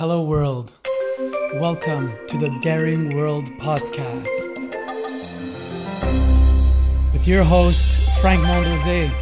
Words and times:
Hello, 0.00 0.22
world. 0.22 0.72
Welcome 1.56 2.14
to 2.28 2.38
the 2.38 2.48
Daring 2.62 3.14
World 3.14 3.44
podcast 3.58 4.48
with 7.12 7.28
your 7.28 7.44
host, 7.44 8.18
Frank 8.22 8.40
Mondeose. 8.40 9.12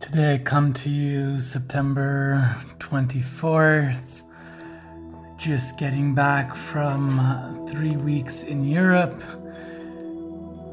Today, 0.00 0.32
I 0.32 0.38
come 0.38 0.72
to 0.72 0.88
you 0.88 1.40
September 1.40 2.56
24th, 2.78 4.22
just 5.36 5.78
getting 5.78 6.14
back 6.14 6.54
from 6.54 7.20
uh, 7.20 7.66
three 7.66 7.98
weeks 7.98 8.44
in 8.44 8.64
Europe 8.64 9.20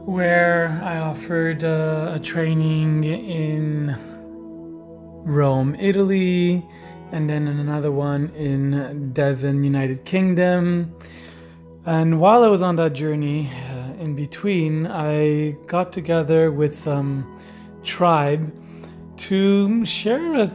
where 0.07 0.69
I 0.81 0.99
offered 0.99 1.65
uh, 1.65 2.13
a 2.15 2.19
training 2.19 3.03
in 3.03 3.97
Rome, 5.25 5.75
Italy, 5.77 6.65
and 7.11 7.29
then 7.29 7.47
another 7.47 7.91
one 7.91 8.29
in 8.35 9.11
Devon, 9.13 9.63
United 9.63 10.05
Kingdom. 10.05 10.95
And 11.85 12.19
while 12.19 12.43
I 12.43 12.47
was 12.47 12.61
on 12.61 12.75
that 12.77 12.93
journey, 12.93 13.51
uh, 13.51 14.01
in 14.01 14.15
between, 14.15 14.87
I 14.87 15.51
got 15.67 15.93
together 15.93 16.51
with 16.51 16.73
some 16.73 17.37
tribe 17.83 18.51
to 19.17 19.85
share 19.85 20.35
a 20.35 20.49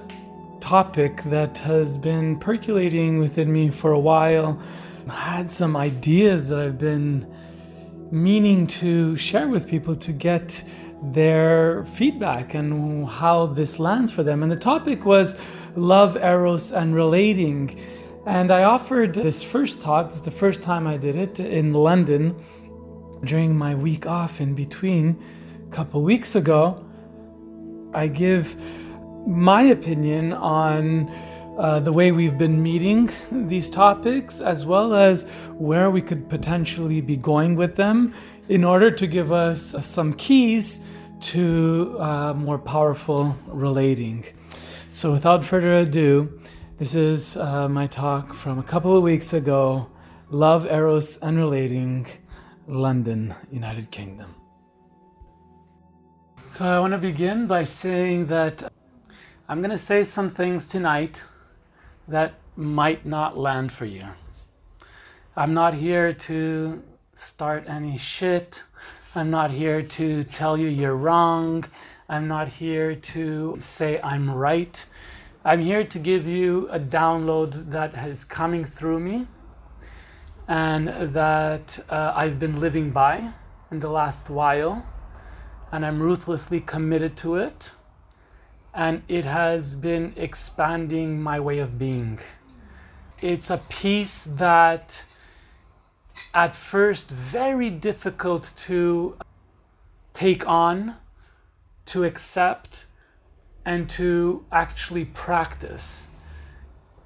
topic 0.61 1.23
that 1.25 1.59
has 1.59 1.97
been 1.97 2.39
percolating 2.39 3.19
within 3.19 3.53
me 3.53 3.71
for 3.71 3.93
a 3.93 3.99
while. 3.99 4.61
I 5.09 5.15
had 5.15 5.51
some 5.51 5.77
ideas 5.77 6.49
that 6.49 6.59
I've 6.59 6.79
been 6.79 7.27
meaning 8.11 8.67
to 8.67 9.17
share 9.17 9.49
with 9.49 9.69
people 9.69 9.95
to 9.97 10.13
get 10.13 10.63
their 11.03 11.85
feedback 11.87 12.55
and 12.55 13.09
how 13.09 13.47
this 13.47 13.79
lands 13.79 14.13
for 14.13 14.23
them. 14.23 14.43
And 14.43 14.53
the 14.53 14.57
topic 14.57 15.05
was 15.05 15.41
love, 15.77 16.17
eros, 16.17 16.73
and 16.73 16.95
relating. 16.95 17.79
And 18.27 18.51
I 18.51 18.65
offered 18.65 19.15
this 19.15 19.43
first 19.43 19.81
talk, 19.81 20.09
this 20.09 20.17
is 20.17 20.23
the 20.23 20.31
first 20.31 20.63
time 20.63 20.87
I 20.87 20.97
did 20.97 21.17
it 21.17 21.41
in 21.41 21.73
London 21.73 22.37
during 23.25 23.57
my 23.57 23.75
week 23.75 24.07
off 24.07 24.41
in 24.41 24.55
between 24.55 25.23
a 25.69 25.75
couple 25.75 26.03
weeks 26.03 26.35
ago. 26.35 26.85
I 27.93 28.07
give 28.07 28.57
my 29.27 29.63
opinion 29.63 30.33
on 30.33 31.11
uh, 31.59 31.81
the 31.81 31.93
way 31.93 32.11
we've 32.13 32.39
been 32.39 32.63
meeting 32.63 33.11
these 33.31 33.71
topics, 33.71 34.41
as 34.41 34.65
well 34.65 34.95
as 34.95 35.25
where 35.59 35.91
we 35.91 36.01
could 36.01 36.29
potentially 36.29 37.01
be 37.01 37.17
going 37.17 37.55
with 37.55 37.77
them, 37.77 38.15
in 38.49 38.65
order 38.65 38.91
to 38.91 39.07
give 39.07 39.31
us 39.31 39.75
some 39.81 40.15
keys 40.15 40.81
to 41.21 41.97
uh, 42.01 42.33
more 42.33 42.59
powerful 42.59 43.37
relating. 43.47 44.25
So, 44.93 45.13
without 45.13 45.45
further 45.45 45.75
ado, 45.75 46.41
this 46.79 46.97
is 46.97 47.37
uh, 47.37 47.69
my 47.69 47.87
talk 47.87 48.35
from 48.35 48.59
a 48.59 48.63
couple 48.65 48.97
of 48.97 49.05
weeks 49.05 49.33
ago 49.33 49.89
Love, 50.31 50.67
Eros, 50.67 51.17
and 51.19 51.39
Relating, 51.39 52.09
London, 52.67 53.33
United 53.53 53.93
Kingdom. 53.93 54.35
So, 56.51 56.67
I 56.67 56.81
want 56.81 56.93
to 56.93 56.99
begin 56.99 57.47
by 57.47 57.63
saying 57.63 58.27
that 58.27 58.73
I'm 59.49 59.61
going 59.61 59.71
to 59.71 59.79
say 59.79 60.03
some 60.03 60.29
things 60.29 60.67
tonight 60.67 61.23
that 62.09 62.35
might 62.57 63.07
not 63.07 63.39
land 63.39 63.71
for 63.71 63.85
you. 63.85 64.09
I'm 65.37 65.55
not 65.55 65.75
here 65.75 66.13
to 66.13 66.83
start 67.15 67.69
any 67.69 67.97
shit. 67.97 68.65
I'm 69.15 69.31
not 69.31 69.53
here 69.53 69.83
to 69.83 70.25
tell 70.25 70.59
you 70.59 70.67
you're 70.67 70.97
wrong. 70.97 71.65
I'm 72.11 72.27
not 72.27 72.49
here 72.49 72.97
to 72.97 73.55
say 73.61 74.01
I'm 74.03 74.29
right. 74.29 74.85
I'm 75.45 75.61
here 75.61 75.85
to 75.85 75.99
give 76.01 76.27
you 76.27 76.69
a 76.69 76.81
download 76.81 77.71
that 77.71 77.95
is 78.05 78.25
coming 78.25 78.65
through 78.65 78.99
me 78.99 79.29
and 80.49 80.89
that 81.15 81.79
uh, 81.89 82.13
I've 82.17 82.41
been 82.41 82.59
living 82.59 82.91
by 82.91 83.31
in 83.71 83.79
the 83.79 83.89
last 83.89 84.29
while. 84.29 84.85
And 85.71 85.87
I'm 85.87 86.03
ruthlessly 86.03 86.59
committed 86.59 87.17
to 87.19 87.37
it 87.37 87.71
and 88.75 89.05
it 89.07 89.25
has 89.25 89.77
been 89.77 90.13
expanding 90.17 91.23
my 91.23 91.39
way 91.39 91.61
of 91.61 91.79
being. 91.79 92.19
It's 93.23 93.51
a 93.51 93.59
piece 93.69 94.25
that 94.25 95.05
at 96.35 96.57
first 96.57 97.09
very 97.09 97.71
difficult 97.71 98.53
to 98.67 99.17
take 100.13 100.45
on, 100.49 100.97
to 101.93 102.05
accept, 102.05 102.87
and 103.65 103.89
to 103.91 104.45
actually 104.51 105.05
practice. 105.05 106.07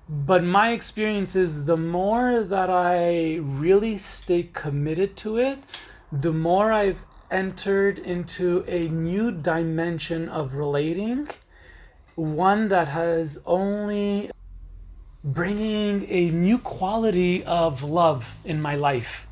But 0.09 0.45
my 0.45 0.72
experience 0.72 1.34
is 1.34 1.65
the 1.65 1.77
more 1.77 2.43
that 2.43 2.71
I 2.71 3.37
really 3.37 3.97
stay 3.97 4.43
committed 4.53 5.17
to 5.19 5.39
it, 5.39 5.59
the 6.12 6.33
more 6.33 6.73
I've 6.73 7.05
entered 7.31 7.99
into 7.99 8.65
a 8.69 8.89
new 8.89 9.31
dimension 9.31 10.28
of 10.28 10.55
relating 10.55 11.28
one 12.15 12.69
that 12.69 12.89
has 12.89 13.43
only 13.44 14.31
bringing 15.25 16.06
a 16.09 16.31
new 16.31 16.59
quality 16.59 17.43
of 17.44 17.83
love 17.83 18.37
in 18.44 18.61
my 18.61 18.77
life. 18.77 19.27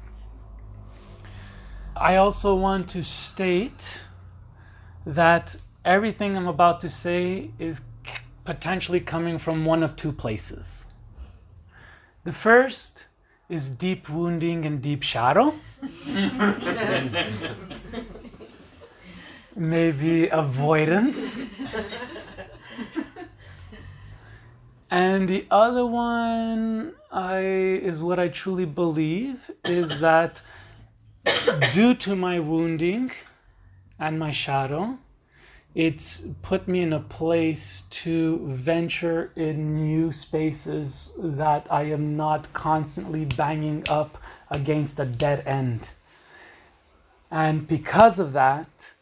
I 1.94 2.16
also 2.16 2.54
want 2.54 2.88
to 2.90 3.04
state 3.04 4.00
that 5.04 5.56
everything 5.84 6.36
I'm 6.36 6.46
about 6.46 6.80
to 6.82 6.90
say 6.90 7.50
is 7.58 7.80
potentially 8.44 9.00
coming 9.00 9.38
from 9.38 9.64
one 9.64 9.82
of 9.82 9.96
two 9.96 10.12
places. 10.12 10.86
The 12.24 12.32
first 12.32 13.06
is 13.48 13.70
deep 13.70 14.08
wounding 14.08 14.64
and 14.64 14.80
deep 14.80 15.02
shadow. 15.02 15.54
Maybe 19.56 20.28
avoidance. 20.28 21.44
And 24.90 25.28
the 25.28 25.46
other 25.50 25.86
one 25.86 26.92
I 27.10 27.38
is 27.40 28.02
what 28.02 28.18
I 28.18 28.28
truly 28.28 28.66
believe 28.66 29.50
is 29.64 30.00
that 30.00 30.42
due 31.72 31.94
to 31.94 32.14
my 32.14 32.40
wounding 32.40 33.10
and 34.02 34.18
my 34.18 34.32
shadow, 34.32 34.98
it's 35.76 36.26
put 36.42 36.66
me 36.66 36.82
in 36.82 36.92
a 36.92 37.00
place 37.00 37.84
to 38.02 38.46
venture 38.48 39.30
in 39.36 39.76
new 39.76 40.10
spaces 40.10 41.12
that 41.16 41.66
I 41.70 41.84
am 41.84 42.16
not 42.16 42.52
constantly 42.52 43.24
banging 43.24 43.84
up 43.88 44.18
against 44.50 44.98
a 44.98 45.04
dead 45.04 45.46
end. 45.46 45.90
And 47.30 47.66
because 47.66 48.18
of 48.18 48.32
that, 48.32 48.92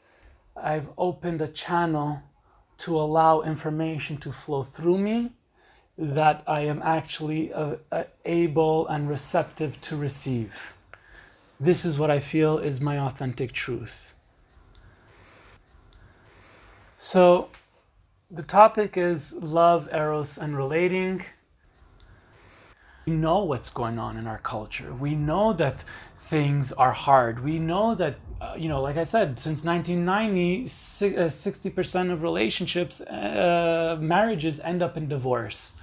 I've 0.55 0.89
opened 0.99 1.41
a 1.41 1.49
channel 1.49 2.21
to 2.85 3.01
allow 3.01 3.41
information 3.41 4.19
to 4.19 4.31
flow 4.31 4.63
through 4.63 4.99
me 4.99 5.33
that 5.97 6.45
I 6.47 6.61
am 6.61 6.83
actually 6.83 7.53
uh, 7.53 7.77
uh, 7.91 8.05
able 8.27 8.87
and 8.87 9.09
receptive 9.09 9.81
to 9.81 9.97
receive. 9.97 10.77
This 11.59 11.85
is 11.85 11.99
what 11.99 12.11
I 12.11 12.19
feel 12.19 12.59
is 12.59 12.81
my 12.81 12.99
authentic 12.99 13.53
truth. 13.53 14.15
So, 17.03 17.49
the 18.31 18.43
topic 18.43 18.99
is 18.99 19.33
love, 19.33 19.89
eros, 19.91 20.37
and 20.37 20.55
relating. 20.55 21.25
We 23.07 23.15
know 23.15 23.43
what's 23.45 23.71
going 23.71 23.99
on 23.99 24.19
in 24.19 24.27
our 24.27 24.37
culture. 24.37 24.93
We 24.93 25.15
know 25.15 25.55
that 25.55 25.83
things 26.19 26.73
are 26.73 26.93
hard. 26.93 27.43
We 27.43 27.59
know 27.59 27.95
that, 27.95 28.17
uh, 28.39 28.53
you 28.59 28.69
know, 28.69 28.83
like 28.83 28.99
I 28.99 29.05
said, 29.05 29.39
since 29.39 29.65
1990, 29.65 30.67
60% 30.67 32.11
uh, 32.11 32.13
of 32.13 32.23
relationships, 32.23 33.01
uh, 33.01 33.97
marriages 33.99 34.61
end 34.61 34.83
up 34.83 34.99
in 34.99 35.09
divorce. 35.09 35.79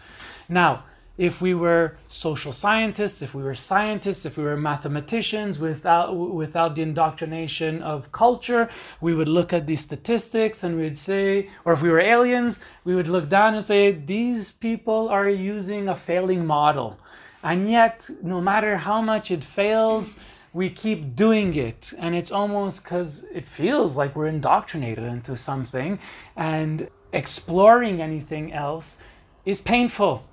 Now, 0.48 0.84
if 1.18 1.42
we 1.42 1.54
were 1.54 1.98
social 2.08 2.52
scientists, 2.52 3.22
if 3.22 3.34
we 3.34 3.42
were 3.42 3.56
scientists, 3.56 4.26
if 4.26 4.38
we 4.38 4.44
were 4.44 4.58
mathematicians 4.58 5.58
without 5.60 6.16
without 6.16 6.76
the 6.76 6.82
indoctrination 6.84 7.82
of 7.82 8.12
culture, 8.12 8.70
we 9.02 9.16
would 9.16 9.28
look 9.28 9.52
at 9.52 9.66
these 9.66 9.82
statistics 9.82 10.64
and 10.64 10.78
we'd 10.78 10.98
say, 10.98 11.50
or 11.66 11.74
if 11.74 11.82
we 11.82 11.90
were 11.90 12.00
aliens, 12.00 12.60
we 12.84 12.94
would 12.94 13.08
look 13.08 13.30
down 13.30 13.56
and 13.56 13.64
say, 13.64 13.92
these 13.92 14.52
people 14.52 15.10
are 15.10 15.28
using 15.30 15.90
a 15.90 15.96
failing 15.96 16.46
model. 16.46 17.00
And 17.44 17.70
yet, 17.70 18.10
no 18.22 18.40
matter 18.42 18.78
how 18.78 19.02
much 19.02 19.32
it 19.32 19.44
fails, 19.44 20.20
we 20.54 20.70
keep 20.70 21.16
doing 21.16 21.54
it. 21.56 21.94
And 21.98 22.16
it's 22.16 22.32
almost 22.32 22.84
because 22.84 23.26
it 23.34 23.46
feels 23.46 23.96
like 23.96 24.16
we're 24.16 24.28
indoctrinated 24.28 25.04
into 25.04 25.36
something, 25.38 26.00
and 26.36 26.90
exploring 27.14 28.02
anything 28.02 28.54
else 28.54 28.98
is 29.46 29.62
painful 29.62 30.26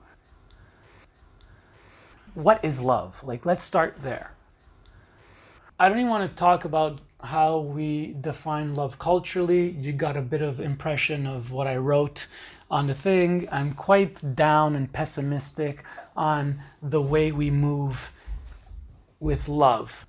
what 2.34 2.64
is 2.64 2.81
love? 2.81 3.22
Like, 3.25 3.46
let's 3.46 3.64
start 3.64 3.98
there. 4.02 4.32
I 5.78 5.88
don't 5.88 5.98
even 5.98 6.10
want 6.10 6.28
to 6.28 6.34
talk 6.36 6.64
about 6.64 7.00
how 7.22 7.58
we 7.58 8.14
define 8.20 8.75
love 8.75 8.98
culturally. 8.98 9.70
You 9.70 9.92
got 9.92 10.16
a 10.16 10.22
bit 10.22 10.42
of 10.42 10.60
impression 10.60 11.26
of 11.26 11.50
what 11.50 11.66
I 11.66 11.76
wrote 11.76 12.26
on 12.70 12.86
the 12.86 12.94
thing. 12.94 13.48
I'm 13.50 13.72
quite 13.72 14.36
down 14.36 14.76
and 14.76 14.92
pessimistic 14.92 15.82
on 16.16 16.60
the 16.82 17.00
way 17.00 17.32
we 17.32 17.50
move 17.50 18.12
with 19.19 19.48
love. 19.48 20.06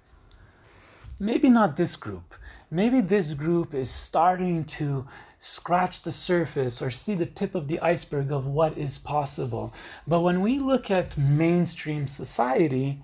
Maybe 1.19 1.49
not 1.49 1.77
this 1.77 1.95
group. 1.95 2.35
Maybe 2.69 2.99
this 3.01 3.33
group 3.33 3.73
is 3.73 3.89
starting 3.89 4.65
to 4.65 5.07
scratch 5.45 6.01
the 6.01 6.11
surface 6.11 6.81
or 6.81 6.89
see 6.89 7.13
the 7.13 7.25
tip 7.25 7.53
of 7.53 7.67
the 7.67 7.79
iceberg 7.79 8.31
of 8.31 8.47
what 8.47 8.75
is 8.75 8.97
possible. 8.97 9.71
But 10.07 10.21
when 10.21 10.41
we 10.41 10.57
look 10.57 10.89
at 10.89 11.15
mainstream 11.19 12.07
society, 12.07 13.03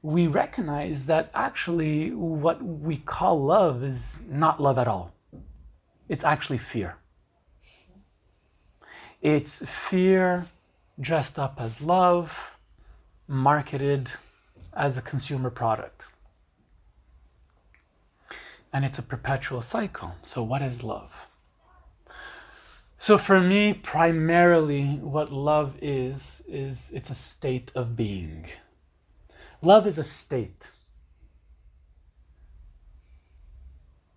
we 0.00 0.26
recognize 0.26 1.04
that 1.06 1.30
actually 1.34 2.10
what 2.10 2.62
we 2.62 2.96
call 2.96 3.44
love 3.44 3.84
is 3.84 4.20
not 4.26 4.58
love 4.58 4.78
at 4.78 4.88
all. 4.88 5.12
It's 6.08 6.24
actually 6.24 6.56
fear. 6.56 6.96
It's 9.20 9.62
fear 9.70 10.46
dressed 10.98 11.38
up 11.38 11.56
as 11.60 11.82
love, 11.82 12.56
marketed 13.28 14.12
as 14.72 14.96
a 14.96 15.02
consumer 15.02 15.50
product. 15.50 16.06
And 18.72 18.82
it's 18.82 18.98
a 18.98 19.02
perpetual 19.02 19.60
cycle. 19.60 20.14
So, 20.22 20.42
what 20.42 20.62
is 20.62 20.82
love? 20.82 21.28
So, 23.02 23.18
for 23.18 23.40
me, 23.40 23.74
primarily, 23.74 24.94
what 25.02 25.32
love 25.32 25.76
is, 25.82 26.44
is 26.46 26.92
it's 26.94 27.10
a 27.10 27.16
state 27.16 27.72
of 27.74 27.96
being. 27.96 28.46
Love 29.60 29.88
is 29.88 29.98
a 29.98 30.04
state. 30.04 30.70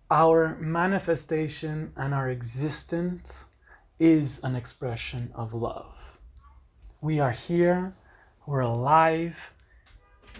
Our 0.08 0.56
manifestation 0.60 1.94
and 1.96 2.14
our 2.14 2.30
existence 2.30 3.46
is 3.98 4.38
an 4.44 4.54
expression 4.54 5.32
of 5.34 5.52
love. 5.52 6.20
We 7.00 7.18
are 7.18 7.32
here, 7.32 7.92
we're 8.46 8.60
alive, 8.60 9.52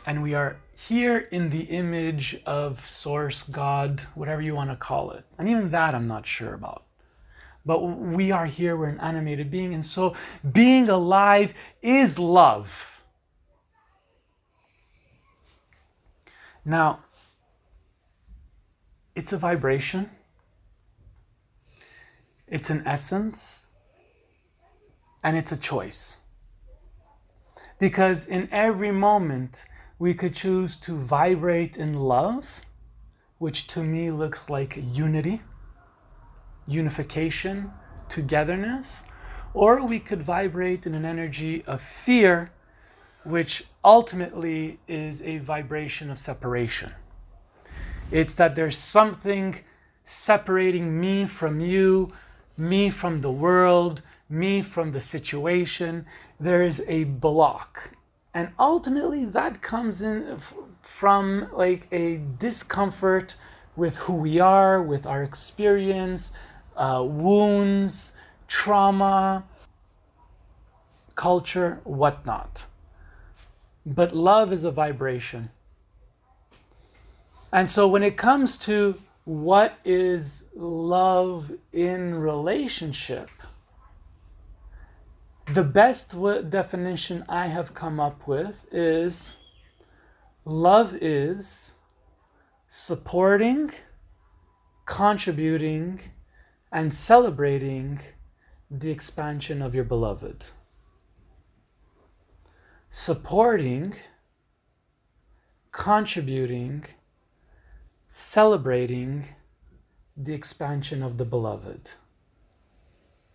and 0.07 0.23
we 0.23 0.35
are 0.35 0.59
here 0.77 1.19
in 1.33 1.51
the 1.51 1.63
image 1.63 2.41
of 2.47 2.79
Source, 2.85 3.43
God, 3.43 4.03
whatever 4.15 4.41
you 4.41 4.55
want 4.55 4.71
to 4.71 4.77
call 4.77 5.11
it. 5.11 5.25
And 5.37 5.49
even 5.49 5.73
that 5.73 5.97
I'm 5.97 6.07
not 6.07 6.29
sure 6.29 6.55
about. 6.55 6.86
But 7.67 7.81
we 7.81 8.31
are 8.31 8.47
here, 8.47 8.77
we're 8.77 8.87
an 8.87 9.01
animated 9.01 9.51
being, 9.51 9.75
and 9.75 9.85
so 9.85 10.15
being 10.53 10.89
alive 10.89 11.53
is 11.83 12.17
love. 12.17 13.03
Now, 16.65 17.01
it's 19.17 19.33
a 19.33 19.37
vibration, 19.37 20.11
it's 22.47 22.71
an 22.71 22.87
essence, 22.87 23.67
and 25.25 25.37
it's 25.37 25.51
a 25.51 25.57
choice. 25.57 26.21
Because 27.81 28.29
in 28.29 28.49
every 28.53 28.93
moment, 28.93 29.65
we 29.99 30.15
could 30.15 30.35
choose 30.35 30.77
to 30.81 30.97
vibrate 30.97 31.77
in 31.77 31.95
love, 31.95 32.61
which 33.39 33.67
to 33.69 33.83
me 33.83 34.11
looks 34.11 34.49
like 34.49 34.79
unity, 34.93 35.43
unification, 36.67 37.73
togetherness, 38.09 39.05
or 39.55 39.85
we 39.85 39.99
could 39.99 40.23
vibrate 40.23 40.87
in 40.87 40.95
an 40.95 41.05
energy 41.05 41.65
of 41.67 41.81
fear, 41.81 42.51
which 43.25 43.65
ultimately 43.85 44.79
is 44.87 45.23
a 45.23 45.39
vibration 45.39 46.11
of 46.11 46.19
separation. 46.19 46.93
It's 48.11 48.35
that 48.35 48.55
there's 48.55 48.79
something 48.79 49.57
separating 50.05 51.01
me 51.01 51.27
from 51.27 51.61
you, 51.61 52.13
me 52.57 52.91
from 52.91 53.21
the 53.23 53.31
world, 53.31 54.03
me 54.29 54.63
from 54.63 54.93
the 54.93 55.01
situation. 55.01 56.07
There 56.39 56.63
is 56.63 56.85
a 56.87 57.05
block. 57.05 57.91
And 58.33 58.51
ultimately, 58.59 59.25
that 59.25 59.63
comes 59.63 60.03
in 60.03 60.39
from 60.83 61.49
like 61.53 61.89
a 61.91 62.21
discomfort 62.39 63.35
with 63.75 63.97
who 63.99 64.15
we 64.15 64.39
are, 64.39 64.83
with 64.83 65.07
our 65.07 65.23
experience, 65.23 66.33
uh, 66.77 67.03
wounds, 67.05 68.13
trauma, 68.47 69.45
culture, 71.15 71.81
whatnot. 71.85 72.67
But 73.85 74.15
love 74.15 74.53
is 74.53 74.65
a 74.65 74.71
vibration. 74.71 75.51
And 77.53 77.71
so 77.71 77.89
when 77.89 78.03
it 78.03 78.17
comes 78.17 78.59
to 78.59 79.01
what 79.25 79.79
is 79.85 80.47
love 80.55 81.53
in 81.73 82.15
relationship, 82.15 83.31
the 85.47 85.63
best 85.63 86.11
w- 86.13 86.43
definition 86.43 87.25
I 87.29 87.47
have 87.47 87.73
come 87.73 87.99
up 88.01 88.27
with 88.27 88.67
is 88.73 89.39
love 90.45 90.95
is 91.01 91.77
supporting, 92.69 93.71
contributing, 94.85 96.01
and 96.77 96.93
celebrating 96.93 97.99
the 98.71 98.91
expansion 98.91 99.63
of 99.63 99.75
your 99.75 99.83
beloved 99.83 100.45
supporting, 102.91 103.95
contributing, 105.73 106.85
celebrating 108.07 109.25
the 110.19 110.35
expansion 110.35 111.03
of 111.03 111.17
the 111.17 111.25
beloved 111.25 111.93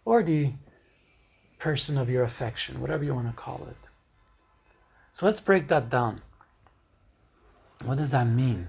or 0.05 0.21
the 0.21 0.53
person 1.57 1.97
of 1.97 2.11
your 2.11 2.21
affection, 2.21 2.79
whatever 2.79 3.03
you 3.03 3.15
want 3.15 3.27
to 3.27 3.33
call 3.33 3.67
it. 3.67 3.89
So 5.13 5.25
let's 5.25 5.41
break 5.41 5.67
that 5.69 5.89
down. 5.89 6.21
What 7.85 7.97
does 7.97 8.11
that 8.11 8.27
mean? 8.27 8.67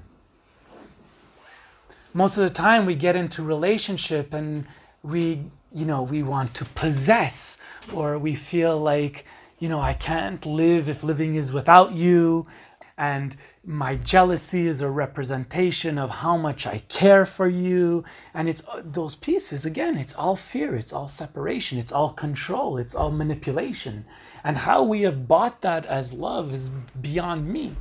Most 2.14 2.36
of 2.36 2.42
the 2.44 2.54
time 2.54 2.86
we 2.86 2.94
get 2.94 3.16
into 3.16 3.42
relationship 3.42 4.34
and 4.34 4.66
we, 5.02 5.44
you 5.72 5.86
know, 5.86 6.02
we 6.02 6.22
want 6.22 6.54
to 6.54 6.64
possess 6.64 7.58
or 7.92 8.18
we 8.18 8.34
feel 8.34 8.78
like 8.78 9.24
you 9.62 9.68
know, 9.68 9.80
I 9.80 9.92
can't 9.92 10.44
live 10.44 10.88
if 10.88 11.04
living 11.04 11.36
is 11.36 11.52
without 11.52 11.92
you. 11.92 12.48
And 12.98 13.36
my 13.64 13.94
jealousy 13.94 14.66
is 14.66 14.80
a 14.80 14.90
representation 14.90 15.98
of 15.98 16.10
how 16.10 16.36
much 16.36 16.66
I 16.66 16.78
care 16.88 17.24
for 17.24 17.46
you. 17.46 18.04
And 18.34 18.48
it's 18.48 18.66
uh, 18.66 18.82
those 18.84 19.14
pieces, 19.14 19.64
again, 19.64 19.96
it's 19.96 20.14
all 20.14 20.34
fear, 20.34 20.74
it's 20.74 20.92
all 20.92 21.06
separation, 21.06 21.78
it's 21.78 21.92
all 21.92 22.10
control, 22.10 22.76
it's 22.76 22.92
all 22.92 23.12
manipulation. 23.12 24.04
And 24.42 24.56
how 24.56 24.82
we 24.82 25.02
have 25.02 25.28
bought 25.28 25.60
that 25.60 25.86
as 25.86 26.12
love 26.12 26.52
is 26.52 26.68
beyond 27.00 27.46
me. 27.48 27.76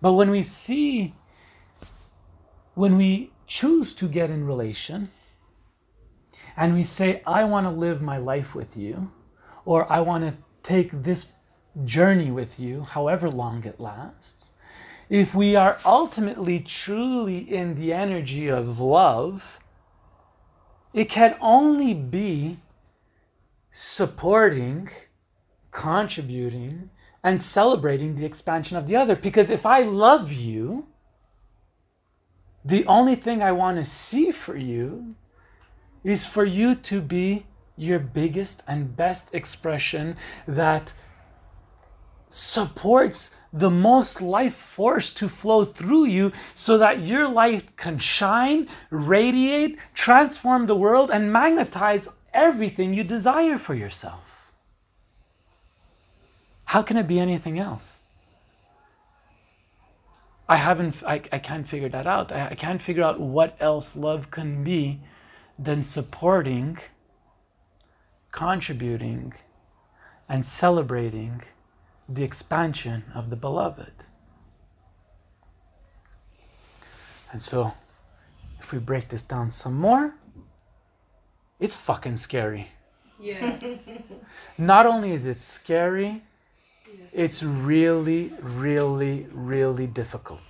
But 0.00 0.12
when 0.12 0.30
we 0.30 0.44
see, 0.44 1.14
when 2.74 2.96
we 2.96 3.32
choose 3.46 3.92
to 3.94 4.08
get 4.08 4.30
in 4.30 4.46
relation, 4.46 5.10
and 6.56 6.74
we 6.74 6.82
say, 6.82 7.22
I 7.26 7.44
want 7.44 7.66
to 7.66 7.70
live 7.70 8.02
my 8.02 8.18
life 8.18 8.54
with 8.54 8.76
you, 8.76 9.10
or 9.64 9.90
I 9.90 10.00
want 10.00 10.24
to 10.24 10.34
take 10.62 10.90
this 11.02 11.32
journey 11.84 12.30
with 12.30 12.60
you, 12.60 12.82
however 12.82 13.30
long 13.30 13.64
it 13.64 13.80
lasts, 13.80 14.52
if 15.08 15.34
we 15.34 15.56
are 15.56 15.78
ultimately 15.84 16.58
truly 16.58 17.38
in 17.38 17.74
the 17.74 17.92
energy 17.92 18.48
of 18.48 18.80
love, 18.80 19.60
it 20.94 21.08
can 21.08 21.36
only 21.40 21.94
be 21.94 22.58
supporting, 23.70 24.88
contributing, 25.70 26.90
and 27.24 27.40
celebrating 27.40 28.16
the 28.16 28.24
expansion 28.24 28.76
of 28.76 28.86
the 28.86 28.96
other. 28.96 29.16
Because 29.16 29.50
if 29.50 29.64
I 29.64 29.82
love 29.82 30.32
you, 30.32 30.86
the 32.64 32.86
only 32.86 33.14
thing 33.16 33.42
I 33.42 33.52
want 33.52 33.78
to 33.78 33.84
see 33.84 34.30
for 34.30 34.56
you 34.56 35.14
is 36.04 36.26
for 36.26 36.44
you 36.44 36.74
to 36.74 37.00
be 37.00 37.46
your 37.76 37.98
biggest 37.98 38.62
and 38.68 38.96
best 38.96 39.34
expression 39.34 40.16
that 40.46 40.92
supports 42.28 43.34
the 43.52 43.70
most 43.70 44.22
life 44.22 44.54
force 44.54 45.10
to 45.12 45.28
flow 45.28 45.64
through 45.64 46.06
you 46.06 46.32
so 46.54 46.78
that 46.78 47.00
your 47.00 47.28
life 47.28 47.74
can 47.76 47.98
shine, 47.98 48.68
radiate, 48.90 49.78
transform 49.94 50.66
the 50.66 50.74
world, 50.74 51.10
and 51.10 51.32
magnetize 51.32 52.08
everything 52.32 52.94
you 52.94 53.04
desire 53.04 53.58
for 53.58 53.74
yourself. 53.74 54.52
How 56.64 56.82
can 56.82 56.96
it 56.96 57.06
be 57.06 57.20
anything 57.20 57.58
else? 57.58 58.00
I 60.52 60.56
haven't, 60.56 61.02
I, 61.06 61.22
I 61.32 61.38
can't 61.38 61.66
figure 61.66 61.88
that 61.88 62.06
out. 62.06 62.30
I, 62.30 62.48
I 62.48 62.54
can't 62.54 62.82
figure 62.82 63.02
out 63.02 63.18
what 63.18 63.56
else 63.58 63.96
love 63.96 64.30
can 64.30 64.62
be 64.62 65.00
than 65.58 65.82
supporting 65.82 66.78
contributing 68.32 69.32
and 70.28 70.44
celebrating 70.44 71.42
the 72.06 72.22
expansion 72.22 73.04
of 73.14 73.30
the 73.30 73.36
beloved. 73.36 73.92
And 77.30 77.40
so, 77.40 77.72
if 78.60 78.72
we 78.74 78.78
break 78.78 79.08
this 79.08 79.22
down 79.22 79.48
some 79.48 79.78
more, 79.80 80.16
it's 81.60 81.74
fucking 81.74 82.18
scary. 82.18 82.72
Yes. 83.18 83.88
Not 84.58 84.84
only 84.84 85.12
is 85.12 85.24
it 85.24 85.40
scary, 85.40 86.22
it's 87.12 87.42
really, 87.42 88.32
really, 88.40 89.26
really 89.32 89.86
difficult. 89.86 90.42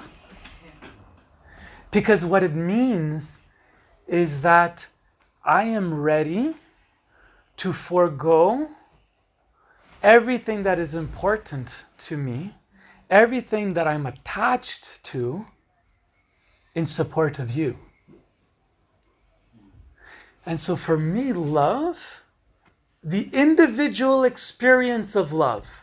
Because 1.90 2.24
what 2.24 2.42
it 2.42 2.54
means 2.54 3.40
is 4.06 4.42
that 4.42 4.88
I 5.44 5.64
am 5.64 6.00
ready 6.00 6.54
to 7.58 7.72
forego 7.72 8.68
everything 10.02 10.62
that 10.62 10.78
is 10.78 10.94
important 10.94 11.84
to 11.98 12.16
me, 12.16 12.54
everything 13.10 13.74
that 13.74 13.86
I'm 13.86 14.06
attached 14.06 15.02
to 15.04 15.46
in 16.74 16.86
support 16.86 17.38
of 17.38 17.54
you. 17.54 17.78
And 20.44 20.58
so 20.58 20.76
for 20.76 20.96
me, 20.96 21.32
love, 21.32 22.22
the 23.02 23.28
individual 23.32 24.24
experience 24.24 25.14
of 25.14 25.32
love, 25.32 25.81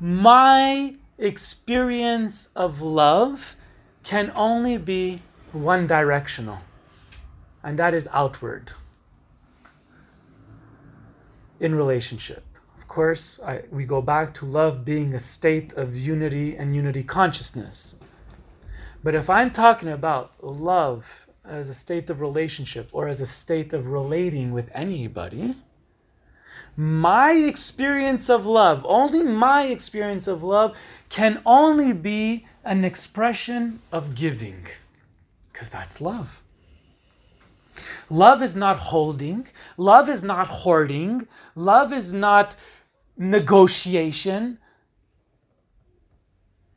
my 0.00 0.94
experience 1.18 2.50
of 2.54 2.82
love 2.82 3.56
can 4.02 4.30
only 4.34 4.76
be 4.76 5.22
one 5.52 5.86
directional, 5.86 6.58
and 7.62 7.78
that 7.78 7.94
is 7.94 8.08
outward 8.12 8.72
in 11.58 11.74
relationship. 11.74 12.44
Of 12.76 12.86
course, 12.88 13.40
I, 13.42 13.62
we 13.70 13.84
go 13.84 14.02
back 14.02 14.34
to 14.34 14.44
love 14.46 14.84
being 14.84 15.14
a 15.14 15.20
state 15.20 15.72
of 15.72 15.96
unity 15.96 16.56
and 16.56 16.76
unity 16.76 17.02
consciousness. 17.02 17.96
But 19.02 19.14
if 19.14 19.30
I'm 19.30 19.50
talking 19.50 19.88
about 19.88 20.32
love 20.42 21.26
as 21.44 21.68
a 21.68 21.74
state 21.74 22.10
of 22.10 22.20
relationship 22.20 22.90
or 22.92 23.08
as 23.08 23.20
a 23.20 23.26
state 23.26 23.72
of 23.72 23.86
relating 23.86 24.52
with 24.52 24.68
anybody, 24.74 25.54
my 26.76 27.32
experience 27.32 28.28
of 28.28 28.46
love, 28.46 28.84
only 28.86 29.22
my 29.22 29.64
experience 29.64 30.26
of 30.26 30.42
love, 30.42 30.76
can 31.08 31.40
only 31.46 31.92
be 31.92 32.46
an 32.64 32.84
expression 32.84 33.80
of 33.90 34.14
giving, 34.14 34.66
because 35.52 35.70
that's 35.70 36.00
love. 36.00 36.42
Love 38.10 38.42
is 38.42 38.54
not 38.54 38.76
holding, 38.76 39.46
love 39.76 40.08
is 40.08 40.22
not 40.22 40.46
hoarding, 40.46 41.26
love 41.54 41.92
is 41.92 42.12
not 42.12 42.56
negotiation. 43.16 44.58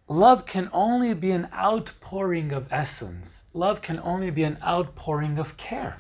Love 0.08 0.46
can 0.46 0.70
only 0.74 1.14
be 1.14 1.30
an 1.32 1.48
outpouring 1.54 2.52
of 2.52 2.66
essence. 2.72 3.44
Love 3.54 3.82
can 3.82 4.00
only 4.00 4.32
be 4.32 4.44
an 4.44 4.58
outpouring 4.64 5.38
of 5.38 5.56
care. 5.58 5.98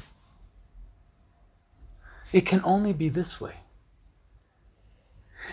It 2.34 2.41
can 2.41 2.62
only 2.63 2.94
be 2.94 3.10
this 3.10 3.39
way. 3.39 3.56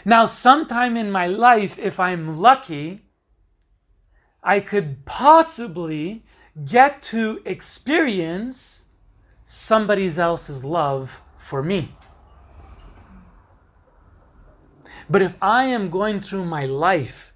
Now, 0.04 0.26
sometime 0.26 0.96
in 0.96 1.10
my 1.10 1.26
life, 1.26 1.78
if 1.78 1.98
I'm 1.98 2.36
lucky, 2.38 3.02
I 4.42 4.60
could 4.60 5.04
possibly 5.04 6.24
get 6.64 7.02
to 7.02 7.42
experience 7.44 8.84
somebody 9.44 10.06
else's 10.18 10.64
love 10.64 11.20
for 11.36 11.62
me. 11.62 11.94
But 15.08 15.22
if 15.22 15.36
I 15.40 15.64
am 15.64 15.88
going 15.88 16.20
through 16.20 16.44
my 16.44 16.64
life 16.66 17.32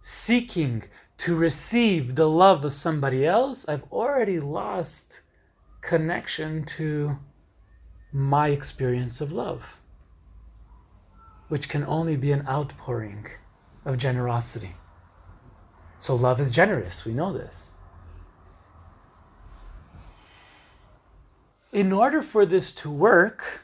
seeking 0.00 0.84
to 1.18 1.36
receive 1.36 2.14
the 2.14 2.28
love 2.28 2.64
of 2.64 2.72
somebody 2.72 3.24
else, 3.26 3.68
I've 3.68 3.84
already 3.92 4.40
lost 4.40 5.22
connection 5.80 6.64
to 6.64 7.18
my 8.12 8.48
experience 8.48 9.20
of 9.20 9.30
love 9.30 9.80
which 11.48 11.68
can 11.68 11.84
only 11.84 12.16
be 12.16 12.32
an 12.32 12.46
outpouring 12.48 13.26
of 13.84 13.98
generosity. 13.98 14.74
So, 15.98 16.14
love 16.14 16.40
is 16.40 16.50
generous, 16.50 17.04
we 17.04 17.12
know 17.14 17.32
this. 17.32 17.72
In 21.72 21.92
order 21.92 22.22
for 22.22 22.44
this 22.44 22.72
to 22.72 22.90
work, 22.90 23.62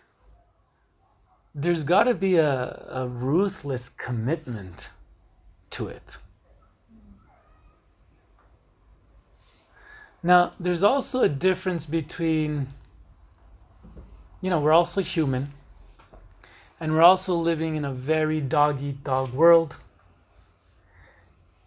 there's 1.55 1.85
got 1.85 2.05
to 2.05 2.15
be 2.15 2.37
a, 2.37 2.87
a 2.91 3.07
ruthless 3.07 3.89
commitment 3.89 4.91
to 5.71 5.89
it. 5.89 6.17
Now, 10.23 10.53
there's 10.59 10.83
also 10.83 11.23
a 11.23 11.29
difference 11.29 11.85
between, 11.85 12.69
you 14.41 14.51
know, 14.51 14.61
we're 14.61 14.73
also 14.73 15.03
human 15.03 15.53
and 16.83 16.93
we're 16.93 17.01
also 17.01 17.37
living 17.37 17.77
in 17.77 17.85
a 17.85 17.93
very 17.93 18.41
dog 18.41 18.83
eat 18.83 19.05
dog 19.05 19.33
world. 19.33 19.77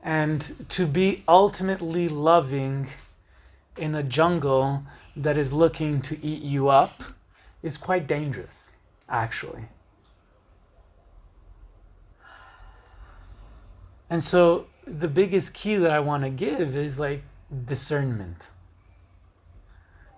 And 0.04 0.68
to 0.68 0.86
be 0.86 1.24
ultimately 1.26 2.10
loving 2.10 2.88
in 3.78 3.96
a 3.96 4.04
jungle 4.04 4.84
that 5.16 5.38
is 5.38 5.54
looking 5.54 6.02
to 6.02 6.22
eat 6.22 6.42
you 6.42 6.68
up 6.68 7.02
is 7.64 7.78
quite 7.78 8.08
dangerous, 8.08 8.76
actually. 9.08 9.70
And 14.10 14.22
so 14.22 14.68
the 14.86 15.08
biggest 15.08 15.54
key 15.54 15.78
that 15.78 15.92
I 15.92 16.02
want 16.02 16.26
to 16.26 16.30
give 16.30 16.76
is 16.76 17.00
like 17.00 17.24
discernment. 17.64 18.50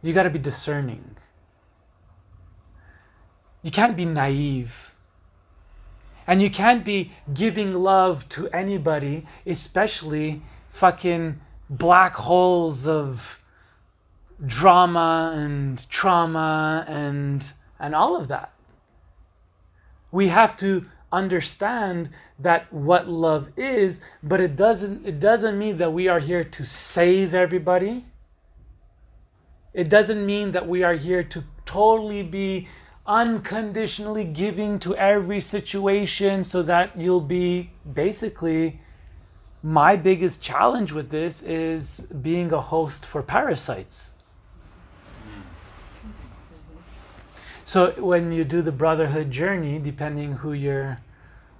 You 0.01 0.11
got 0.11 0.23
to 0.23 0.31
be 0.31 0.39
discerning. 0.39 1.17
You 3.67 3.71
can't 3.71 3.97
be 3.97 4.05
naive. 4.05 4.93
And 6.25 6.41
you 6.41 6.49
can't 6.49 6.85
be 6.85 7.11
giving 7.33 7.73
love 7.73 8.29
to 8.29 8.47
anybody, 8.51 9.25
especially 9.45 10.41
fucking 10.69 11.41
black 11.69 12.15
holes 12.15 12.87
of 12.87 13.43
drama 14.45 15.33
and 15.35 15.85
trauma 15.89 16.85
and 16.87 17.51
and 17.77 17.93
all 17.93 18.15
of 18.15 18.29
that. 18.29 18.53
We 20.11 20.29
have 20.29 20.55
to 20.63 20.85
understand 21.11 22.11
that 22.39 22.71
what 22.71 23.09
love 23.09 23.49
is, 23.57 23.99
but 24.23 24.39
it 24.39 24.55
doesn't 24.55 25.05
it 25.05 25.19
doesn't 25.19 25.59
mean 25.59 25.75
that 25.75 25.91
we 25.91 26.07
are 26.07 26.19
here 26.19 26.45
to 26.45 26.63
save 26.63 27.33
everybody. 27.33 28.05
It 29.73 29.89
doesn't 29.89 30.25
mean 30.25 30.53
that 30.53 30.69
we 30.69 30.83
are 30.83 30.95
here 30.95 31.23
to 31.23 31.43
totally 31.65 32.23
be 32.23 32.69
unconditionally 33.07 34.25
giving 34.25 34.79
to 34.79 34.95
every 34.95 35.39
situation 35.39 36.43
so 36.43 36.61
that 36.63 36.97
you'll 36.97 37.21
be 37.21 37.69
basically 37.93 38.79
my 39.63 39.95
biggest 39.95 40.41
challenge 40.41 40.91
with 40.91 41.09
this 41.09 41.41
is 41.41 42.01
being 42.21 42.51
a 42.51 42.61
host 42.61 43.05
for 43.05 43.23
parasites. 43.23 44.11
So 47.63 47.91
when 47.97 48.31
you 48.31 48.43
do 48.43 48.61
the 48.61 48.71
brotherhood 48.71 49.31
journey, 49.31 49.79
depending 49.79 50.33
who 50.33 50.53
your 50.53 50.99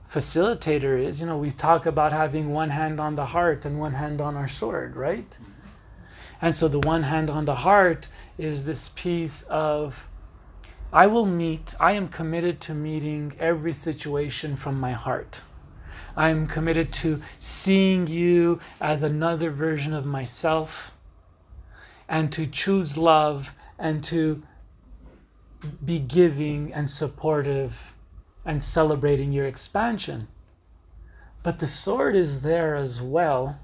facilitator 0.09 1.03
is, 1.03 1.19
you 1.19 1.27
know, 1.27 1.37
we 1.37 1.51
talk 1.51 1.85
about 1.85 2.13
having 2.13 2.53
one 2.53 2.69
hand 2.69 2.99
on 2.99 3.15
the 3.15 3.25
heart 3.25 3.65
and 3.65 3.77
one 3.77 3.93
hand 3.93 4.21
on 4.21 4.35
our 4.37 4.47
sword, 4.47 4.95
right? 4.95 5.37
And 6.41 6.55
so 6.55 6.67
the 6.67 6.79
one 6.79 7.03
hand 7.03 7.29
on 7.29 7.45
the 7.45 7.55
heart 7.55 8.07
is 8.37 8.65
this 8.65 8.89
piece 8.89 9.41
of 9.43 10.07
I 10.91 11.05
will 11.07 11.25
meet, 11.25 11.75
I 11.79 11.93
am 11.93 12.07
committed 12.07 12.61
to 12.61 12.73
meeting 12.73 13.35
every 13.39 13.73
situation 13.73 14.55
from 14.55 14.79
my 14.79 14.93
heart. 14.93 15.41
I 16.15 16.29
am 16.29 16.47
committed 16.47 16.93
to 16.93 17.21
seeing 17.39 18.07
you 18.07 18.61
as 18.79 19.03
another 19.03 19.51
version 19.51 19.93
of 19.93 20.05
myself 20.05 20.95
and 22.07 22.31
to 22.31 22.47
choose 22.47 22.97
love 22.97 23.53
and 23.77 24.03
to 24.05 24.41
be 25.83 25.99
giving 25.99 26.73
and 26.73 26.89
supportive 26.89 27.93
and 28.45 28.63
celebrating 28.63 29.33
your 29.33 29.45
expansion. 29.45 30.27
But 31.43 31.59
the 31.59 31.67
sword 31.67 32.15
is 32.15 32.43
there 32.43 32.75
as 32.75 33.01
well 33.01 33.59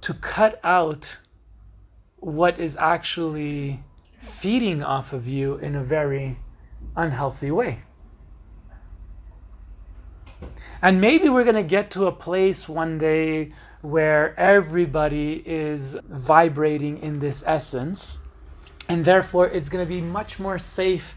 to 0.00 0.14
cut 0.14 0.58
out 0.64 1.18
what 2.16 2.58
is 2.58 2.76
actually 2.76 3.82
feeding 4.20 4.82
off 4.82 5.12
of 5.12 5.26
you 5.26 5.56
in 5.56 5.74
a 5.74 5.82
very 5.82 6.38
unhealthy 6.94 7.50
way. 7.50 7.80
And 10.82 11.00
maybe 11.00 11.28
we're 11.28 11.44
going 11.44 11.56
to 11.56 11.62
get 11.62 11.90
to 11.92 12.06
a 12.06 12.12
place 12.12 12.68
one 12.68 12.96
day 12.98 13.52
where 13.82 14.38
everybody 14.38 15.42
is 15.44 15.96
vibrating 16.08 16.98
in 16.98 17.20
this 17.20 17.42
essence, 17.46 18.20
and 18.88 19.04
therefore 19.04 19.48
it's 19.48 19.68
going 19.68 19.84
to 19.84 19.88
be 19.88 20.00
much 20.00 20.38
more 20.38 20.58
safe 20.58 21.16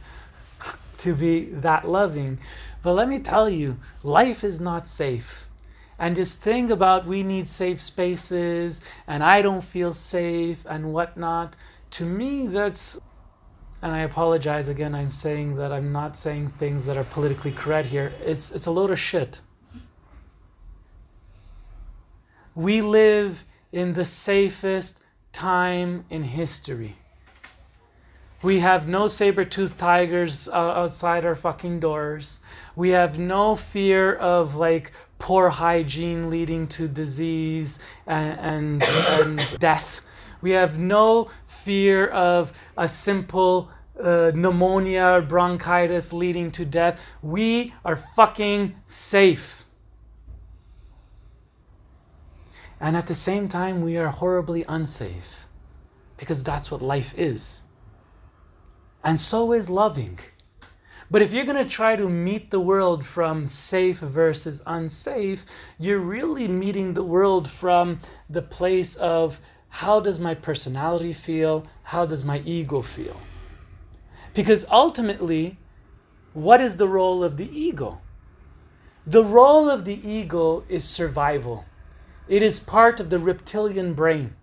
to 0.98 1.14
be 1.14 1.46
that 1.46 1.88
loving. 1.88 2.40
But 2.82 2.94
let 2.94 3.08
me 3.08 3.20
tell 3.20 3.50
you, 3.50 3.78
life 4.04 4.44
is 4.44 4.60
not 4.60 4.88
safe. 4.88 5.48
And 5.98 6.18
this 6.18 6.36
thing 6.36 6.72
about 6.72 7.06
we 7.06 7.24
need 7.24 7.48
safe 7.48 7.80
spaces 7.80 8.82
and 9.08 9.24
I 9.24 9.42
don't 9.42 9.64
feel 9.64 9.94
safe 9.94 10.66
and 10.70 10.92
whatnot, 10.92 11.56
to 11.94 12.06
me, 12.06 12.48
that's 12.48 13.00
and 13.82 13.92
I 13.92 14.00
apologize 14.00 14.70
again. 14.70 14.96
I'm 14.96 15.12
saying 15.12 15.56
that 15.58 15.72
I'm 15.72 15.92
not 15.92 16.18
saying 16.18 16.50
things 16.50 16.86
that 16.86 16.98
are 16.98 17.04
politically 17.04 17.52
correct 17.52 17.90
here. 17.90 18.14
It's 18.24 18.52
it's 18.52 18.66
a 18.66 18.72
load 18.72 18.92
of 18.92 19.00
shit. 19.00 19.42
We 22.56 22.82
live 22.82 23.46
in 23.72 23.94
the 23.94 24.06
safest 24.06 25.02
time 25.32 26.06
in 26.10 26.24
history. 26.24 26.96
We 28.42 28.60
have 28.60 28.88
no 28.88 29.08
saber 29.08 29.44
toothed 29.44 29.78
tigers 29.78 30.48
uh, 30.48 30.54
outside 30.54 31.26
our 31.26 31.36
fucking 31.36 31.80
doors. 31.80 32.40
We 32.76 32.90
have 32.90 33.18
no 33.20 33.56
fear 33.56 34.14
of 34.14 34.56
like 34.56 34.92
poor 35.20 35.50
hygiene 35.50 36.30
leading 36.30 36.68
to 36.68 36.88
disease 36.88 37.80
and, 38.06 38.82
and, 38.82 38.84
and 38.84 39.60
death. 39.60 40.02
We 40.42 40.52
have 40.52 40.78
no 40.78 41.32
fear 41.64 42.08
of 42.08 42.52
a 42.78 42.88
simple 42.88 43.70
uh, 44.02 44.32
pneumonia, 44.34 45.24
bronchitis 45.28 46.12
leading 46.12 46.52
to 46.52 46.66
death. 46.66 47.16
We 47.22 47.74
are 47.86 47.96
fucking 47.96 48.76
safe. 48.86 49.66
And 52.80 52.98
at 52.98 53.08
the 53.08 53.16
same 53.16 53.48
time, 53.48 53.82
we 53.82 53.98
are 53.98 54.10
horribly 54.10 54.66
unsafe 54.68 55.48
because 56.18 56.44
that's 56.44 56.70
what 56.70 56.82
life 56.82 57.14
is. 57.18 57.64
And 59.04 59.20
so 59.20 59.54
is 59.54 59.70
loving. 59.70 60.20
But 61.12 61.22
if 61.22 61.32
you're 61.32 61.46
going 61.46 61.64
to 61.64 61.70
try 61.70 61.96
to 61.96 62.10
meet 62.10 62.50
the 62.50 62.60
world 62.60 63.06
from 63.06 63.46
safe 63.46 64.00
versus 64.00 64.64
unsafe, 64.66 65.46
you're 65.78 66.00
really 66.00 66.48
meeting 66.48 66.94
the 66.94 67.04
world 67.04 67.48
from 67.48 68.00
the 68.30 68.42
place 68.42 68.96
of 68.96 69.40
how 69.78 70.00
does 70.00 70.20
my 70.20 70.36
personality 70.36 71.14
feel? 71.14 71.66
How 71.82 72.06
does 72.06 72.24
my 72.24 72.44
ego 72.46 72.84
feel? 72.84 73.20
Because 74.36 74.68
ultimately, 74.70 75.58
what 76.34 76.62
is 76.62 76.78
the 76.78 76.88
role 76.88 77.24
of 77.24 77.38
the 77.38 77.50
ego? 77.60 78.00
The 79.08 79.24
role 79.24 79.72
of 79.72 79.86
the 79.86 80.00
ego 80.08 80.64
is 80.70 80.84
survival. 80.84 81.66
It 82.28 82.44
is 82.44 82.60
part 82.60 83.00
of 83.00 83.10
the 83.10 83.18
reptilian 83.18 83.96
brain. 83.96 84.36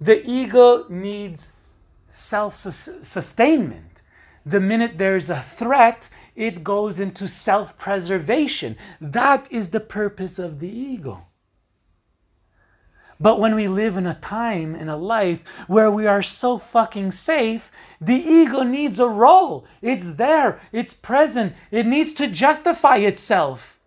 The 0.00 0.24
ego 0.24 0.86
needs 0.88 1.52
self 2.06 2.54
sustainment. 2.54 4.00
The 4.46 4.60
minute 4.60 4.96
there's 4.96 5.28
a 5.28 5.42
threat, 5.42 6.08
it 6.36 6.62
goes 6.62 7.00
into 7.00 7.26
self 7.26 7.76
preservation. 7.78 8.76
That 9.00 9.48
is 9.50 9.70
the 9.70 9.80
purpose 9.80 10.38
of 10.38 10.60
the 10.60 10.70
ego. 10.70 11.26
But 13.22 13.38
when 13.38 13.54
we 13.54 13.68
live 13.68 13.96
in 13.96 14.06
a 14.08 14.14
time, 14.14 14.74
in 14.74 14.88
a 14.88 14.96
life 14.96 15.60
where 15.68 15.92
we 15.92 16.08
are 16.08 16.22
so 16.22 16.58
fucking 16.58 17.12
safe, 17.12 17.70
the 18.00 18.16
ego 18.16 18.64
needs 18.64 18.98
a 18.98 19.06
role. 19.06 19.64
It's 19.80 20.14
there, 20.16 20.60
it's 20.72 20.92
present, 20.92 21.54
it 21.70 21.86
needs 21.86 22.12
to 22.14 22.26
justify 22.26 22.96
itself. 22.96 23.78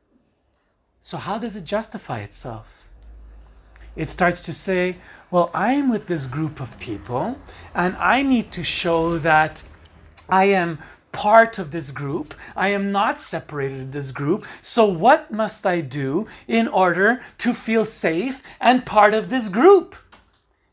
So, 1.01 1.17
how 1.17 1.37
does 1.37 1.57
it 1.57 1.65
justify 1.65 2.21
itself? 2.21 2.87
It 3.97 4.09
starts 4.09 4.41
to 4.43 4.53
say, 4.53 4.95
Well, 5.29 5.51
I'm 5.53 5.89
with 5.89 6.07
this 6.07 6.27
group 6.27 6.61
of 6.61 6.79
people, 6.79 7.37
and 7.73 7.97
I 7.97 8.21
need 8.21 8.53
to 8.53 8.63
show 8.63 9.17
that 9.17 9.63
I 10.29 10.45
am 10.45 10.79
part 11.15 11.57
of 11.57 11.71
this 11.71 11.91
group. 11.91 12.35
I 12.55 12.67
am 12.67 12.91
not 12.91 13.21
separated 13.21 13.79
in 13.79 13.91
this 13.91 14.11
group. 14.11 14.45
So, 14.61 14.85
what 14.85 15.31
must 15.31 15.65
I 15.65 15.79
do 15.81 16.27
in 16.47 16.67
order 16.67 17.21
to 17.39 17.53
feel 17.53 17.85
safe 17.85 18.43
and 18.59 18.85
part 18.85 19.13
of 19.13 19.29
this 19.29 19.47
group? 19.47 19.95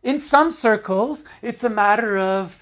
In 0.02 0.18
some 0.18 0.50
circles, 0.50 1.24
it's 1.42 1.62
a 1.62 1.70
matter 1.70 2.18
of 2.18 2.58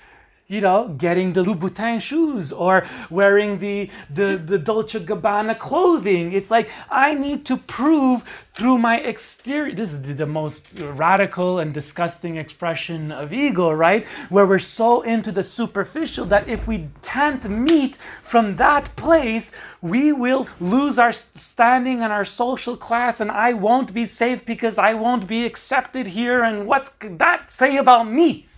you 0.51 0.61
know, 0.61 0.89
getting 0.99 1.33
the 1.33 1.45
Louboutin 1.45 2.01
shoes 2.01 2.51
or 2.51 2.85
wearing 3.09 3.61
the, 3.61 3.89
the, 4.13 4.37
the 4.37 4.59
Dolce 4.59 4.99
Gabbana 4.99 5.57
clothing. 5.57 6.33
It's 6.33 6.51
like, 6.51 6.69
I 6.91 7.15
need 7.15 7.47
to 7.47 7.57
prove 7.57 8.25
through 8.53 8.79
my 8.79 8.97
exterior. 8.99 9.73
This 9.73 9.95
is 9.95 10.03
the 10.03 10.27
most 10.27 10.81
radical 10.81 11.61
and 11.61 11.73
disgusting 11.73 12.37
expression 12.37 13.13
of 13.13 13.33
ego, 13.33 13.71
right? 13.71 14.05
Where 14.29 14.45
we're 14.45 14.59
so 14.59 15.03
into 15.03 15.31
the 15.31 15.45
superficial 15.45 16.27
that 16.27 16.49
if 16.49 16.67
we 16.67 16.89
can't 17.03 17.49
meet 17.49 17.97
from 18.21 18.57
that 18.57 18.97
place, 18.97 19.53
we 19.81 20.11
will 20.11 20.49
lose 20.59 20.99
our 20.99 21.13
standing 21.13 22.03
and 22.03 22.13
our 22.13 22.25
social 22.25 22.77
class, 22.77 23.21
and 23.21 23.31
I 23.31 23.53
won't 23.53 23.95
be 23.95 24.05
safe 24.05 24.45
because 24.45 24.79
I 24.79 24.95
won't 24.95 25.29
be 25.29 25.47
accepted 25.47 26.09
here. 26.09 26.43
And 26.43 26.67
what's 26.67 26.91
that 27.01 27.51
say 27.51 27.77
about 27.77 28.11
me? 28.11 28.49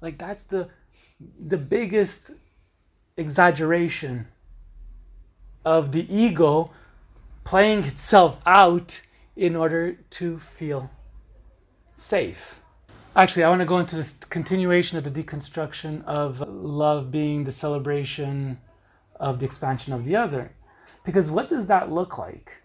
Like, 0.00 0.16
that's 0.16 0.44
the 0.44 0.68
the 1.20 1.58
biggest 1.58 2.30
exaggeration 3.16 4.28
of 5.64 5.92
the 5.92 6.06
ego 6.14 6.70
playing 7.44 7.84
itself 7.84 8.40
out 8.46 9.02
in 9.34 9.56
order 9.56 9.94
to 10.10 10.38
feel 10.38 10.90
safe. 11.94 12.60
Actually, 13.16 13.44
I 13.44 13.48
want 13.48 13.60
to 13.60 13.66
go 13.66 13.78
into 13.78 13.96
this 13.96 14.12
continuation 14.12 14.96
of 14.96 15.04
the 15.04 15.10
deconstruction 15.10 16.04
of 16.04 16.40
love 16.40 17.10
being 17.10 17.44
the 17.44 17.52
celebration 17.52 18.60
of 19.18 19.40
the 19.40 19.46
expansion 19.46 19.92
of 19.92 20.04
the 20.04 20.14
other. 20.14 20.52
Because 21.04 21.30
what 21.30 21.48
does 21.48 21.66
that 21.66 21.90
look 21.90 22.18
like? 22.18 22.62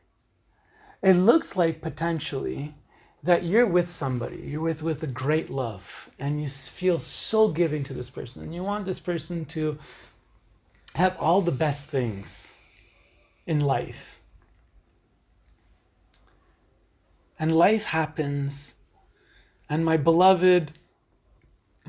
It 1.02 1.14
looks 1.14 1.56
like 1.56 1.82
potentially 1.82 2.76
that 3.24 3.44
you're 3.44 3.66
with 3.66 3.90
somebody, 3.90 4.38
you're 4.46 4.62
with 4.62 4.84
with 4.84 5.02
a 5.02 5.08
great 5.08 5.50
love, 5.50 6.10
and 6.20 6.42
you 6.42 6.48
feel 6.48 7.00
so 7.00 7.48
giving 7.48 7.82
to 7.84 7.94
this 7.94 8.10
person, 8.10 8.44
and 8.44 8.54
you 8.54 8.62
want 8.62 8.86
this 8.86 9.00
person 9.00 9.46
to 9.46 9.80
have 10.96 11.18
all 11.18 11.42
the 11.42 11.52
best 11.52 11.90
things 11.90 12.54
in 13.48 13.62
life. 13.62 14.20
And 17.40 17.56
life 17.56 17.86
happens, 17.86 18.76
and 19.70 19.86
my 19.86 19.98
beloved, 19.98 20.74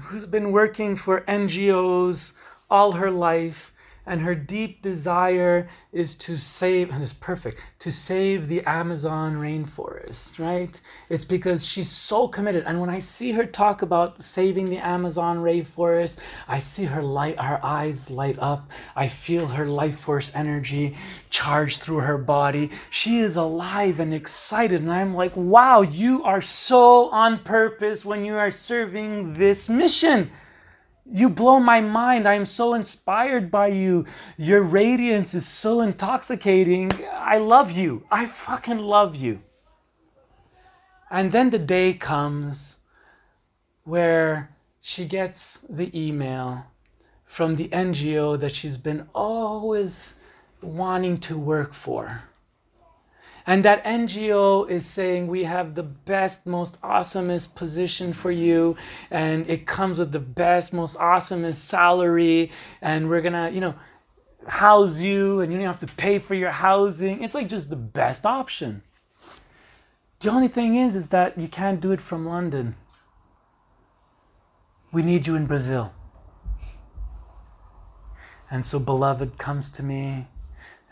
who's 0.02 0.26
been 0.26 0.52
working 0.52 0.96
for 0.96 1.22
NGOs 1.22 2.34
all 2.70 2.92
her 2.92 3.10
life, 3.10 3.72
and 4.06 4.20
her 4.20 4.34
deep 4.34 4.82
desire 4.82 5.68
is 5.92 6.14
to 6.14 6.36
save 6.36 6.90
and 6.90 7.02
it's 7.02 7.12
perfect 7.12 7.60
to 7.78 7.90
save 7.90 8.48
the 8.48 8.62
amazon 8.66 9.34
rainforest 9.34 10.38
right? 10.38 10.80
It's 11.08 11.24
because 11.24 11.64
she's 11.64 11.90
so 11.90 12.28
committed. 12.28 12.64
And 12.66 12.80
when 12.80 12.90
i 12.90 12.98
see 12.98 13.32
her 13.32 13.46
talk 13.46 13.82
about 13.82 14.22
saving 14.22 14.66
the 14.66 14.78
amazon 14.78 15.38
rainforest 15.38 16.18
i 16.48 16.58
see 16.58 16.84
her 16.84 17.02
light 17.02 17.38
her 17.40 17.60
eyes 17.64 18.10
light 18.10 18.38
up. 18.38 18.70
I 18.96 19.08
feel 19.08 19.46
her 19.48 19.66
life 19.66 19.98
force 19.98 20.32
energy 20.34 20.96
charge 21.30 21.78
through 21.78 21.98
her 21.98 22.18
body. 22.18 22.70
She 22.90 23.18
is 23.18 23.36
alive 23.36 24.00
and 24.00 24.14
excited. 24.14 24.82
And 24.82 24.92
i'm 24.92 25.14
like 25.14 25.36
wow 25.36 25.82
you 25.82 26.22
are 26.24 26.40
so 26.40 27.08
on 27.10 27.38
purpose 27.38 28.04
when 28.04 28.24
you 28.24 28.36
are 28.36 28.50
serving 28.50 29.34
this 29.34 29.68
mission 29.68 30.30
you 31.10 31.28
blow 31.28 31.60
my 31.60 31.80
mind. 31.80 32.26
I 32.26 32.34
am 32.34 32.46
so 32.46 32.74
inspired 32.74 33.50
by 33.50 33.68
you. 33.68 34.06
Your 34.36 34.62
radiance 34.62 35.34
is 35.34 35.46
so 35.46 35.80
intoxicating. 35.80 36.90
I 37.12 37.38
love 37.38 37.72
you. 37.72 38.04
I 38.10 38.26
fucking 38.26 38.78
love 38.78 39.16
you. 39.16 39.42
And 41.10 41.32
then 41.32 41.50
the 41.50 41.58
day 41.58 41.94
comes 41.94 42.78
where 43.84 44.56
she 44.80 45.04
gets 45.04 45.58
the 45.68 45.90
email 45.98 46.66
from 47.24 47.56
the 47.56 47.68
NGO 47.68 48.38
that 48.40 48.54
she's 48.54 48.78
been 48.78 49.08
always 49.14 50.16
wanting 50.62 51.18
to 51.18 51.38
work 51.38 51.74
for. 51.74 52.24
And 53.46 53.64
that 53.64 53.84
NGO 53.84 54.68
is 54.70 54.86
saying 54.86 55.26
we 55.26 55.44
have 55.44 55.74
the 55.74 55.82
best, 55.82 56.46
most 56.46 56.80
awesomest 56.80 57.54
position 57.54 58.14
for 58.14 58.30
you, 58.30 58.76
and 59.10 59.48
it 59.50 59.66
comes 59.66 59.98
with 59.98 60.12
the 60.12 60.20
best, 60.20 60.72
most 60.72 60.96
awesomest 60.98 61.56
salary, 61.56 62.50
and 62.80 63.10
we're 63.10 63.20
gonna, 63.20 63.50
you 63.50 63.60
know, 63.60 63.74
house 64.48 65.02
you, 65.02 65.40
and 65.40 65.52
you 65.52 65.58
don't 65.58 65.66
have 65.66 65.80
to 65.80 65.94
pay 65.96 66.18
for 66.18 66.34
your 66.34 66.52
housing. 66.52 67.22
It's 67.22 67.34
like 67.34 67.48
just 67.48 67.68
the 67.68 67.76
best 67.76 68.24
option. 68.24 68.82
The 70.20 70.30
only 70.30 70.48
thing 70.48 70.74
is, 70.74 70.96
is 70.96 71.10
that 71.10 71.36
you 71.36 71.48
can't 71.48 71.82
do 71.82 71.92
it 71.92 72.00
from 72.00 72.24
London. 72.24 72.76
We 74.90 75.02
need 75.02 75.26
you 75.26 75.34
in 75.34 75.44
Brazil. 75.46 75.92
And 78.50 78.64
so, 78.64 78.78
beloved 78.78 79.36
comes 79.36 79.70
to 79.72 79.82
me 79.82 80.28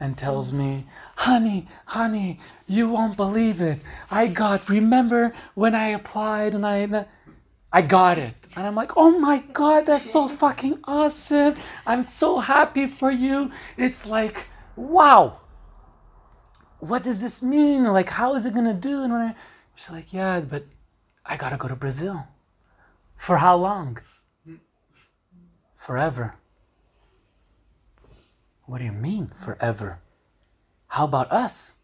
and 0.02 0.18
tells 0.18 0.52
me, 0.52 0.84
Honey, 1.14 1.68
honey, 1.86 2.40
you 2.66 2.88
won't 2.88 3.16
believe 3.16 3.60
it. 3.60 3.78
I 4.10 4.26
got, 4.26 4.68
remember 4.68 5.32
when 5.54 5.76
I 5.76 5.90
applied 5.90 6.56
and 6.56 6.66
I, 6.66 7.06
I 7.72 7.82
got 7.82 8.18
it. 8.18 8.34
And 8.56 8.66
I'm 8.66 8.74
like, 8.74 8.96
oh 8.96 9.16
my 9.20 9.38
God, 9.52 9.86
that's 9.86 10.10
so 10.10 10.26
fucking 10.26 10.80
awesome. 10.84 11.54
I'm 11.86 12.02
so 12.02 12.40
happy 12.40 12.86
for 12.86 13.12
you. 13.12 13.52
It's 13.76 14.04
like, 14.04 14.48
wow. 14.74 15.40
What 16.80 17.04
does 17.04 17.20
this 17.20 17.40
mean? 17.40 17.84
Like, 17.84 18.10
how 18.10 18.34
is 18.34 18.44
it 18.44 18.54
gonna 18.54 18.74
do? 18.74 19.04
And 19.04 19.12
I, 19.12 19.34
she's 19.76 19.90
like, 19.90 20.12
yeah, 20.12 20.40
but 20.40 20.64
I 21.24 21.36
gotta 21.36 21.56
go 21.56 21.68
to 21.68 21.76
Brazil. 21.76 22.26
For 23.14 23.36
how 23.36 23.56
long? 23.56 23.98
forever. 25.76 26.36
What 28.72 28.78
do 28.78 28.86
you 28.86 28.92
mean, 28.92 29.30
forever? 29.36 30.00
How 30.86 31.04
about 31.04 31.30
us? 31.30 31.74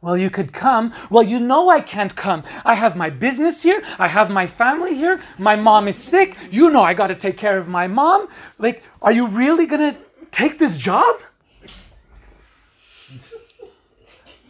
Well, 0.00 0.16
you 0.16 0.30
could 0.30 0.54
come. 0.54 0.90
Well, 1.10 1.22
you 1.22 1.38
know 1.38 1.68
I 1.68 1.82
can't 1.82 2.16
come. 2.16 2.44
I 2.64 2.74
have 2.74 2.96
my 2.96 3.10
business 3.10 3.62
here. 3.62 3.82
I 3.98 4.08
have 4.08 4.30
my 4.30 4.46
family 4.46 4.94
here. 4.94 5.20
My 5.36 5.56
mom 5.56 5.86
is 5.86 5.98
sick. 5.98 6.34
You 6.50 6.70
know 6.70 6.82
I 6.82 6.94
got 6.94 7.08
to 7.08 7.14
take 7.14 7.36
care 7.36 7.58
of 7.58 7.68
my 7.68 7.86
mom. 7.88 8.28
Like, 8.58 8.82
are 9.02 9.12
you 9.12 9.26
really 9.26 9.66
going 9.66 9.92
to 9.92 10.00
take 10.30 10.58
this 10.58 10.78
job? 10.78 11.16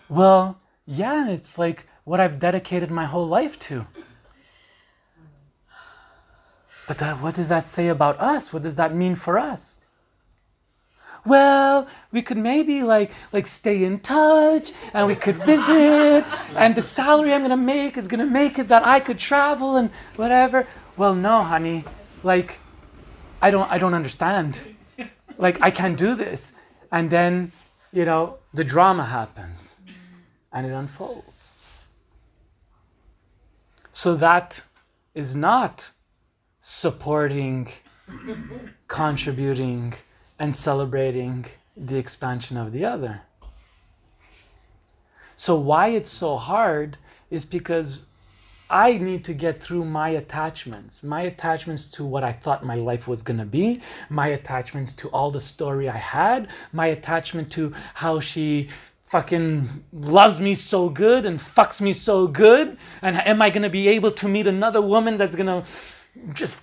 well, 0.09 0.61
yeah, 0.87 1.29
it's 1.29 1.59
like 1.59 1.89
what 2.05 2.21
I've 2.21 2.39
dedicated 2.39 2.89
my 2.89 3.07
whole 3.07 3.27
life 3.27 3.59
to. 3.67 3.85
But 6.87 6.99
that, 6.99 7.21
what 7.21 7.35
does 7.35 7.49
that 7.49 7.67
say 7.67 7.89
about 7.89 8.21
us? 8.21 8.53
What 8.53 8.63
does 8.63 8.77
that 8.77 8.95
mean 8.95 9.17
for 9.17 9.41
us? 9.41 9.80
Well, 11.27 11.87
we 12.13 12.23
could 12.23 12.39
maybe 12.39 12.83
like 12.83 13.13
like 13.33 13.47
stay 13.47 13.85
in 13.85 14.01
touch 14.01 14.73
and 14.95 15.07
we 15.07 15.15
could 15.15 15.37
visit 15.37 16.25
and 16.57 16.75
the 16.75 16.83
salary 16.83 17.33
I'm 17.33 17.43
gonna 17.43 17.57
make 17.57 17.97
is 17.97 18.09
gonna 18.09 18.27
make 18.27 18.59
it 18.59 18.69
that 18.69 18.87
I 18.87 19.01
could 19.01 19.19
travel 19.19 19.77
and 19.77 19.91
whatever. 20.17 20.67
Well, 20.97 21.15
no, 21.15 21.43
honey, 21.43 21.85
like 22.23 22.59
I 23.43 23.51
don't 23.51 23.71
I 23.71 23.79
don't 23.79 23.95
understand. 23.95 24.61
Like 25.39 25.61
I 25.63 25.71
can't 25.71 25.97
do 25.97 26.15
this. 26.15 26.53
And 26.93 27.09
then, 27.09 27.53
you 27.93 28.05
know, 28.05 28.39
the 28.53 28.65
drama 28.65 29.05
happens 29.05 29.77
and 30.53 30.67
it 30.67 30.73
unfolds. 30.73 31.57
So 33.91 34.17
that 34.17 34.63
is 35.15 35.35
not 35.35 35.91
supporting, 36.61 37.69
contributing, 38.89 39.95
and 40.41 40.57
celebrating 40.57 41.45
the 41.77 41.97
expansion 41.97 42.57
of 42.57 42.73
the 42.73 42.85
other. 42.85 43.21
So, 45.37 45.55
why 45.55 45.89
it's 45.89 46.11
so 46.11 46.37
hard 46.37 46.97
is 47.31 47.45
because 47.45 48.07
I 48.71 48.99
need 48.99 49.25
to 49.25 49.35
get 49.35 49.63
through 49.63 49.85
my 49.85 50.11
attachments, 50.11 51.03
my 51.03 51.23
attachments 51.23 51.87
to 51.93 52.05
what 52.05 52.25
I 52.25 52.33
thought 52.33 52.65
my 52.65 52.75
life 52.75 53.07
was 53.07 53.21
going 53.23 53.39
to 53.39 53.45
be, 53.45 53.81
my 54.09 54.29
attachments 54.29 54.93
to 54.95 55.09
all 55.09 55.31
the 55.31 55.41
story 55.41 55.89
I 55.89 55.97
had, 55.97 56.49
my 56.73 56.87
attachment 56.87 57.53
to 57.53 57.75
how 57.95 58.21
she 58.21 58.69
fucking 59.05 59.69
loves 59.93 60.41
me 60.41 60.55
so 60.55 60.89
good 60.89 61.27
and 61.27 61.39
fucks 61.39 61.81
me 61.81 61.93
so 61.93 62.29
good. 62.29 62.79
And 63.03 63.17
am 63.17 63.43
I 63.43 63.51
going 63.51 63.63
to 63.63 63.71
be 63.71 63.89
able 63.89 64.13
to 64.13 64.29
meet 64.29 64.47
another 64.47 64.81
woman 64.81 65.17
that's 65.17 65.35
going 65.35 65.47
to 65.47 65.69
just 66.33 66.63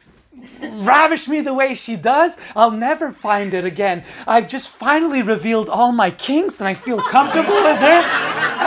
ravish 0.61 1.27
me 1.27 1.41
the 1.41 1.53
way 1.53 1.73
she 1.73 1.95
does, 1.95 2.37
I'll 2.55 2.71
never 2.71 3.11
find 3.11 3.53
it 3.53 3.65
again. 3.65 4.03
I've 4.25 4.47
just 4.47 4.69
finally 4.69 5.21
revealed 5.21 5.69
all 5.69 5.91
my 5.91 6.11
kinks 6.11 6.59
and 6.59 6.67
I 6.67 6.73
feel 6.73 6.99
comfortable 6.99 7.55
with 7.55 7.81
it. 7.81 8.05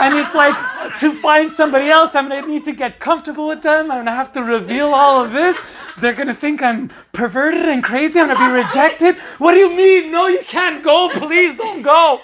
And 0.01 0.17
it's 0.17 0.33
like 0.33 0.55
to 0.97 1.13
find 1.21 1.51
somebody 1.51 1.89
else, 1.89 2.15
I'm 2.15 2.29
gonna 2.29 2.47
need 2.47 2.63
to 2.65 2.71
get 2.73 2.99
comfortable 2.99 3.47
with 3.47 3.61
them. 3.61 3.91
I'm 3.91 3.99
gonna 3.99 4.11
have 4.11 4.33
to 4.33 4.43
reveal 4.43 4.93
all 4.93 5.23
of 5.23 5.31
this. 5.31 5.57
They're 5.97 6.13
gonna 6.13 6.33
think 6.33 6.61
I'm 6.61 6.89
perverted 7.11 7.67
and 7.67 7.83
crazy. 7.83 8.19
I'm 8.19 8.27
gonna 8.27 8.51
be 8.51 8.61
rejected. 8.61 9.17
What 9.37 9.53
do 9.53 9.59
you 9.59 9.73
mean? 9.73 10.11
No, 10.11 10.27
you 10.27 10.39
can't 10.43 10.83
go. 10.83 11.09
Please 11.13 11.57
don't 11.57 11.81
go. 11.81 12.21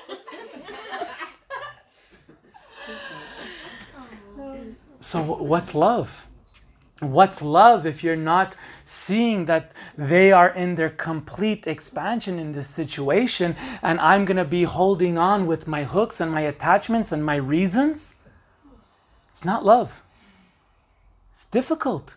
So, 4.99 5.21
what's 5.21 5.73
love? 5.73 6.27
What's 6.99 7.43
love 7.43 7.85
if 7.85 8.03
you're 8.03 8.15
not 8.15 8.55
seeing 8.83 9.45
that 9.45 9.71
they 9.97 10.31
are 10.31 10.49
in 10.49 10.75
their 10.75 10.89
complete 10.89 11.67
expansion 11.67 12.39
in 12.39 12.53
this 12.53 12.67
situation 12.67 13.55
and 13.83 13.99
I'm 13.99 14.25
going 14.25 14.37
to 14.37 14.45
be 14.45 14.63
holding 14.63 15.17
on 15.17 15.45
with 15.45 15.67
my 15.67 15.83
hooks 15.83 16.19
and 16.19 16.31
my 16.31 16.41
attachments 16.41 17.11
and 17.11 17.23
my 17.23 17.35
reasons? 17.35 18.15
It's 19.29 19.45
not 19.45 19.63
love. 19.63 20.01
It's 21.31 21.45
difficult. 21.45 22.15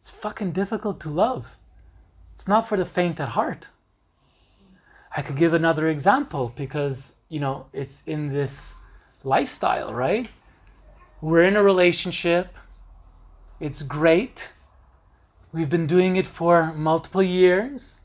It's 0.00 0.10
fucking 0.10 0.50
difficult 0.50 0.98
to 1.00 1.08
love. 1.08 1.56
It's 2.34 2.48
not 2.48 2.68
for 2.68 2.76
the 2.76 2.84
faint 2.84 3.20
at 3.20 3.30
heart. 3.30 3.68
I 5.16 5.22
could 5.22 5.36
give 5.36 5.54
another 5.54 5.88
example 5.88 6.52
because, 6.56 7.14
you 7.28 7.38
know, 7.38 7.66
it's 7.72 8.02
in 8.06 8.28
this 8.28 8.74
lifestyle, 9.22 9.94
right? 9.94 10.28
We're 11.20 11.44
in 11.44 11.56
a 11.56 11.62
relationship 11.62 12.56
it's 13.60 13.82
great. 13.82 14.52
We've 15.52 15.70
been 15.70 15.86
doing 15.86 16.16
it 16.16 16.26
for 16.26 16.72
multiple 16.74 17.22
years. 17.22 18.00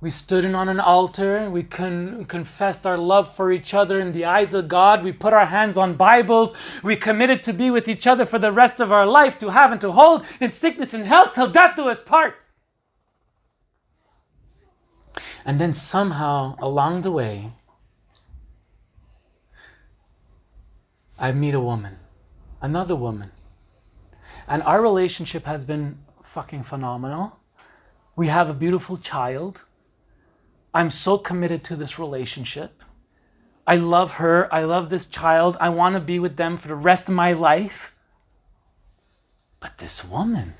We 0.00 0.10
stood 0.10 0.44
in 0.44 0.54
on 0.54 0.68
an 0.68 0.78
altar. 0.78 1.50
We 1.50 1.64
con- 1.64 2.24
confessed 2.26 2.86
our 2.86 2.96
love 2.96 3.34
for 3.34 3.50
each 3.50 3.74
other 3.74 3.98
in 3.98 4.12
the 4.12 4.24
eyes 4.24 4.54
of 4.54 4.68
God. 4.68 5.02
We 5.02 5.10
put 5.10 5.32
our 5.32 5.46
hands 5.46 5.76
on 5.76 5.94
Bibles. 5.94 6.54
We 6.84 6.94
committed 6.94 7.42
to 7.44 7.52
be 7.52 7.70
with 7.70 7.88
each 7.88 8.06
other 8.06 8.24
for 8.24 8.38
the 8.38 8.52
rest 8.52 8.78
of 8.80 8.92
our 8.92 9.06
life, 9.06 9.38
to 9.38 9.50
have 9.50 9.72
and 9.72 9.80
to 9.80 9.90
hold 9.90 10.24
in 10.40 10.52
sickness 10.52 10.94
and 10.94 11.04
health 11.06 11.32
till 11.34 11.50
death 11.50 11.74
do 11.74 11.88
us 11.88 12.00
part. 12.00 12.36
And 15.44 15.60
then 15.60 15.72
somehow 15.72 16.56
along 16.60 17.02
the 17.02 17.10
way, 17.10 17.52
I 21.18 21.32
meet 21.32 21.54
a 21.54 21.60
woman, 21.60 21.96
another 22.60 22.94
woman, 22.94 23.32
and 24.48 24.62
our 24.62 24.80
relationship 24.80 25.44
has 25.44 25.64
been 25.64 25.98
fucking 26.22 26.62
phenomenal. 26.62 27.38
We 28.16 28.28
have 28.28 28.48
a 28.48 28.54
beautiful 28.54 28.96
child. 28.96 29.62
I'm 30.74 30.90
so 30.90 31.18
committed 31.18 31.62
to 31.64 31.76
this 31.76 31.98
relationship. 31.98 32.82
I 33.66 33.76
love 33.76 34.14
her. 34.14 34.52
I 34.52 34.64
love 34.64 34.88
this 34.88 35.06
child. 35.06 35.56
I 35.60 35.68
want 35.68 35.94
to 35.94 36.00
be 36.00 36.18
with 36.18 36.36
them 36.36 36.56
for 36.56 36.68
the 36.68 36.74
rest 36.74 37.08
of 37.08 37.14
my 37.14 37.32
life. 37.32 37.94
But 39.60 39.78
this 39.78 40.04
woman, 40.04 40.54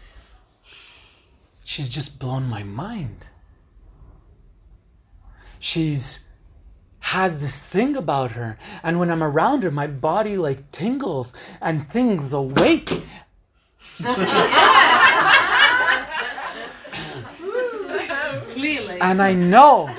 she's 1.64 1.88
just 1.88 2.20
blown 2.20 2.44
my 2.44 2.62
mind. 2.62 3.26
She's 5.58 6.28
has 7.00 7.40
this 7.40 7.64
thing 7.64 7.96
about 7.96 8.32
her 8.32 8.58
and 8.82 8.98
when 8.98 9.10
i'm 9.10 9.22
around 9.22 9.62
her 9.62 9.70
my 9.70 9.86
body 9.86 10.36
like 10.36 10.70
tingles 10.72 11.32
and 11.62 11.88
things 11.88 12.34
awake 12.34 13.02
Clearly. 18.52 19.00
And 19.00 19.22
I 19.22 19.34
know, 19.34 19.90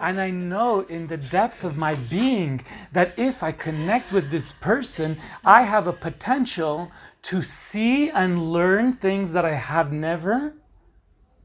and 0.00 0.20
I 0.20 0.30
know 0.30 0.80
in 0.80 1.06
the 1.06 1.16
depth 1.16 1.64
of 1.64 1.76
my 1.76 1.94
being 1.94 2.64
that 2.92 3.18
if 3.18 3.42
I 3.42 3.52
connect 3.52 4.12
with 4.12 4.30
this 4.30 4.52
person, 4.52 5.18
I 5.44 5.62
have 5.62 5.86
a 5.86 5.92
potential 5.92 6.90
to 7.22 7.42
see 7.42 8.10
and 8.10 8.52
learn 8.52 8.94
things 8.94 9.32
that 9.32 9.44
I 9.44 9.54
have 9.54 9.92
never 9.92 10.54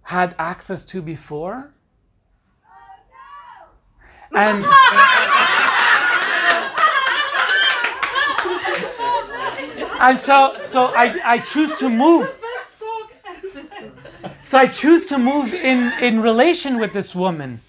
had 0.03 0.35
access 0.39 0.85
to 0.85 1.01
before. 1.01 1.73
And 4.33 4.63
and 9.99 10.19
so 10.19 10.57
so 10.63 10.85
I, 10.87 11.19
I 11.23 11.37
choose 11.39 11.75
to 11.75 11.89
move. 11.89 12.33
So 14.41 14.57
i 14.57 14.65
choose 14.65 15.05
to 15.07 15.17
move 15.17 15.53
in 15.53 15.91
in 16.01 16.21
relation 16.21 16.79
with 16.79 16.93
this 16.93 17.13
woman. 17.13 17.61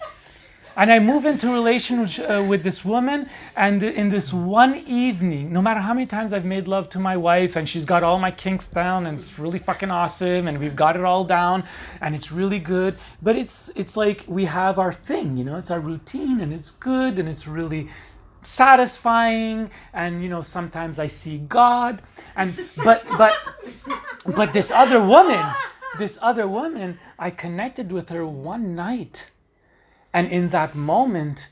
And 0.75 0.93
i 0.93 0.99
move 0.99 1.25
into 1.25 1.51
relation 1.51 2.01
with, 2.01 2.19
uh, 2.19 2.45
with 2.47 2.63
this 2.63 2.85
woman 2.85 3.27
and 3.57 3.83
in 3.83 4.09
this 4.09 4.31
one 4.31 4.77
evening 4.87 5.51
no 5.51 5.61
matter 5.61 5.81
how 5.81 5.93
many 5.93 6.05
times 6.05 6.31
i've 6.31 6.45
made 6.45 6.69
love 6.69 6.87
to 6.89 6.99
my 6.99 7.17
wife 7.17 7.57
and 7.57 7.67
she's 7.67 7.83
got 7.83 8.01
all 8.01 8.17
my 8.17 8.31
kinks 8.31 8.67
down 8.67 9.05
and 9.05 9.17
it's 9.17 9.37
really 9.37 9.59
fucking 9.59 9.91
awesome 9.91 10.47
and 10.47 10.57
we've 10.57 10.77
got 10.77 10.95
it 10.95 11.03
all 11.03 11.25
down 11.25 11.65
and 12.01 12.15
it's 12.15 12.31
really 12.31 12.59
good. 12.59 12.95
But 13.21 13.35
it's 13.35 13.69
it's 13.75 13.97
like 13.97 14.23
we 14.27 14.45
have 14.45 14.79
our 14.79 14.93
thing 14.93 15.35
you 15.37 15.43
know? 15.43 15.57
It's 15.57 15.71
our 15.71 15.81
routine 15.81 16.39
and 16.39 16.53
it's 16.53 16.71
good 16.71 17.19
and 17.19 17.27
it's 17.27 17.45
really 17.45 17.89
satisfying 18.41 19.69
and 19.93 20.23
you 20.23 20.29
know 20.29 20.41
sometimes 20.41 20.97
i 20.97 21.07
see 21.07 21.39
god 21.39 22.01
and 22.35 22.57
but 22.83 23.03
but 23.17 23.35
but 24.35 24.53
this 24.53 24.71
other 24.71 25.03
woman 25.03 25.45
this 25.97 26.17
other 26.21 26.47
woman 26.47 26.99
i 27.17 27.29
connected 27.29 27.91
with 27.91 28.09
her 28.09 28.25
one 28.25 28.75
night. 28.75 29.31
And 30.13 30.31
in 30.31 30.49
that 30.49 30.75
moment 30.75 31.49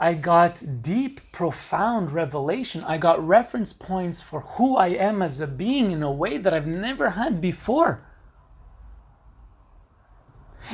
i 0.00 0.12
got 0.12 0.62
deep 0.82 1.20
profound 1.32 2.10
revelation. 2.12 2.82
I 2.84 2.98
got 2.98 3.26
reference 3.26 3.72
points 3.72 4.20
for 4.20 4.40
who 4.40 4.76
i 4.76 4.88
am 4.88 5.22
as 5.22 5.40
a 5.40 5.46
being 5.46 5.92
in 5.92 6.02
a 6.02 6.10
way 6.10 6.38
that 6.38 6.52
i've 6.52 6.66
never 6.66 7.10
had 7.10 7.40
before. 7.40 8.04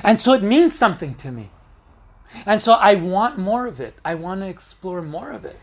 And 0.04 0.18
so 0.18 0.32
it 0.32 0.42
means 0.42 0.78
something 0.78 1.14
to 1.16 1.30
me 1.30 1.50
and 2.46 2.60
so 2.60 2.72
I 2.72 2.94
want 2.94 3.38
more 3.38 3.66
of 3.66 3.80
it. 3.80 3.94
I 4.04 4.14
want 4.14 4.40
to 4.40 4.46
explore 4.46 5.02
more 5.02 5.30
of 5.30 5.44
it. 5.44 5.58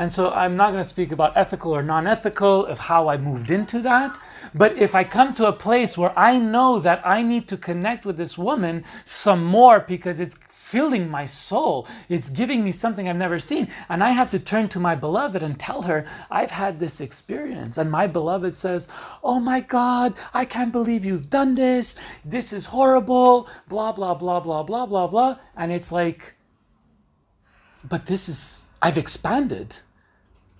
And 0.00 0.10
so 0.10 0.30
I'm 0.30 0.56
not 0.56 0.70
going 0.70 0.82
to 0.82 0.88
speak 0.88 1.12
about 1.12 1.36
ethical 1.36 1.76
or 1.76 1.82
non 1.82 2.06
ethical 2.06 2.64
of 2.64 2.78
how 2.78 3.08
I 3.08 3.18
moved 3.18 3.50
into 3.50 3.82
that. 3.82 4.18
But 4.54 4.78
if 4.78 4.94
I 4.94 5.04
come 5.04 5.34
to 5.34 5.46
a 5.46 5.52
place 5.52 5.98
where 5.98 6.18
I 6.18 6.38
know 6.38 6.78
that 6.78 7.06
I 7.06 7.20
need 7.20 7.48
to 7.48 7.58
connect 7.58 8.06
with 8.06 8.16
this 8.16 8.38
woman 8.38 8.84
some 9.04 9.44
more 9.44 9.80
because 9.80 10.18
it's 10.18 10.38
filling 10.70 11.10
my 11.10 11.26
soul, 11.26 11.88
it's 12.08 12.30
giving 12.30 12.62
me 12.62 12.70
something 12.70 13.08
I've 13.08 13.16
never 13.16 13.40
seen, 13.40 13.66
and 13.88 14.04
I 14.04 14.10
have 14.10 14.30
to 14.30 14.38
turn 14.38 14.68
to 14.68 14.78
my 14.78 14.94
beloved 14.94 15.42
and 15.42 15.58
tell 15.58 15.82
her, 15.82 16.06
I've 16.30 16.52
had 16.52 16.78
this 16.78 17.00
experience. 17.00 17.76
And 17.76 17.90
my 17.90 18.06
beloved 18.06 18.54
says, 18.54 18.86
Oh 19.24 19.40
my 19.40 19.60
God, 19.60 20.14
I 20.32 20.44
can't 20.44 20.70
believe 20.70 21.04
you've 21.04 21.28
done 21.28 21.56
this. 21.56 21.96
This 22.24 22.52
is 22.52 22.66
horrible. 22.66 23.48
Blah, 23.68 23.92
blah, 23.92 24.14
blah, 24.14 24.38
blah, 24.38 24.62
blah, 24.62 24.86
blah, 24.86 25.08
blah. 25.08 25.38
And 25.56 25.72
it's 25.72 25.90
like, 25.90 26.34
but 27.88 28.06
this 28.06 28.28
is, 28.28 28.68
I've 28.80 28.98
expanded 28.98 29.76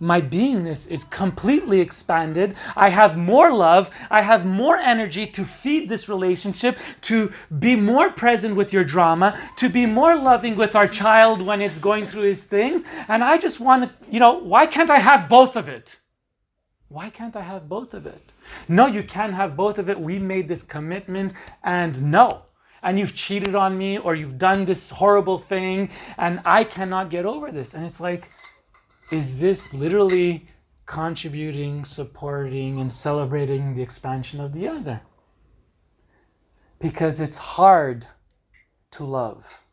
my 0.00 0.20
beingness 0.22 0.90
is 0.90 1.04
completely 1.04 1.80
expanded. 1.80 2.56
I 2.74 2.88
have 2.88 3.18
more 3.18 3.52
love. 3.52 3.90
I 4.10 4.22
have 4.22 4.46
more 4.46 4.76
energy 4.76 5.26
to 5.26 5.44
feed 5.44 5.90
this 5.90 6.08
relationship, 6.08 6.78
to 7.02 7.32
be 7.58 7.76
more 7.76 8.10
present 8.10 8.56
with 8.56 8.72
your 8.72 8.82
drama, 8.82 9.38
to 9.56 9.68
be 9.68 9.84
more 9.84 10.16
loving 10.16 10.56
with 10.56 10.74
our 10.74 10.88
child 10.88 11.42
when 11.42 11.60
it's 11.60 11.78
going 11.78 12.06
through 12.06 12.22
his 12.22 12.44
things. 12.44 12.82
And 13.08 13.22
I 13.22 13.36
just 13.36 13.60
want 13.60 13.84
to, 13.84 14.10
you 14.10 14.20
know, 14.20 14.38
why 14.38 14.64
can't 14.64 14.90
I 14.90 14.98
have 14.98 15.28
both 15.28 15.54
of 15.54 15.68
it? 15.68 15.96
Why 16.88 17.10
can't 17.10 17.36
I 17.36 17.42
have 17.42 17.68
both 17.68 17.94
of 17.94 18.06
it? 18.06 18.32
No, 18.68 18.86
you 18.86 19.02
can't 19.02 19.34
have 19.34 19.54
both 19.54 19.78
of 19.78 19.88
it. 19.90 20.00
We 20.00 20.18
made 20.18 20.48
this 20.48 20.62
commitment, 20.62 21.34
and 21.62 22.02
no. 22.10 22.42
And 22.82 22.98
you've 22.98 23.14
cheated 23.14 23.54
on 23.54 23.76
me, 23.76 23.98
or 23.98 24.14
you've 24.14 24.38
done 24.38 24.64
this 24.64 24.90
horrible 24.90 25.38
thing, 25.38 25.90
and 26.16 26.40
I 26.44 26.64
cannot 26.64 27.10
get 27.10 27.26
over 27.26 27.52
this. 27.52 27.74
And 27.74 27.84
it's 27.84 28.00
like, 28.00 28.30
is 29.10 29.40
this 29.40 29.74
literally 29.74 30.46
contributing, 30.86 31.84
supporting, 31.84 32.80
and 32.80 32.90
celebrating 32.90 33.74
the 33.74 33.82
expansion 33.82 34.40
of 34.40 34.52
the 34.52 34.68
other? 34.68 35.00
Because 36.78 37.20
it's 37.20 37.36
hard 37.36 38.06
to 38.92 39.04
love. 39.04 39.64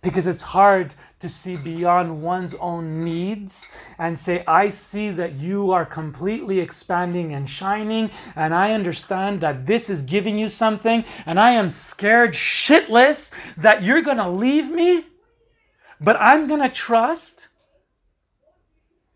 Because 0.00 0.26
it's 0.26 0.42
hard 0.42 0.94
to 1.20 1.28
see 1.28 1.56
beyond 1.56 2.22
one's 2.22 2.54
own 2.54 3.02
needs 3.02 3.70
and 3.98 4.18
say, 4.18 4.44
I 4.46 4.68
see 4.68 5.10
that 5.10 5.34
you 5.34 5.72
are 5.72 5.84
completely 5.84 6.60
expanding 6.60 7.34
and 7.34 7.50
shining, 7.50 8.10
and 8.36 8.54
I 8.54 8.72
understand 8.72 9.40
that 9.40 9.66
this 9.66 9.90
is 9.90 10.02
giving 10.02 10.38
you 10.38 10.48
something, 10.48 11.04
and 11.26 11.40
I 11.40 11.50
am 11.50 11.68
scared 11.68 12.34
shitless 12.34 13.32
that 13.56 13.82
you're 13.82 14.02
gonna 14.02 14.30
leave 14.30 14.70
me, 14.70 15.06
but 16.00 16.16
I'm 16.20 16.46
gonna 16.46 16.68
trust 16.68 17.48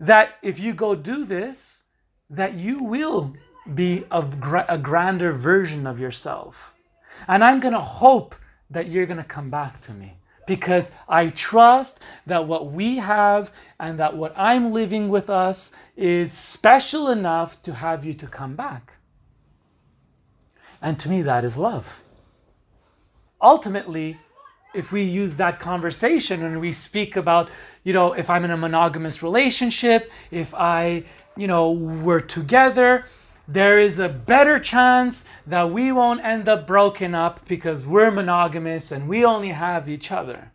that 0.03 0.35
if 0.43 0.59
you 0.59 0.75
go 0.75 0.95
do 0.95 1.25
this, 1.25 1.85
that 2.29 2.55
you 2.55 2.83
will 2.83 3.35
be 3.75 4.05
a 4.11 4.79
grander 4.79 5.33
version 5.33 5.87
of 5.87 6.01
yourself. 6.01 6.75
And 7.29 7.45
I'm 7.45 7.61
going 7.61 7.75
to 7.75 7.81
hope 7.81 8.35
that 8.69 8.89
you're 8.89 9.07
going 9.07 9.19
to 9.19 9.25
come 9.25 9.49
back 9.49 9.81
to 9.83 9.93
me 9.93 10.19
because 10.47 10.91
I 11.09 11.29
trust 11.29 12.01
that 12.27 12.49
what 12.49 12.73
we 12.73 12.97
have 12.97 13.53
and 13.79 13.99
that 14.01 14.17
what 14.17 14.35
I'm 14.37 14.73
living 14.73 15.09
with 15.09 15.31
us 15.31 15.73
is 15.97 16.33
special 16.33 17.09
enough 17.09 17.63
to 17.63 17.75
have 17.75 18.05
you 18.05 18.13
to 18.15 18.27
come 18.27 18.57
back. 18.57 18.95
And 20.81 20.99
to 20.99 21.09
me, 21.09 21.23
that 21.23 21.45
is 21.45 21.57
love. 21.57 22.03
Ultimately, 23.41 24.19
if 24.75 24.93
we 24.93 25.03
use 25.03 25.37
that 25.37 25.61
conversation 25.61 26.45
and 26.45 26.61
we 26.61 26.73
speak 26.73 27.17
about, 27.17 27.51
you 27.85 27.93
know, 27.93 28.13
if 28.13 28.31
I'm 28.31 28.45
in 28.45 28.51
a 28.51 28.57
monogamous 28.57 29.23
relationship, 29.23 30.11
if 30.31 30.55
I, 30.55 31.05
you 31.37 31.47
know, 31.47 31.73
we're 31.73 32.21
together, 32.21 33.05
there 33.49 33.79
is 33.81 33.99
a 33.99 34.09
better 34.09 34.59
chance 34.59 35.25
that 35.47 35.71
we 35.71 35.93
won't 35.93 36.25
end 36.25 36.49
up 36.49 36.67
broken 36.67 37.15
up 37.15 37.47
because 37.47 37.87
we're 37.87 38.11
monogamous 38.11 38.93
and 38.93 39.09
we 39.09 39.25
only 39.25 39.49
have 39.49 39.91
each 39.91 40.13
other. 40.13 40.52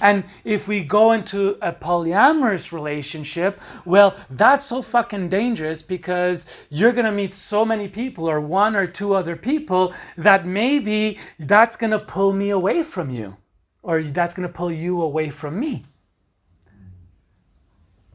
And 0.00 0.24
if 0.44 0.68
we 0.68 0.82
go 0.84 1.12
into 1.12 1.58
a 1.60 1.72
polyamorous 1.72 2.72
relationship, 2.72 3.60
well, 3.84 4.16
that's 4.30 4.64
so 4.64 4.82
fucking 4.82 5.28
dangerous 5.28 5.82
because 5.82 6.46
you're 6.70 6.92
going 6.92 7.04
to 7.04 7.12
meet 7.12 7.34
so 7.34 7.64
many 7.64 7.88
people 7.88 8.28
or 8.28 8.40
one 8.40 8.76
or 8.76 8.86
two 8.86 9.14
other 9.14 9.36
people 9.36 9.92
that 10.16 10.46
maybe 10.46 11.18
that's 11.38 11.76
going 11.76 11.90
to 11.90 11.98
pull 11.98 12.32
me 12.32 12.50
away 12.50 12.82
from 12.82 13.10
you 13.10 13.36
or 13.82 14.02
that's 14.02 14.34
going 14.34 14.46
to 14.46 14.52
pull 14.52 14.70
you 14.70 15.02
away 15.02 15.30
from 15.30 15.58
me. 15.58 15.84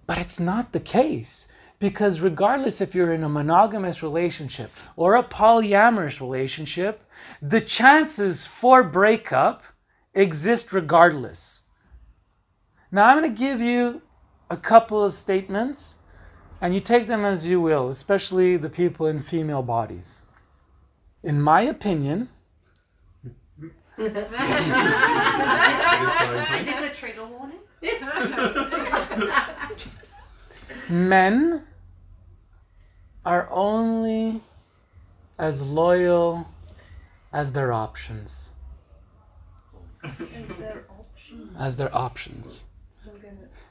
But 0.05 0.17
it's 0.17 0.39
not 0.39 0.71
the 0.71 0.79
case. 0.79 1.47
Because 1.79 2.21
regardless 2.21 2.79
if 2.79 2.95
you're 2.95 3.11
in 3.11 3.23
a 3.23 3.29
monogamous 3.29 4.01
relationship 4.01 4.71
or 4.95 5.15
a 5.15 5.23
polyamorous 5.23 6.21
relationship, 6.21 7.03
the 7.41 7.59
chances 7.59 8.47
for 8.47 8.83
breakup 8.83 9.63
exist 10.13 10.71
regardless. 10.71 11.62
Now 12.93 13.07
I'm 13.07 13.17
going 13.19 13.33
to 13.33 13.35
give 13.35 13.59
you 13.59 14.03
a 14.51 14.55
couple 14.55 15.03
of 15.03 15.15
statements, 15.15 15.97
and 16.61 16.75
you 16.75 16.79
take 16.79 17.07
them 17.07 17.25
as 17.25 17.49
you 17.49 17.59
will, 17.59 17.89
especially 17.89 18.55
the 18.55 18.69
people 18.69 19.07
in 19.07 19.19
female 19.19 19.63
bodies. 19.63 20.25
In 21.23 21.41
my 21.41 21.61
opinion, 21.61 22.29
Is 23.97 24.13
this 24.13 24.31
a 26.91 26.93
trigger 26.93 27.25
warning? 27.25 27.57
men 30.87 31.63
are 33.25 33.49
only 33.49 34.41
as 35.39 35.63
loyal 35.63 36.47
as 37.31 37.53
their 37.53 37.73
options. 37.73 38.51
Is 40.03 40.49
there 40.59 40.85
option? 40.91 41.55
As 41.57 41.75
their 41.77 41.95
options 41.95 42.65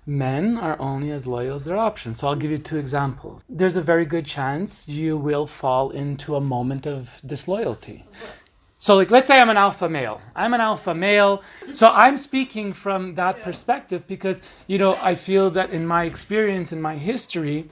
men 0.06 0.56
are 0.56 0.78
only 0.80 1.10
as 1.10 1.26
loyal 1.26 1.56
as 1.56 1.64
their 1.64 1.76
options. 1.76 2.20
So 2.20 2.28
I'll 2.28 2.36
give 2.36 2.50
you 2.50 2.58
two 2.58 2.78
examples. 2.78 3.42
There's 3.48 3.76
a 3.76 3.82
very 3.82 4.04
good 4.04 4.26
chance 4.26 4.88
you 4.88 5.16
will 5.16 5.46
fall 5.46 5.90
into 5.90 6.34
a 6.36 6.40
moment 6.40 6.86
of 6.86 7.20
disloyalty. 7.24 8.04
So, 8.78 8.96
like, 8.96 9.12
let's 9.12 9.28
say 9.28 9.40
I'm 9.40 9.48
an 9.48 9.56
alpha 9.56 9.88
male. 9.88 10.20
I'm 10.34 10.54
an 10.54 10.60
alpha 10.60 10.92
male. 10.92 11.42
So 11.72 11.88
I'm 11.90 12.16
speaking 12.16 12.72
from 12.72 13.14
that 13.14 13.40
perspective 13.40 14.04
because, 14.08 14.42
you 14.66 14.76
know, 14.76 14.92
I 15.00 15.14
feel 15.14 15.50
that 15.50 15.70
in 15.70 15.86
my 15.86 16.04
experience, 16.04 16.72
in 16.72 16.82
my 16.82 16.96
history, 16.96 17.70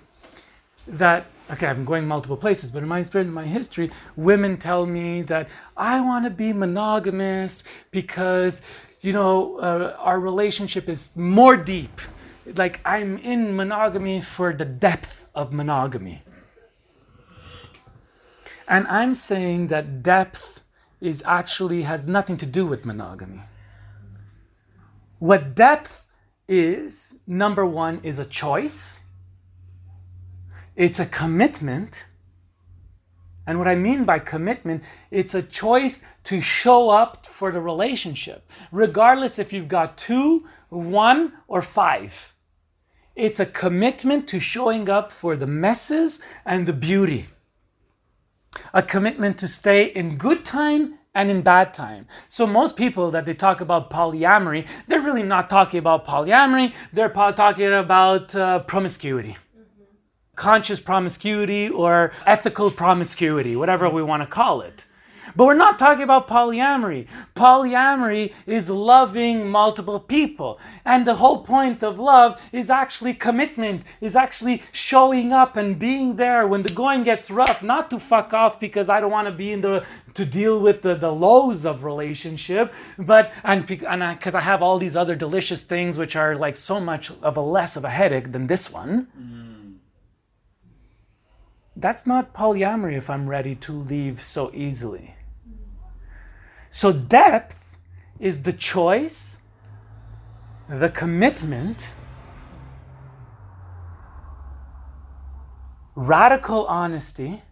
that 0.87 1.26
okay, 1.50 1.66
I'm 1.66 1.85
going 1.85 2.07
multiple 2.07 2.37
places, 2.37 2.70
but 2.70 2.83
in 2.83 2.88
my 2.88 3.00
experience, 3.00 3.29
in 3.29 3.35
my 3.35 3.44
history, 3.44 3.90
women 4.16 4.57
tell 4.57 4.87
me 4.87 5.22
that 5.22 5.48
I 5.76 6.00
want 6.00 6.24
to 6.24 6.31
be 6.31 6.53
monogamous 6.53 7.64
because, 7.90 8.62
you 9.00 9.12
know, 9.12 9.58
uh, 9.58 9.96
our 9.98 10.20
relationship 10.20 10.88
is 10.88 11.16
more 11.16 11.56
deep 11.56 12.00
like 12.56 12.80
I'm 12.84 13.18
in 13.18 13.56
monogamy 13.56 14.20
for 14.20 14.52
the 14.52 14.64
depth 14.64 15.26
of 15.34 15.52
monogamy. 15.52 16.22
And 18.68 18.86
I'm 18.88 19.14
saying 19.14 19.68
that 19.68 20.02
depth 20.02 20.60
is 21.00 21.22
actually 21.26 21.82
has 21.82 22.06
nothing 22.06 22.36
to 22.38 22.46
do 22.46 22.66
with 22.66 22.84
monogamy. 22.84 23.40
What 25.18 25.54
depth 25.54 26.04
is, 26.46 27.20
number 27.26 27.66
one, 27.66 28.00
is 28.02 28.18
a 28.18 28.24
choice. 28.24 29.00
It's 30.76 30.98
a 30.98 31.06
commitment. 31.06 32.04
And 33.50 33.58
what 33.58 33.66
I 33.66 33.74
mean 33.74 34.04
by 34.04 34.20
commitment, 34.20 34.84
it's 35.10 35.34
a 35.34 35.42
choice 35.42 36.04
to 36.22 36.40
show 36.40 36.90
up 36.90 37.26
for 37.26 37.50
the 37.50 37.60
relationship, 37.60 38.48
regardless 38.70 39.40
if 39.40 39.52
you've 39.52 39.66
got 39.66 39.98
two, 39.98 40.46
one, 40.68 41.32
or 41.48 41.60
five. 41.60 42.32
It's 43.16 43.40
a 43.40 43.46
commitment 43.46 44.28
to 44.28 44.38
showing 44.38 44.88
up 44.88 45.10
for 45.10 45.34
the 45.34 45.48
messes 45.48 46.20
and 46.46 46.64
the 46.64 46.72
beauty. 46.72 47.26
A 48.72 48.84
commitment 48.84 49.36
to 49.38 49.48
stay 49.48 49.86
in 49.86 50.16
good 50.16 50.44
time 50.44 51.00
and 51.12 51.28
in 51.28 51.42
bad 51.42 51.74
time. 51.74 52.06
So 52.28 52.46
most 52.46 52.76
people 52.76 53.10
that 53.10 53.26
they 53.26 53.34
talk 53.34 53.60
about 53.60 53.90
polyamory, 53.90 54.64
they're 54.86 55.02
really 55.02 55.24
not 55.24 55.50
talking 55.50 55.78
about 55.78 56.06
polyamory. 56.06 56.72
They're 56.92 57.08
talking 57.08 57.72
about 57.72 58.32
uh, 58.36 58.60
promiscuity. 58.60 59.36
Conscious 60.40 60.81
promiscuity 60.81 61.68
or 61.68 62.12
ethical 62.24 62.70
promiscuity, 62.70 63.57
whatever 63.57 63.90
we 63.90 64.03
want 64.03 64.22
to 64.22 64.26
call 64.26 64.62
it. 64.62 64.87
But 65.37 65.44
we're 65.44 65.55
not 65.55 65.79
talking 65.79 66.03
about 66.03 66.29
polyamory. 66.29 67.07
Polyamory 67.35 68.33
is 68.46 68.70
loving 68.70 69.48
multiple 69.48 70.00
people. 70.00 70.59
And 70.87 71.07
the 71.07 71.16
whole 71.16 71.44
point 71.44 71.83
of 71.83 71.98
love 71.98 72.40
is 72.53 72.70
actually 72.70 73.12
commitment, 73.12 73.83
is 74.00 74.16
actually 74.16 74.62
showing 74.72 75.31
up 75.31 75.57
and 75.59 75.79
being 75.79 76.16
there 76.16 76.46
when 76.46 76.62
the 76.62 76.72
going 76.72 77.05
gets 77.05 77.31
rough, 77.31 77.62
not 77.62 77.90
to 77.90 77.98
fuck 77.98 78.33
off 78.33 78.59
because 78.59 78.88
I 78.88 78.98
don't 79.00 79.11
want 79.11 79.29
to 79.29 79.35
be 79.35 79.53
in 79.53 79.61
the 79.61 79.85
to 80.14 80.24
deal 80.24 80.59
with 80.59 80.81
the, 80.81 80.94
the 80.94 81.12
lows 81.12 81.66
of 81.66 81.85
relationship, 81.85 82.72
but 82.98 83.33
and 83.44 83.66
because 83.66 84.35
I, 84.35 84.38
I, 84.38 84.40
have 84.40 84.62
all 84.62 84.79
these 84.79 84.96
other 84.96 85.14
delicious 85.14 85.62
things 85.62 85.98
which 85.98 86.16
are 86.16 86.35
like 86.35 86.57
so 86.57 86.81
much 86.81 87.12
of 87.22 87.37
a 87.37 87.40
less 87.40 87.76
of 87.76 87.85
a 87.85 87.90
headache 87.90 88.33
than 88.33 88.48
this 88.48 88.72
one. 88.72 89.07
Mm. 89.16 89.59
That's 91.80 92.06
not 92.06 92.34
polyamory 92.34 92.94
if 92.96 93.08
I'm 93.08 93.26
ready 93.26 93.54
to 93.56 93.72
leave 93.72 94.20
so 94.20 94.50
easily. 94.52 95.14
So, 96.68 96.92
depth 96.92 97.78
is 98.18 98.42
the 98.42 98.52
choice, 98.52 99.38
the 100.68 100.90
commitment, 100.90 101.90
radical 105.94 106.66
honesty, 106.66 107.42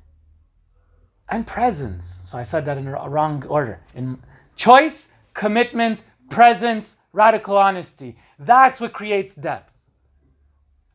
and 1.30 1.46
presence. 1.46 2.20
So, 2.22 2.36
I 2.36 2.42
said 2.42 2.66
that 2.66 2.76
in 2.76 2.86
a 2.86 3.08
wrong 3.08 3.44
order. 3.46 3.80
In 3.94 4.22
choice, 4.56 5.08
commitment, 5.32 6.00
presence, 6.28 6.96
radical 7.14 7.56
honesty. 7.56 8.18
That's 8.38 8.78
what 8.78 8.92
creates 8.92 9.34
depth. 9.34 9.72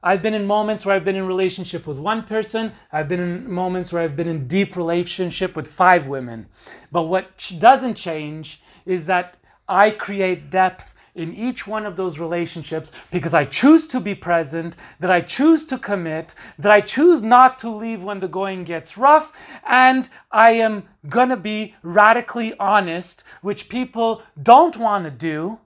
I've 0.03 0.21
been 0.21 0.33
in 0.33 0.45
moments 0.45 0.85
where 0.85 0.95
I've 0.95 1.05
been 1.05 1.15
in 1.15 1.25
relationship 1.25 1.87
with 1.87 1.97
one 1.97 2.23
person. 2.23 2.73
I've 2.91 3.07
been 3.07 3.21
in 3.21 3.49
moments 3.49 3.93
where 3.93 4.03
I've 4.03 4.17
been 4.17 4.27
in 4.27 4.47
deep 4.47 4.75
relationship 4.75 5.55
with 5.55 5.67
five 5.67 6.07
women. 6.07 6.47
But 6.91 7.03
what 7.03 7.31
doesn't 7.57 7.95
change 7.95 8.61
is 8.85 9.05
that 9.05 9.37
I 9.67 9.91
create 9.91 10.49
depth 10.49 10.93
in 11.15 11.33
each 11.35 11.67
one 11.67 11.85
of 11.85 11.95
those 11.95 12.19
relationships 12.19 12.91
because 13.11 13.33
I 13.33 13.45
choose 13.45 13.87
to 13.87 13.99
be 13.99 14.15
present, 14.15 14.75
that 14.99 15.11
I 15.11 15.21
choose 15.21 15.63
to 15.65 15.77
commit, 15.77 16.35
that 16.59 16.71
I 16.71 16.81
choose 16.81 17.21
not 17.21 17.59
to 17.59 17.69
leave 17.69 18.03
when 18.03 18.19
the 18.19 18.27
going 18.27 18.63
gets 18.63 18.97
rough, 18.97 19.31
and 19.65 20.09
I 20.31 20.51
am 20.51 20.83
gonna 21.07 21.37
be 21.37 21.75
radically 21.83 22.57
honest, 22.57 23.23
which 23.41 23.69
people 23.69 24.23
don't 24.41 24.75
wanna 24.75 25.11
do 25.11 25.59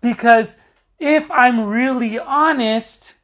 because 0.00 0.56
if 1.00 1.30
I'm 1.30 1.66
really 1.66 2.18
honest, 2.18 3.14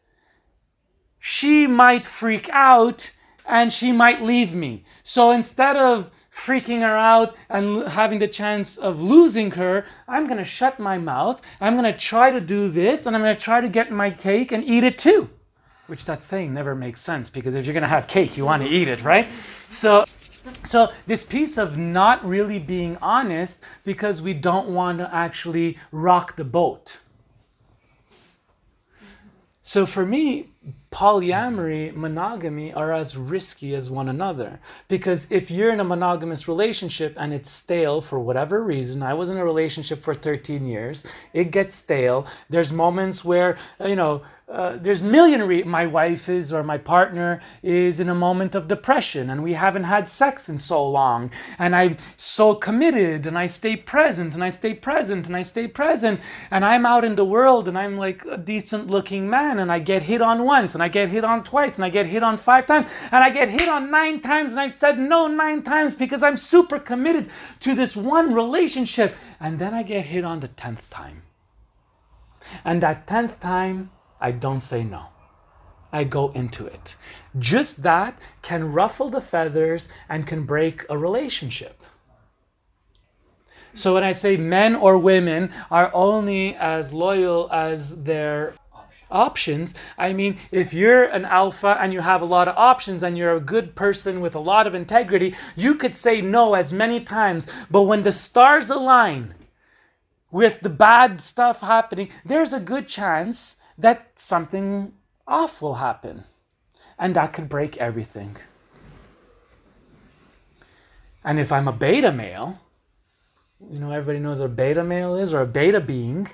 she 1.20 1.66
might 1.66 2.06
freak 2.06 2.48
out 2.50 3.12
and 3.46 3.72
she 3.72 3.92
might 3.92 4.22
leave 4.22 4.54
me. 4.54 4.84
So 5.02 5.30
instead 5.30 5.76
of 5.76 6.10
freaking 6.32 6.80
her 6.80 6.96
out 6.96 7.36
and 7.48 7.86
having 7.88 8.18
the 8.18 8.28
chance 8.28 8.76
of 8.76 9.00
losing 9.00 9.52
her, 9.52 9.84
I'm 10.08 10.26
going 10.26 10.38
to 10.38 10.44
shut 10.44 10.80
my 10.80 10.98
mouth. 10.98 11.40
I'm 11.60 11.76
going 11.76 11.90
to 11.90 11.96
try 11.96 12.30
to 12.30 12.40
do 12.40 12.68
this 12.68 13.06
and 13.06 13.14
I'm 13.14 13.22
going 13.22 13.34
to 13.34 13.40
try 13.40 13.60
to 13.60 13.68
get 13.68 13.92
my 13.92 14.10
cake 14.10 14.52
and 14.52 14.64
eat 14.64 14.82
it 14.82 14.98
too. 14.98 15.30
Which 15.86 16.04
that 16.06 16.24
saying 16.24 16.52
never 16.52 16.74
makes 16.74 17.00
sense 17.00 17.30
because 17.30 17.54
if 17.54 17.64
you're 17.64 17.74
going 17.74 17.82
to 17.82 17.88
have 17.88 18.08
cake, 18.08 18.36
you 18.36 18.44
want 18.44 18.62
to 18.62 18.68
eat 18.68 18.88
it, 18.88 19.04
right? 19.04 19.28
So 19.68 20.04
so 20.62 20.92
this 21.06 21.24
piece 21.24 21.58
of 21.58 21.76
not 21.76 22.24
really 22.24 22.58
being 22.58 22.96
honest 23.02 23.62
because 23.84 24.22
we 24.22 24.32
don't 24.32 24.68
want 24.68 24.98
to 24.98 25.12
actually 25.14 25.78
rock 25.90 26.36
the 26.36 26.44
boat. 26.44 27.00
So 29.66 29.84
for 29.84 30.06
me, 30.06 30.46
polyamory, 30.96 31.94
monogamy 31.94 32.72
are 32.72 32.90
as 32.90 33.18
risky 33.18 33.74
as 33.74 33.90
one 33.90 34.08
another. 34.08 34.58
Because 34.88 35.26
if 35.30 35.50
you're 35.50 35.70
in 35.70 35.78
a 35.78 35.84
monogamous 35.84 36.48
relationship 36.48 37.14
and 37.18 37.34
it's 37.34 37.50
stale 37.50 38.00
for 38.00 38.18
whatever 38.18 38.62
reason, 38.62 39.02
I 39.02 39.12
was 39.12 39.28
in 39.28 39.36
a 39.36 39.44
relationship 39.44 40.02
for 40.02 40.14
13 40.14 40.64
years, 40.64 41.06
it 41.34 41.50
gets 41.50 41.74
stale. 41.74 42.26
There's 42.48 42.72
moments 42.72 43.22
where, 43.22 43.58
you 43.78 43.94
know, 43.94 44.22
uh, 44.48 44.76
there's 44.80 45.02
million 45.02 45.42
re- 45.42 45.64
my 45.64 45.86
wife 45.86 46.28
is 46.28 46.52
or 46.52 46.62
my 46.62 46.78
partner 46.78 47.40
is 47.64 47.98
in 47.98 48.08
a 48.08 48.14
moment 48.14 48.54
of 48.54 48.68
depression 48.68 49.28
and 49.28 49.42
we 49.42 49.54
haven't 49.54 49.82
had 49.82 50.08
sex 50.08 50.48
in 50.48 50.56
so 50.56 50.88
long 50.88 51.28
and 51.58 51.74
i'm 51.74 51.96
so 52.16 52.54
committed 52.54 53.26
and 53.26 53.36
i 53.36 53.44
stay 53.44 53.74
present 53.74 54.34
and 54.34 54.44
i 54.44 54.50
stay 54.50 54.72
present 54.72 55.26
and 55.26 55.34
i 55.34 55.42
stay 55.42 55.66
present 55.66 56.20
and 56.52 56.64
i'm 56.64 56.86
out 56.86 57.04
in 57.04 57.16
the 57.16 57.24
world 57.24 57.66
and 57.66 57.76
i'm 57.76 57.96
like 57.96 58.24
a 58.30 58.36
decent 58.36 58.86
looking 58.86 59.28
man 59.28 59.58
and 59.58 59.72
i 59.72 59.80
get 59.80 60.02
hit 60.02 60.22
on 60.22 60.44
once 60.44 60.74
and 60.74 60.82
i 60.82 60.85
get 60.88 61.08
hit 61.08 61.24
on 61.24 61.42
twice 61.42 61.76
and 61.76 61.84
i 61.84 61.88
get 61.88 62.06
hit 62.06 62.22
on 62.22 62.36
five 62.36 62.66
times 62.66 62.88
and 63.10 63.24
i 63.24 63.30
get 63.30 63.48
hit 63.48 63.68
on 63.68 63.90
nine 63.90 64.20
times 64.20 64.50
and 64.50 64.60
i've 64.60 64.72
said 64.72 64.98
no 64.98 65.26
nine 65.26 65.62
times 65.62 65.94
because 65.94 66.22
i'm 66.22 66.36
super 66.36 66.78
committed 66.78 67.30
to 67.60 67.74
this 67.74 67.96
one 67.96 68.32
relationship 68.32 69.14
and 69.40 69.58
then 69.58 69.74
i 69.74 69.82
get 69.82 70.06
hit 70.06 70.24
on 70.24 70.40
the 70.40 70.48
10th 70.48 70.88
time 70.90 71.22
and 72.64 72.82
that 72.82 73.06
10th 73.06 73.40
time 73.40 73.90
I 74.20 74.32
don't 74.32 74.60
say 74.60 74.84
no. 74.84 75.06
I 75.92 76.04
go 76.04 76.28
into 76.30 76.66
it. 76.66 76.96
Just 77.38 77.82
that 77.82 78.20
can 78.42 78.72
ruffle 78.72 79.08
the 79.08 79.20
feathers 79.20 79.88
and 80.08 80.26
can 80.26 80.44
break 80.44 80.84
a 80.90 80.98
relationship. 80.98 81.82
So 83.74 83.94
when 83.94 84.04
I 84.04 84.12
say 84.12 84.36
men 84.36 84.74
or 84.74 84.98
women 84.98 85.52
are 85.70 85.90
only 85.92 86.54
as 86.56 86.92
loyal 86.92 87.50
as 87.52 88.04
their 88.04 88.54
options. 89.10 89.74
I 89.96 90.12
mean, 90.12 90.38
if 90.50 90.72
you're 90.72 91.04
an 91.04 91.24
alpha 91.24 91.76
and 91.80 91.92
you 91.92 92.00
have 92.00 92.22
a 92.22 92.26
lot 92.26 92.48
of 92.48 92.56
options 92.56 93.02
and 93.02 93.16
you're 93.16 93.36
a 93.36 93.40
good 93.40 93.74
person 93.74 94.20
with 94.20 94.34
a 94.34 94.40
lot 94.40 94.66
of 94.66 94.74
integrity, 94.74 95.34
you 95.54 95.74
could 95.74 95.94
say 95.94 96.20
no 96.20 96.54
as 96.54 96.72
many 96.72 97.00
times. 97.00 97.46
But 97.70 97.82
when 97.82 98.02
the 98.02 98.12
stars 98.12 98.70
align 98.70 99.34
with 100.30 100.60
the 100.60 100.70
bad 100.70 101.20
stuff 101.20 101.60
happening, 101.60 102.10
there's 102.24 102.52
a 102.52 102.60
good 102.60 102.88
chance 102.88 103.56
that 103.78 104.10
something 104.16 104.92
off 105.26 105.60
will 105.62 105.76
happen. 105.76 106.24
And 106.98 107.14
that 107.14 107.32
could 107.32 107.48
break 107.48 107.76
everything. 107.76 108.36
And 111.22 111.38
if 111.38 111.52
I'm 111.52 111.68
a 111.68 111.72
beta 111.72 112.12
male, 112.12 112.60
you 113.70 113.78
know, 113.78 113.90
everybody 113.90 114.18
knows 114.18 114.38
what 114.38 114.46
a 114.46 114.48
beta 114.48 114.84
male 114.84 115.16
is 115.16 115.34
or 115.34 115.40
a 115.40 115.46
beta 115.46 115.80
being 115.80 116.28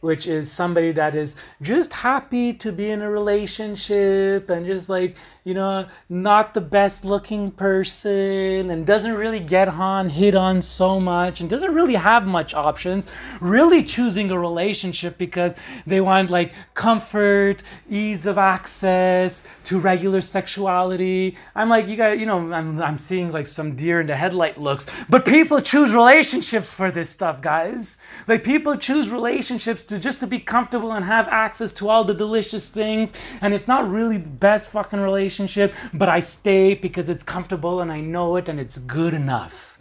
which 0.00 0.26
is 0.26 0.50
somebody 0.50 0.92
that 0.92 1.14
is 1.14 1.36
just 1.60 1.92
happy 1.92 2.52
to 2.54 2.72
be 2.72 2.90
in 2.90 3.02
a 3.02 3.10
relationship 3.10 4.48
and 4.48 4.66
just 4.66 4.88
like, 4.88 5.16
you 5.44 5.54
know, 5.54 5.86
not 6.08 6.54
the 6.54 6.60
best 6.60 7.04
looking 7.04 7.50
person 7.50 8.70
and 8.70 8.86
doesn't 8.86 9.14
really 9.14 9.40
get 9.40 9.68
on, 9.68 10.08
hit 10.08 10.34
on 10.34 10.62
so 10.62 11.00
much 11.00 11.40
and 11.40 11.48
doesn't 11.48 11.74
really 11.74 11.94
have 11.94 12.26
much 12.26 12.54
options, 12.54 13.06
really 13.40 13.82
choosing 13.82 14.30
a 14.30 14.38
relationship 14.38 15.18
because 15.18 15.54
they 15.86 16.00
want 16.00 16.30
like 16.30 16.52
comfort, 16.74 17.62
ease 17.88 18.26
of 18.26 18.38
access 18.38 19.44
to 19.64 19.78
regular 19.78 20.20
sexuality. 20.20 21.36
I'm 21.54 21.68
like, 21.68 21.88
you 21.88 21.96
guys, 21.96 22.20
you 22.20 22.26
know, 22.26 22.52
I'm, 22.52 22.80
I'm 22.80 22.98
seeing 22.98 23.32
like 23.32 23.46
some 23.46 23.76
deer 23.76 24.00
in 24.00 24.06
the 24.06 24.16
headlight 24.16 24.58
looks, 24.58 24.86
but 25.08 25.24
people 25.24 25.60
choose 25.60 25.94
relationships 25.94 26.72
for 26.72 26.90
this 26.90 27.10
stuff, 27.10 27.40
guys. 27.40 27.98
Like 28.26 28.44
people 28.44 28.76
choose 28.76 29.10
relationships 29.10 29.84
to 29.90 29.98
just 29.98 30.20
to 30.20 30.26
be 30.26 30.38
comfortable 30.38 30.92
and 30.92 31.04
have 31.04 31.28
access 31.28 31.72
to 31.72 31.88
all 31.88 32.02
the 32.02 32.14
delicious 32.14 32.70
things. 32.70 33.12
And 33.40 33.52
it's 33.52 33.68
not 33.68 33.90
really 33.90 34.16
the 34.16 34.28
best 34.28 34.70
fucking 34.70 35.00
relationship, 35.00 35.74
but 35.92 36.08
I 36.08 36.20
stay 36.20 36.74
because 36.74 37.08
it's 37.08 37.22
comfortable 37.22 37.80
and 37.80 37.92
I 37.92 38.00
know 38.00 38.36
it 38.36 38.48
and 38.48 38.58
it's 38.58 38.78
good 38.78 39.14
enough. 39.14 39.78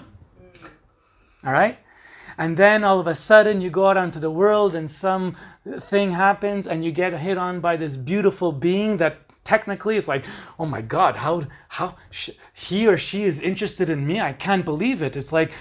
All 1.46 1.54
right? 1.54 1.80
And 2.38 2.56
then 2.56 2.84
all 2.84 3.00
of 3.00 3.08
a 3.08 3.16
sudden 3.16 3.62
you 3.62 3.70
go 3.70 3.88
out 3.88 3.98
onto 3.98 4.20
the 4.20 4.32
world 4.32 4.76
and 4.76 4.90
some 4.90 5.36
thing 5.80 6.12
happens 6.12 6.68
and 6.68 6.84
you 6.84 6.92
get 6.92 7.14
hit 7.14 7.38
on 7.38 7.60
by 7.60 7.76
this 7.76 7.98
beautiful 7.98 8.52
being 8.52 8.98
that 8.98 9.20
technically 9.46 9.98
it's 9.98 10.08
like 10.08 10.24
oh 10.60 10.66
my 10.66 10.80
god 10.82 11.16
how 11.16 11.42
how 11.70 11.96
sh- 12.12 12.30
he 12.54 12.88
or 12.88 12.98
she 12.98 13.24
is 13.24 13.40
interested 13.40 13.90
in 13.90 14.06
me 14.06 14.20
i 14.20 14.32
can't 14.32 14.64
believe 14.64 15.02
it 15.02 15.18
it's 15.18 15.34
like 15.34 15.52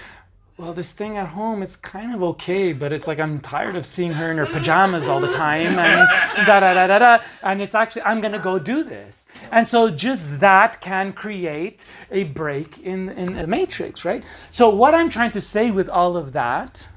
well, 0.59 0.73
this 0.73 0.91
thing 0.91 1.15
at 1.15 1.29
home, 1.29 1.63
it's 1.63 1.77
kind 1.77 2.13
of 2.13 2.21
okay, 2.21 2.73
but 2.73 2.91
it's 2.91 3.07
like 3.07 3.17
I'm 3.17 3.39
tired 3.39 3.77
of 3.77 3.85
seeing 3.85 4.11
her 4.11 4.29
in 4.29 4.37
her 4.37 4.45
pajamas 4.45 5.07
all 5.07 5.21
the 5.21 5.31
time 5.31 5.79
and 5.79 6.45
da 6.45 6.59
da 6.59 6.73
da 6.73 6.85
da 6.85 6.99
da. 6.99 7.23
And 7.41 7.61
it's 7.61 7.73
actually, 7.73 8.01
I'm 8.01 8.19
going 8.19 8.33
to 8.33 8.39
go 8.39 8.59
do 8.59 8.83
this. 8.83 9.25
And 9.53 9.65
so 9.65 9.89
just 9.89 10.41
that 10.41 10.81
can 10.81 11.13
create 11.13 11.85
a 12.11 12.25
break 12.25 12.79
in, 12.79 13.07
in 13.07 13.35
the 13.35 13.47
matrix, 13.47 14.03
right? 14.03 14.21
So, 14.49 14.67
what 14.67 14.93
I'm 14.93 15.09
trying 15.09 15.31
to 15.31 15.39
say 15.39 15.71
with 15.71 15.87
all 15.87 16.17
of 16.17 16.33
that 16.33 16.89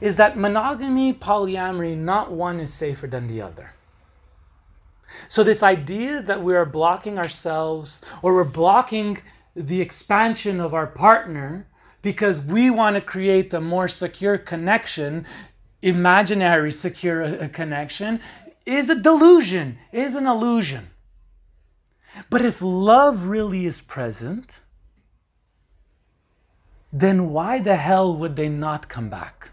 is 0.00 0.14
that 0.16 0.38
monogamy, 0.38 1.12
polyamory, 1.12 1.98
not 1.98 2.30
one 2.30 2.60
is 2.60 2.72
safer 2.72 3.08
than 3.08 3.26
the 3.26 3.42
other. 3.42 3.72
So, 5.26 5.42
this 5.42 5.64
idea 5.64 6.22
that 6.22 6.44
we 6.44 6.54
are 6.54 6.64
blocking 6.64 7.18
ourselves 7.18 8.04
or 8.22 8.36
we're 8.36 8.44
blocking 8.44 9.18
the 9.56 9.80
expansion 9.80 10.60
of 10.60 10.72
our 10.72 10.86
partner 10.86 11.66
because 12.02 12.42
we 12.42 12.70
want 12.70 12.96
to 12.96 13.00
create 13.00 13.52
a 13.52 13.60
more 13.60 13.88
secure 13.88 14.38
connection, 14.38 15.26
imaginary 15.82 16.72
secure 16.72 17.24
uh, 17.24 17.48
connection, 17.52 18.20
is 18.66 18.90
a 18.90 19.00
delusion, 19.00 19.78
is 19.92 20.14
an 20.14 20.26
illusion. 20.26 20.88
But 22.30 22.44
if 22.44 22.60
love 22.62 23.24
really 23.24 23.66
is 23.66 23.80
present, 23.80 24.60
then 26.92 27.30
why 27.30 27.58
the 27.58 27.76
hell 27.76 28.16
would 28.16 28.36
they 28.36 28.48
not 28.48 28.88
come 28.88 29.08
back? 29.08 29.50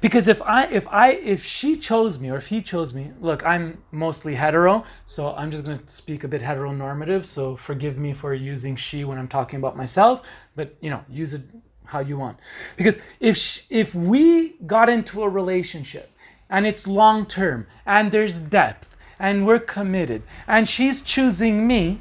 Because 0.00 0.28
if 0.28 0.40
I 0.42 0.66
if 0.66 0.86
I 0.88 1.12
if 1.12 1.44
she 1.44 1.76
chose 1.76 2.18
me 2.18 2.30
or 2.30 2.36
if 2.36 2.46
he 2.46 2.60
chose 2.60 2.94
me, 2.94 3.12
look, 3.20 3.44
I'm 3.44 3.82
mostly 3.90 4.34
hetero, 4.34 4.84
so 5.04 5.34
I'm 5.34 5.50
just 5.50 5.64
going 5.64 5.76
to 5.76 5.88
speak 5.88 6.24
a 6.24 6.28
bit 6.28 6.42
heteronormative, 6.42 7.24
so 7.24 7.56
forgive 7.56 7.98
me 7.98 8.12
for 8.12 8.34
using 8.34 8.76
she 8.76 9.04
when 9.04 9.18
I'm 9.18 9.28
talking 9.28 9.58
about 9.58 9.76
myself, 9.76 10.28
but 10.54 10.76
you 10.80 10.90
know, 10.90 11.04
use 11.08 11.34
it 11.34 11.42
how 11.84 12.00
you 12.00 12.16
want. 12.16 12.38
Because 12.76 12.98
if 13.20 13.36
sh- 13.36 13.62
if 13.70 13.94
we 13.94 14.54
got 14.66 14.88
into 14.88 15.22
a 15.22 15.28
relationship 15.28 16.10
and 16.48 16.66
it's 16.66 16.86
long 16.86 17.26
term 17.26 17.66
and 17.84 18.10
there's 18.10 18.38
depth 18.38 18.96
and 19.18 19.46
we're 19.46 19.60
committed 19.60 20.22
and 20.46 20.68
she's 20.68 21.02
choosing 21.02 21.66
me, 21.66 22.00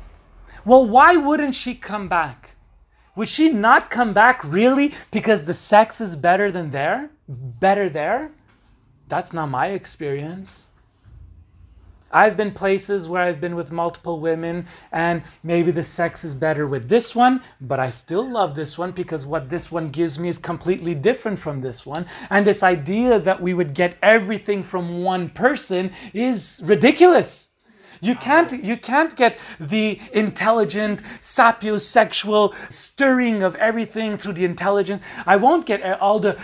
well, 0.66 0.86
why 0.86 1.16
wouldn't 1.16 1.56
she 1.56 1.76
come 1.76 2.08
back? 2.08 2.56
Would 3.16 3.28
she 3.28 3.50
not 3.50 3.90
come 3.90 4.14
back 4.14 4.42
really 4.44 4.94
because 5.12 5.46
the 5.46 5.54
sex 5.54 6.00
is 6.00 6.16
better 6.16 6.52
than 6.52 6.72
there? 6.72 7.10
Better 7.34 7.90
there? 7.90 8.32
That's 9.08 9.32
not 9.32 9.50
my 9.50 9.68
experience. 9.68 10.68
I've 12.12 12.36
been 12.36 12.52
places 12.52 13.08
where 13.08 13.22
I've 13.22 13.40
been 13.40 13.56
with 13.56 13.72
multiple 13.72 14.20
women, 14.20 14.68
and 14.92 15.24
maybe 15.44 15.72
the 15.72 15.84
sex 15.84 16.26
is 16.26 16.36
better 16.36 16.68
with 16.68 16.90
this 16.90 17.16
one, 17.16 17.42
but 17.62 17.80
I 17.80 17.90
still 17.90 18.30
love 18.30 18.56
this 18.56 18.78
one 18.78 18.92
because 18.92 19.26
what 19.26 19.50
this 19.50 19.72
one 19.72 19.88
gives 19.88 20.20
me 20.20 20.28
is 20.28 20.38
completely 20.38 20.94
different 20.94 21.40
from 21.40 21.62
this 21.62 21.86
one. 21.86 22.06
And 22.30 22.46
this 22.46 22.64
idea 22.64 23.18
that 23.20 23.42
we 23.42 23.54
would 23.54 23.74
get 23.74 23.98
everything 24.04 24.62
from 24.62 25.04
one 25.04 25.30
person 25.30 25.94
is 26.14 26.62
ridiculous. 26.66 27.51
You 28.02 28.16
can't, 28.16 28.66
you 28.66 28.78
can't 28.78 29.16
get 29.16 29.38
the 29.60 30.00
intelligent, 30.12 31.04
sapiosexual 31.22 32.56
stirring 32.68 33.44
of 33.44 33.56
everything 33.56 34.18
through 34.18 34.34
the 34.34 34.46
intelligence. 34.46 35.04
I 35.28 35.36
won't 35.36 35.68
get 35.68 35.84
uh, 35.84 35.98
all 36.02 36.20
the 36.20 36.38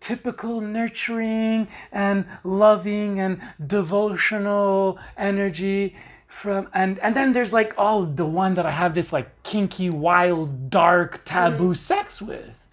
typical 0.00 0.60
nurturing 0.60 1.68
and 1.92 2.26
loving 2.42 3.20
and 3.20 3.40
devotional 3.64 4.98
energy 5.16 5.94
from 6.26 6.68
and 6.74 6.98
and 6.98 7.14
then 7.14 7.32
there's 7.32 7.52
like 7.52 7.72
oh 7.78 8.06
the 8.06 8.26
one 8.26 8.54
that 8.54 8.66
I 8.66 8.72
have 8.72 8.92
this 8.92 9.12
like 9.12 9.44
kinky, 9.44 9.88
wild, 9.88 10.68
dark, 10.68 11.24
taboo 11.24 11.64
mm-hmm. 11.64 11.72
sex 11.74 12.20
with. 12.20 12.63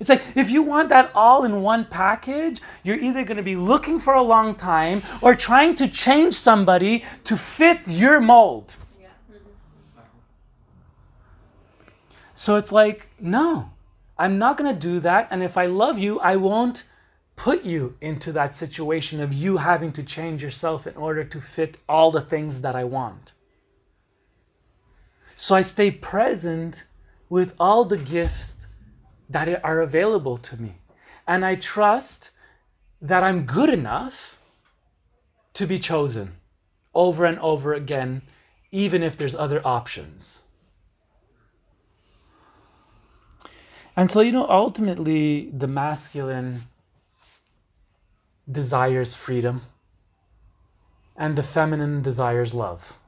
It's 0.00 0.08
like 0.08 0.22
if 0.34 0.50
you 0.50 0.62
want 0.62 0.88
that 0.88 1.12
all 1.14 1.44
in 1.44 1.60
one 1.60 1.84
package, 1.84 2.60
you're 2.82 2.98
either 2.98 3.22
going 3.22 3.36
to 3.36 3.42
be 3.42 3.54
looking 3.54 4.00
for 4.00 4.14
a 4.14 4.22
long 4.22 4.54
time 4.54 5.02
or 5.20 5.34
trying 5.34 5.76
to 5.76 5.86
change 5.86 6.34
somebody 6.34 7.04
to 7.24 7.36
fit 7.36 7.86
your 7.86 8.18
mold. 8.18 8.76
So 12.32 12.56
it's 12.56 12.72
like, 12.72 13.10
no, 13.20 13.70
I'm 14.18 14.38
not 14.38 14.56
going 14.56 14.72
to 14.74 14.80
do 14.80 15.00
that. 15.00 15.28
And 15.30 15.42
if 15.42 15.58
I 15.58 15.66
love 15.66 15.98
you, 15.98 16.18
I 16.20 16.36
won't 16.36 16.84
put 17.36 17.64
you 17.64 17.96
into 18.00 18.32
that 18.32 18.54
situation 18.54 19.20
of 19.20 19.34
you 19.34 19.58
having 19.58 19.92
to 19.92 20.02
change 20.02 20.42
yourself 20.42 20.86
in 20.86 20.96
order 20.96 21.24
to 21.24 21.40
fit 21.42 21.78
all 21.86 22.10
the 22.10 22.22
things 22.22 22.62
that 22.62 22.74
I 22.74 22.84
want. 22.84 23.34
So 25.34 25.54
I 25.54 25.60
stay 25.60 25.90
present 25.90 26.84
with 27.28 27.54
all 27.60 27.84
the 27.84 27.98
gifts 27.98 28.66
that 29.30 29.64
are 29.64 29.80
available 29.80 30.36
to 30.36 30.60
me. 30.60 30.74
And 31.26 31.44
I 31.44 31.54
trust 31.54 32.32
that 33.00 33.22
I'm 33.22 33.46
good 33.46 33.70
enough 33.70 34.38
to 35.54 35.66
be 35.66 35.78
chosen 35.78 36.32
over 36.94 37.24
and 37.24 37.38
over 37.38 37.72
again, 37.72 38.22
even 38.70 39.02
if 39.02 39.16
there's 39.16 39.34
other 39.34 39.66
options. 39.66 40.42
And 43.96 44.10
so, 44.10 44.20
you 44.20 44.32
know, 44.32 44.46
ultimately, 44.48 45.50
the 45.50 45.66
masculine 45.66 46.62
desires 48.50 49.14
freedom, 49.14 49.62
and 51.16 51.36
the 51.36 51.42
feminine 51.42 52.02
desires 52.02 52.54
love. 52.54 52.98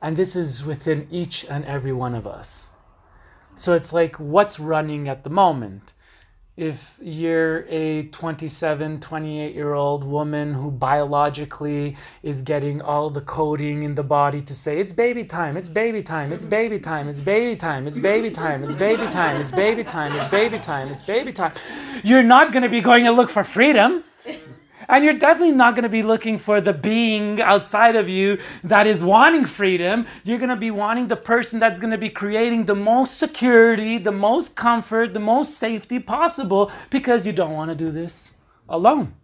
And 0.00 0.16
this 0.16 0.34
is 0.34 0.64
within 0.64 1.06
each 1.10 1.44
and 1.48 1.64
every 1.64 1.92
one 1.92 2.14
of 2.14 2.26
us. 2.26 2.72
So 3.56 3.74
it's 3.74 3.92
like 3.92 4.16
what's 4.16 4.58
running 4.58 5.08
at 5.08 5.24
the 5.24 5.30
moment. 5.30 5.92
If 6.54 6.98
you're 7.00 7.64
a 7.70 8.08
27, 8.08 9.00
28 9.00 9.54
year 9.54 9.72
old 9.72 10.04
woman 10.04 10.52
who 10.52 10.70
biologically 10.70 11.96
is 12.22 12.42
getting 12.42 12.82
all 12.82 13.08
the 13.08 13.22
coding 13.22 13.82
in 13.82 13.94
the 13.94 14.02
body 14.02 14.42
to 14.42 14.54
say, 14.54 14.78
it's 14.78 14.92
baby 14.92 15.24
time, 15.24 15.56
it's 15.56 15.70
baby 15.70 16.02
time, 16.02 16.30
it's 16.30 16.44
baby 16.44 16.78
time, 16.78 17.08
it's 17.08 17.20
baby 17.20 17.56
time, 17.56 17.88
it's 17.88 17.96
baby 17.96 18.36
time, 18.36 18.62
it's 18.64 18.74
baby 18.74 19.06
time, 19.06 19.40
it's 19.40 19.50
baby 19.50 19.82
time, 19.82 20.14
it's 20.14 20.28
baby 20.28 20.58
time, 20.58 20.88
it's 20.88 21.02
baby 21.02 21.32
time, 21.32 21.52
you're 22.04 22.22
not 22.22 22.52
going 22.52 22.64
to 22.64 22.68
be 22.68 22.82
going 22.82 23.04
to 23.04 23.12
look 23.12 23.30
for 23.30 23.44
freedom. 23.44 24.04
And 24.88 25.04
you're 25.04 25.14
definitely 25.14 25.54
not 25.54 25.74
going 25.74 25.84
to 25.84 25.88
be 25.88 26.02
looking 26.02 26.38
for 26.38 26.60
the 26.60 26.72
being 26.72 27.40
outside 27.40 27.96
of 27.96 28.08
you 28.08 28.38
that 28.64 28.86
is 28.86 29.02
wanting 29.02 29.44
freedom. 29.44 30.06
You're 30.24 30.38
going 30.38 30.50
to 30.50 30.56
be 30.56 30.70
wanting 30.70 31.08
the 31.08 31.16
person 31.16 31.58
that's 31.58 31.80
going 31.80 31.92
to 31.92 31.98
be 31.98 32.10
creating 32.10 32.66
the 32.66 32.74
most 32.74 33.18
security, 33.18 33.98
the 33.98 34.12
most 34.12 34.56
comfort, 34.56 35.14
the 35.14 35.20
most 35.20 35.58
safety 35.58 35.98
possible 35.98 36.70
because 36.90 37.26
you 37.26 37.32
don't 37.32 37.52
want 37.52 37.70
to 37.70 37.74
do 37.74 37.90
this 37.90 38.34
alone. 38.68 39.14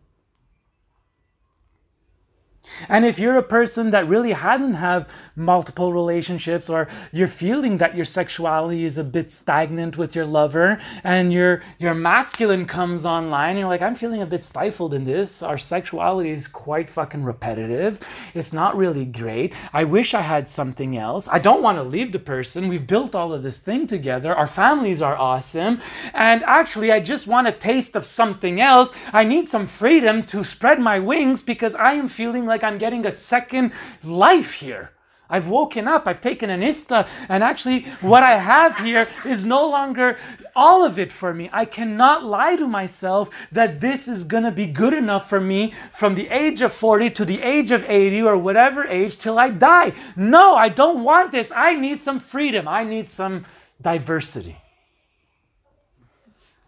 And 2.89 3.05
if 3.05 3.19
you're 3.19 3.39
a 3.39 3.43
person 3.43 3.91
that 3.91 4.09
really 4.09 4.33
hasn't 4.33 4.77
had 4.77 5.07
multiple 5.37 5.93
relationships 5.93 6.69
or 6.69 6.89
you're 7.13 7.29
feeling 7.29 7.79
that 7.79 7.95
your 7.95 8.05
sexuality 8.05 8.85
is 8.85 8.99
a 8.99 9.05
bit 9.05 9.31
stagnant 9.31 9.97
with 9.97 10.15
your 10.15 10.25
lover 10.25 10.81
and 11.05 11.33
your 11.33 11.63
your 11.79 11.95
masculine 11.95 12.67
comes 12.67 13.07
online 13.07 13.51
and 13.51 13.61
you're 13.61 13.69
like 13.69 13.83
I'm 13.83 13.95
feeling 13.95 14.23
a 14.23 14.27
bit 14.27 14.43
stifled 14.43 14.95
in 14.95 15.05
this. 15.05 15.43
Our 15.43 15.59
sexuality 15.59 16.31
is 16.31 16.49
quite 16.49 16.91
fucking 16.91 17.25
repetitive. 17.25 18.01
It's 18.35 18.53
not 18.53 18.77
really 18.77 19.05
great. 19.05 19.55
I 19.73 19.85
wish 19.85 20.15
I 20.15 20.23
had 20.23 20.49
something 20.49 20.97
else. 20.97 21.29
I 21.29 21.39
don't 21.39 21.63
want 21.63 21.79
to 21.79 21.83
leave 21.83 22.13
the 22.13 22.19
person. 22.19 22.69
We've 22.69 22.87
built 22.87 23.15
all 23.15 23.33
of 23.33 23.43
this 23.43 23.61
thing 23.61 23.87
together. 23.87 24.35
Our 24.35 24.47
families 24.47 25.03
are 25.03 25.17
awesome. 25.17 25.81
And 26.15 26.43
actually 26.45 26.93
I 26.93 27.01
just 27.01 27.27
want 27.27 27.49
a 27.49 27.53
taste 27.53 27.97
of 27.97 28.05
something 28.05 28.61
else. 28.61 28.91
I 29.13 29.25
need 29.25 29.49
some 29.49 29.67
freedom 29.67 30.23
to 30.25 30.45
spread 30.45 30.81
my 30.81 30.99
wings 30.99 31.43
because 31.43 31.75
I 31.75 31.93
am 31.93 32.09
feeling 32.09 32.47
like 32.47 32.65
I'm 32.69 32.79
getting 32.79 33.07
a 33.07 33.11
second 33.11 33.73
life 34.05 34.53
here. 34.53 34.93
I've 35.31 35.49
woken 35.49 35.87
up, 35.87 36.07
I've 36.07 36.23
taken 36.23 36.49
an 36.49 36.63
ista, 36.63 37.07
and 37.29 37.45
actually, 37.45 37.83
what 38.01 38.23
I 38.23 38.39
have 38.39 38.79
here 38.79 39.09
is 39.27 39.45
no 39.45 39.69
longer 39.69 40.17
all 40.57 40.85
of 40.85 40.99
it 40.99 41.13
for 41.13 41.35
me. 41.35 41.51
I 41.53 41.67
cannot 41.67 42.25
lie 42.25 42.57
to 42.57 42.67
myself 42.67 43.29
that 43.53 43.81
this 43.81 44.09
is 44.09 44.25
gonna 44.25 44.51
be 44.51 44.67
good 44.67 44.95
enough 44.95 45.29
for 45.29 45.41
me 45.41 45.75
from 45.93 46.15
the 46.15 46.29
age 46.29 46.63
of 46.63 46.73
40 46.73 47.11
to 47.11 47.25
the 47.27 47.43
age 47.43 47.73
of 47.73 47.85
80 47.85 48.23
or 48.23 48.39
whatever 48.39 48.87
age 48.87 49.19
till 49.19 49.39
I 49.39 49.51
die. 49.51 49.93
No, 50.17 50.55
I 50.55 50.71
don't 50.71 51.05
want 51.05 51.33
this. 51.33 51.53
I 51.55 51.75
need 51.75 52.01
some 52.01 52.21
freedom, 52.21 52.67
I 52.67 52.85
need 52.85 53.11
some 53.11 53.45
diversity. 53.83 54.57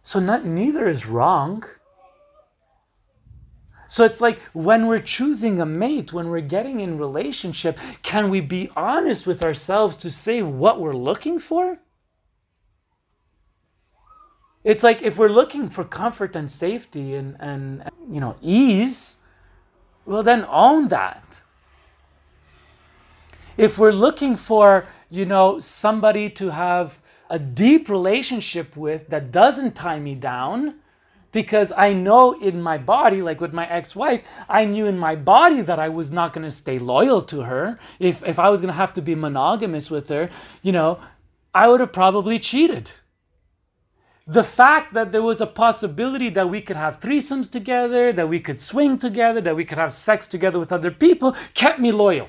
So, 0.03 0.21
not, 0.21 0.45
neither 0.45 0.89
is 0.89 1.07
wrong. 1.07 1.65
So 3.91 4.05
it's 4.05 4.21
like 4.21 4.41
when 4.53 4.87
we're 4.87 5.01
choosing 5.01 5.61
a 5.61 5.67
mate, 5.67 6.13
when 6.13 6.29
we're 6.29 6.43
getting 6.43 6.79
in 6.79 6.97
relationship, 6.97 7.77
can 8.05 8.31
we 8.31 8.41
be 8.41 8.71
honest 8.77 9.27
with 9.27 9.43
ourselves 9.43 9.97
to 9.97 10.13
say 10.13 10.43
what 10.43 10.81
we're 10.81 10.95
looking 10.95 11.41
for? 11.41 11.77
It's 14.63 14.85
like 14.85 15.03
if 15.03 15.19
we're 15.19 15.29
looking 15.29 15.69
for 15.69 15.83
comfort 15.83 16.37
and 16.37 16.49
safety 16.49 17.17
and, 17.17 17.37
and 17.41 17.83
you 18.09 18.21
know 18.21 18.37
ease, 18.41 19.17
well 20.07 20.23
then 20.23 20.47
own 20.49 20.87
that. 20.89 21.41
If 23.57 23.77
we're 23.77 23.91
looking 24.07 24.37
for, 24.37 24.87
you 25.11 25.27
know, 25.27 25.59
somebody 25.59 26.31
to 26.31 26.51
have 26.51 27.01
a 27.29 27.41
deep 27.41 27.89
relationship 27.89 28.77
with 28.77 29.09
that 29.09 29.33
doesn't 29.33 29.75
tie 29.75 29.99
me 29.99 30.15
down, 30.15 30.77
because 31.33 31.73
I 31.77 31.93
know 31.93 32.33
in 32.41 32.61
my 32.61 32.79
body, 32.79 33.23
like 33.23 33.41
with 33.41 33.53
my 33.53 33.69
ex 33.69 33.95
wife, 33.95 34.23
I 34.49 34.65
knew 34.65 34.87
in 34.87 34.99
my 34.99 35.17
body 35.17 35.63
that 35.63 35.79
I 35.79 35.89
was 35.89 36.11
not 36.11 36.33
going 36.33 36.45
to 36.45 36.51
stay 36.51 36.79
loyal 36.79 37.23
to 37.23 37.43
her. 37.43 37.79
If, 37.99 38.25
if 38.25 38.39
I 38.39 38.49
was 38.49 38.61
going 38.61 38.73
to 38.73 38.77
have 38.77 38.93
to 38.95 39.03
be 39.03 39.15
monogamous 39.15 39.91
with 39.91 40.09
her, 40.09 40.31
you 40.63 40.73
know, 40.73 41.01
I 41.55 41.69
would 41.69 41.81
have 41.81 41.93
probably 41.93 42.39
cheated. 42.39 42.93
The 44.27 44.45
fact 44.45 44.95
that 44.95 45.11
there 45.11 45.23
was 45.23 45.41
a 45.41 45.47
possibility 45.47 46.31
that 46.31 46.49
we 46.49 46.61
could 46.61 46.77
have 46.77 47.01
threesomes 47.01 47.51
together, 47.51 48.13
that 48.13 48.29
we 48.29 48.39
could 48.39 48.61
swing 48.61 48.97
together, 48.99 49.41
that 49.41 49.57
we 49.57 49.65
could 49.65 49.79
have 49.79 49.93
sex 49.93 50.29
together 50.29 50.59
with 50.59 50.71
other 50.71 50.91
people 50.93 51.35
kept 51.55 51.81
me 51.81 51.91
loyal. 51.91 52.29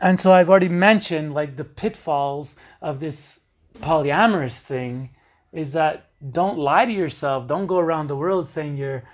And 0.00 0.18
so 0.18 0.32
I've 0.32 0.50
already 0.50 0.68
mentioned 0.68 1.34
like 1.34 1.56
the 1.56 1.64
pitfalls 1.64 2.56
of 2.80 3.00
this 3.00 3.40
polyamorous 3.80 4.62
thing 4.62 5.10
is 5.52 5.72
that 5.72 6.10
don't 6.32 6.58
lie 6.58 6.84
to 6.84 6.92
yourself. 6.92 7.46
Don't 7.46 7.66
go 7.66 7.78
around 7.78 8.08
the 8.08 8.16
world 8.16 8.48
saying 8.48 8.76
you're 8.76 9.04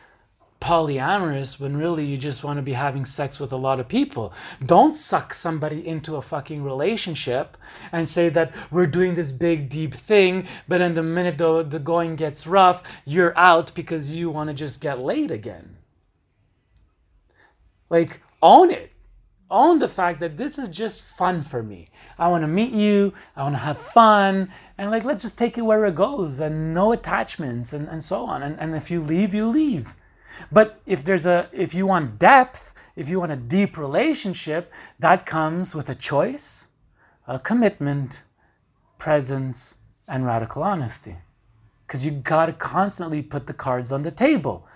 polyamorous 0.64 1.61
when 1.61 1.76
really 1.76 2.07
you 2.07 2.16
just 2.16 2.43
want 2.43 2.57
to 2.57 2.62
be 2.62 2.72
having 2.72 3.05
sex 3.05 3.39
with 3.39 3.53
a 3.53 3.57
lot 3.57 3.78
of 3.78 3.87
people. 3.87 4.32
Don't 4.64 4.97
suck 4.97 5.35
somebody 5.35 5.87
into 5.87 6.16
a 6.16 6.22
fucking 6.22 6.64
relationship 6.64 7.59
and 7.93 8.09
say 8.09 8.30
that 8.30 8.55
we're 8.70 8.87
doing 8.87 9.14
this 9.14 9.30
big 9.30 9.68
deep 9.68 9.93
thing, 9.93 10.47
but 10.66 10.80
in 10.80 10.95
the 10.95 11.03
minute 11.03 11.37
the, 11.37 11.62
the 11.62 11.78
going 11.78 12.16
gets 12.16 12.47
rough, 12.47 12.82
you're 13.05 13.37
out 13.39 13.74
because 13.74 14.14
you 14.14 14.30
want 14.30 14.49
to 14.49 14.55
just 14.55 14.80
get 14.80 15.03
laid 15.03 15.30
again. 15.30 15.76
Like, 17.91 18.22
own 18.41 18.70
it. 18.70 18.94
Own 19.51 19.79
the 19.79 19.89
fact 19.89 20.21
that 20.21 20.37
this 20.37 20.59
is 20.59 20.69
just 20.69 21.03
fun 21.03 21.43
for 21.43 21.63
me. 21.63 21.91
I 22.19 22.29
want 22.29 22.43
to 22.43 22.49
meet 22.49 22.73
you, 22.73 23.13
I 23.37 23.43
want 23.43 23.55
to 23.55 23.59
have 23.59 23.79
fun, 23.79 24.51
and 24.79 24.91
like, 24.91 25.05
let's 25.05 25.23
just 25.23 25.39
take 25.39 25.59
it 25.59 25.63
where 25.63 25.85
it 25.85 25.95
goes 25.95 26.41
and 26.41 26.73
no 26.73 26.93
attachments 26.93 27.73
and, 27.73 27.89
and 27.89 28.03
so 28.03 28.25
on. 28.25 28.43
And, 28.43 28.59
and 28.59 28.75
if 28.75 28.91
you 28.91 29.01
leave, 29.01 29.35
you 29.35 29.47
leave. 29.47 29.95
But 30.51 30.81
if 30.87 31.05
there's 31.05 31.27
a 31.27 31.49
if 31.53 31.75
you 31.75 31.87
want 31.87 32.19
depth, 32.19 32.75
if 32.97 33.09
you 33.09 33.21
want 33.21 33.33
a 33.33 33.37
deep 33.37 33.77
relationship, 33.77 34.73
that 34.99 35.27
comes 35.27 35.75
with 35.75 35.89
a 35.89 35.95
choice, 35.95 36.69
a 37.27 37.39
commitment, 37.39 38.23
presence, 38.99 39.77
and 40.09 40.25
radical 40.25 40.63
honesty. 40.63 41.17
Because 41.87 42.05
you 42.05 42.13
got 42.13 42.47
to 42.47 42.53
constantly 42.53 43.23
put 43.23 43.47
the 43.47 43.53
cards 43.53 43.93
on 43.93 44.03
the 44.03 44.11
table. 44.11 44.67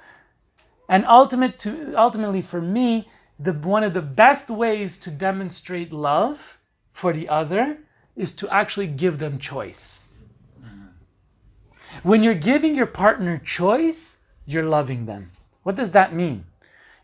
And 0.89 1.05
ultimate 1.07 1.59
to, 1.61 1.95
ultimately, 1.97 2.43
for 2.43 2.61
me, 2.61 3.09
the, 3.39 3.53
one 3.53 3.85
of 3.85 3.95
the 3.95 4.03
best 4.03 4.51
ways 4.51 4.99
to 4.99 5.11
demonstrate 5.11 5.93
love 5.93 6.59
for 6.93 7.13
the 7.13 7.29
other 7.29 7.79
is 8.17 8.33
to 8.35 8.49
actually 8.53 8.89
give 8.89 9.19
them 9.19 9.39
choice. 9.39 10.01
Mm-hmm. 10.61 12.09
When 12.09 12.23
you're 12.23 12.35
giving 12.35 12.75
your 12.75 12.87
partner 12.87 13.39
choice, 13.39 14.19
you're 14.45 14.65
loving 14.65 15.07
them. 15.07 15.31
What 15.63 15.77
does 15.77 15.93
that 15.93 16.15
mean? 16.15 16.45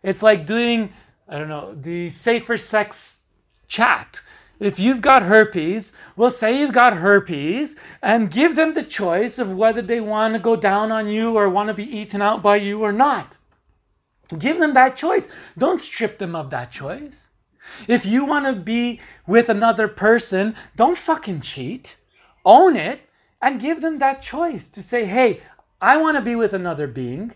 It's 0.02 0.22
like 0.22 0.46
doing, 0.46 0.92
I 1.28 1.38
don't 1.38 1.48
know, 1.48 1.74
the 1.74 2.10
safer 2.10 2.56
sex 2.56 3.24
chat. 3.68 4.20
If 4.60 4.78
you've 4.78 5.00
got 5.00 5.22
herpes, 5.22 5.92
we'll 6.16 6.30
say 6.30 6.58
you've 6.58 6.72
got 6.72 6.96
herpes 6.96 7.76
and 8.02 8.30
give 8.30 8.56
them 8.56 8.74
the 8.74 8.82
choice 8.82 9.38
of 9.38 9.52
whether 9.52 9.82
they 9.82 10.00
want 10.00 10.34
to 10.34 10.40
go 10.40 10.56
down 10.56 10.90
on 10.92 11.08
you 11.08 11.36
or 11.36 11.48
want 11.48 11.68
to 11.68 11.74
be 11.74 11.84
eaten 11.84 12.22
out 12.22 12.42
by 12.42 12.56
you 12.56 12.82
or 12.82 12.92
not. 12.92 13.36
Give 14.38 14.58
them 14.58 14.74
that 14.74 14.96
choice. 14.96 15.28
Don't 15.56 15.80
strip 15.80 16.18
them 16.18 16.34
of 16.34 16.50
that 16.50 16.70
choice. 16.70 17.28
If 17.88 18.04
you 18.04 18.24
want 18.24 18.46
to 18.46 18.52
be 18.52 19.00
with 19.26 19.48
another 19.48 19.88
person, 19.88 20.54
don't 20.76 20.98
fucking 20.98 21.40
cheat. 21.40 21.96
Own 22.44 22.76
it 22.76 23.08
and 23.40 23.60
give 23.60 23.80
them 23.80 23.98
that 23.98 24.22
choice 24.22 24.68
to 24.68 24.82
say, 24.82 25.06
hey, 25.06 25.40
I 25.80 25.96
want 25.96 26.16
to 26.16 26.22
be 26.22 26.34
with 26.34 26.54
another 26.54 26.86
being. 26.86 27.32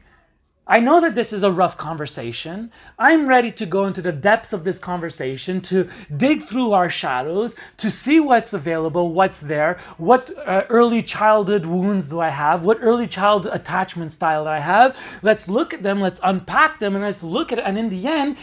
I 0.70 0.80
know 0.80 1.00
that 1.00 1.14
this 1.14 1.32
is 1.32 1.42
a 1.42 1.50
rough 1.50 1.78
conversation. 1.78 2.70
I'm 2.98 3.26
ready 3.26 3.50
to 3.52 3.64
go 3.64 3.86
into 3.86 4.02
the 4.02 4.12
depths 4.12 4.52
of 4.52 4.64
this 4.64 4.78
conversation, 4.78 5.62
to 5.62 5.88
dig 6.14 6.44
through 6.44 6.72
our 6.72 6.90
shadows, 6.90 7.56
to 7.78 7.90
see 7.90 8.20
what's 8.20 8.52
available, 8.52 9.10
what's 9.12 9.38
there, 9.40 9.78
what 9.96 10.30
uh, 10.46 10.64
early 10.68 11.02
childhood 11.02 11.64
wounds 11.64 12.10
do 12.10 12.20
I 12.20 12.28
have, 12.28 12.66
what 12.66 12.76
early 12.82 13.06
child 13.06 13.46
attachment 13.46 14.12
style 14.12 14.46
I 14.46 14.58
have. 14.58 14.98
Let's 15.22 15.48
look 15.48 15.72
at 15.72 15.82
them, 15.82 16.00
let's 16.00 16.20
unpack 16.22 16.80
them, 16.80 16.94
and 16.94 17.02
let's 17.02 17.22
look 17.22 17.50
at 17.50 17.58
it. 17.58 17.64
And 17.64 17.78
in 17.78 17.88
the 17.88 18.06
end, 18.06 18.36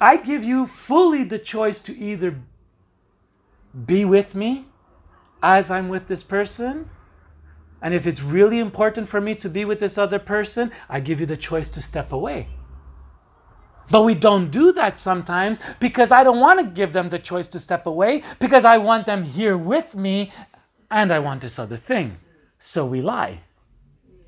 I 0.00 0.18
give 0.18 0.44
you 0.44 0.68
fully 0.68 1.24
the 1.24 1.38
choice 1.38 1.80
to 1.80 1.98
either 1.98 2.38
be 3.84 4.04
with 4.04 4.36
me 4.36 4.66
as 5.42 5.70
I'm 5.70 5.88
with 5.88 6.06
this 6.06 6.22
person 6.22 6.88
and 7.82 7.94
if 7.94 8.06
it's 8.06 8.22
really 8.22 8.58
important 8.58 9.08
for 9.08 9.20
me 9.20 9.34
to 9.36 9.48
be 9.48 9.64
with 9.64 9.80
this 9.80 9.98
other 9.98 10.18
person, 10.18 10.72
I 10.88 11.00
give 11.00 11.20
you 11.20 11.26
the 11.26 11.36
choice 11.36 11.68
to 11.70 11.80
step 11.80 12.12
away. 12.12 12.48
But 13.90 14.02
we 14.02 14.14
don't 14.14 14.50
do 14.50 14.72
that 14.72 14.98
sometimes 14.98 15.60
because 15.78 16.10
I 16.10 16.24
don't 16.24 16.40
want 16.40 16.60
to 16.60 16.66
give 16.66 16.92
them 16.92 17.08
the 17.08 17.18
choice 17.18 17.46
to 17.48 17.58
step 17.58 17.86
away 17.86 18.22
because 18.40 18.64
I 18.64 18.78
want 18.78 19.06
them 19.06 19.22
here 19.22 19.56
with 19.56 19.94
me 19.94 20.32
and 20.90 21.12
I 21.12 21.18
want 21.20 21.42
this 21.42 21.58
other 21.58 21.76
thing. 21.76 22.18
So 22.58 22.84
we 22.84 23.00
lie. 23.00 23.40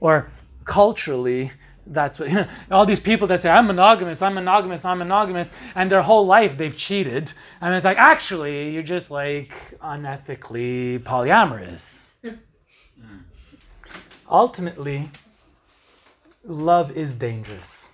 Or 0.01 0.31
culturally, 0.65 1.51
that's 1.87 2.21
what 2.21 2.29
you 2.29 2.35
know, 2.37 2.49
all 2.71 2.87
these 2.87 3.01
people 3.01 3.27
that 3.29 3.41
say, 3.41 3.51
I'm 3.51 3.67
monogamous, 3.67 4.23
I'm 4.23 4.35
monogamous, 4.35 4.85
I'm 4.85 4.99
monogamous, 4.99 5.51
and 5.75 5.91
their 5.91 6.03
whole 6.03 6.27
life 6.27 6.57
they've 6.57 6.77
cheated. 6.77 7.33
And 7.61 7.75
it's 7.75 7.85
like, 7.85 7.99
actually, 7.99 8.71
you're 8.71 8.83
just 8.83 9.11
like 9.11 9.51
unethically 9.81 11.01
polyamorous 11.01 12.11
hmm. 12.23 12.35
Hmm. 13.01 13.19
Ultimately, 14.31 15.11
love 16.45 16.91
is 16.97 17.17
dangerous. 17.17 17.93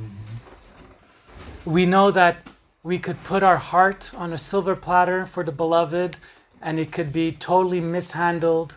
Mm-hmm. 0.00 1.70
We 1.70 1.86
know 1.86 2.10
that 2.10 2.46
we 2.82 2.98
could 2.98 3.22
put 3.24 3.42
our 3.42 3.56
heart 3.56 4.12
on 4.14 4.32
a 4.32 4.38
silver 4.38 4.76
platter 4.76 5.26
for 5.26 5.42
the 5.42 5.52
beloved 5.52 6.18
and 6.62 6.78
it 6.78 6.92
could 6.92 7.12
be 7.12 7.32
totally 7.32 7.80
mishandled 7.80 8.76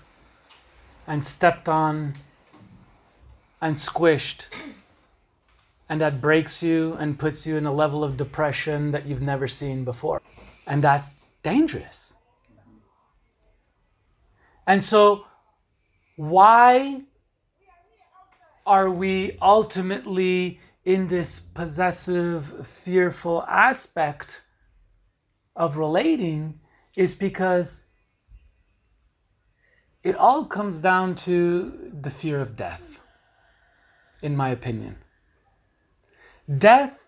and 1.07 1.25
stepped 1.25 1.69
on 1.69 2.13
and 3.61 3.75
squished. 3.75 4.47
And 5.87 5.99
that 6.01 6.21
breaks 6.21 6.61
you 6.61 6.93
and 6.99 7.17
puts 7.17 7.47
you 7.47 7.57
in 7.57 7.65
a 7.65 7.73
level 7.73 8.03
of 8.03 8.17
depression 8.17 8.91
that 8.91 9.05
you've 9.05 9.21
never 9.21 9.47
seen 9.47 9.83
before. 9.83 10.21
And 10.67 10.83
that's 10.83 11.09
dangerous. 11.41 12.13
And 14.67 14.83
so 14.83 15.25
why 16.19 17.01
are 18.65 18.89
we 18.89 19.37
ultimately 19.41 20.59
in 20.83 21.07
this 21.07 21.39
possessive, 21.39 22.67
fearful 22.67 23.41
aspect 23.43 24.41
of 25.55 25.77
relating 25.77 26.59
is 26.97 27.15
because 27.15 27.85
it 30.03 30.13
all 30.13 30.43
comes 30.43 30.79
down 30.79 31.15
to 31.15 31.89
the 32.01 32.09
fear 32.09 32.41
of 32.41 32.57
death, 32.57 32.99
in 34.21 34.35
my 34.35 34.49
opinion. 34.49 34.97
Death 36.57 36.99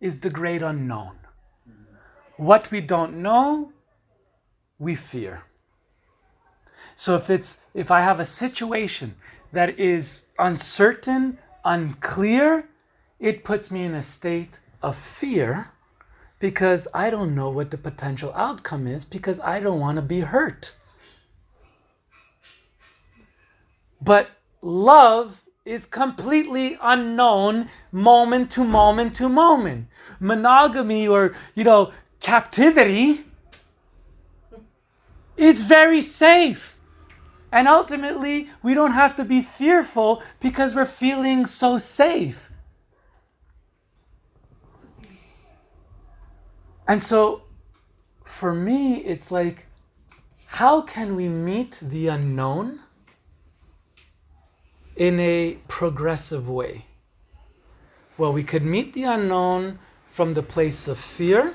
is 0.00 0.18
the 0.18 0.30
great 0.30 0.62
unknown. 0.62 1.16
What 2.36 2.72
we 2.72 2.80
don't 2.80 3.22
know, 3.22 3.70
we 4.76 4.96
fear. 4.96 5.44
So 6.96 7.14
if 7.14 7.30
it's 7.30 7.60
if 7.74 7.90
I 7.90 8.00
have 8.00 8.18
a 8.18 8.24
situation 8.24 9.14
that 9.52 9.78
is 9.78 10.26
uncertain, 10.38 11.38
unclear, 11.64 12.68
it 13.20 13.44
puts 13.44 13.70
me 13.70 13.84
in 13.84 13.94
a 13.94 14.02
state 14.02 14.58
of 14.82 14.96
fear 14.96 15.70
because 16.38 16.88
I 16.94 17.10
don't 17.10 17.34
know 17.34 17.50
what 17.50 17.70
the 17.70 17.78
potential 17.78 18.32
outcome 18.34 18.86
is 18.86 19.04
because 19.04 19.38
I 19.40 19.60
don't 19.60 19.78
want 19.78 19.96
to 19.96 20.02
be 20.02 20.20
hurt. 20.20 20.74
But 24.00 24.30
love 24.62 25.44
is 25.64 25.84
completely 25.84 26.78
unknown 26.80 27.68
moment 27.92 28.50
to 28.52 28.64
moment 28.64 29.16
to 29.16 29.28
moment. 29.28 29.88
Monogamy 30.20 31.08
or, 31.08 31.34
you 31.54 31.64
know, 31.64 31.92
captivity 32.20 33.24
is 35.36 35.62
very 35.62 36.00
safe. 36.00 36.75
And 37.52 37.68
ultimately, 37.68 38.50
we 38.62 38.74
don't 38.74 38.92
have 38.92 39.14
to 39.16 39.24
be 39.24 39.40
fearful 39.40 40.22
because 40.40 40.74
we're 40.74 40.84
feeling 40.84 41.46
so 41.46 41.78
safe. 41.78 42.50
And 46.88 47.02
so, 47.02 47.42
for 48.24 48.52
me, 48.54 48.96
it's 48.96 49.30
like, 49.30 49.66
how 50.46 50.82
can 50.82 51.16
we 51.16 51.28
meet 51.28 51.78
the 51.82 52.08
unknown 52.08 52.80
in 54.96 55.18
a 55.20 55.58
progressive 55.68 56.48
way? 56.48 56.86
Well, 58.18 58.32
we 58.32 58.42
could 58.42 58.64
meet 58.64 58.92
the 58.92 59.04
unknown 59.04 59.78
from 60.08 60.34
the 60.34 60.42
place 60.42 60.88
of 60.88 60.98
fear 60.98 61.54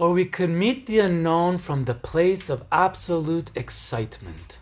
or 0.00 0.12
we 0.12 0.24
could 0.24 0.48
meet 0.48 0.86
the 0.86 0.98
unknown 0.98 1.58
from 1.58 1.84
the 1.84 1.92
place 1.92 2.48
of 2.48 2.64
absolute 2.72 3.50
excitement. 3.54 4.56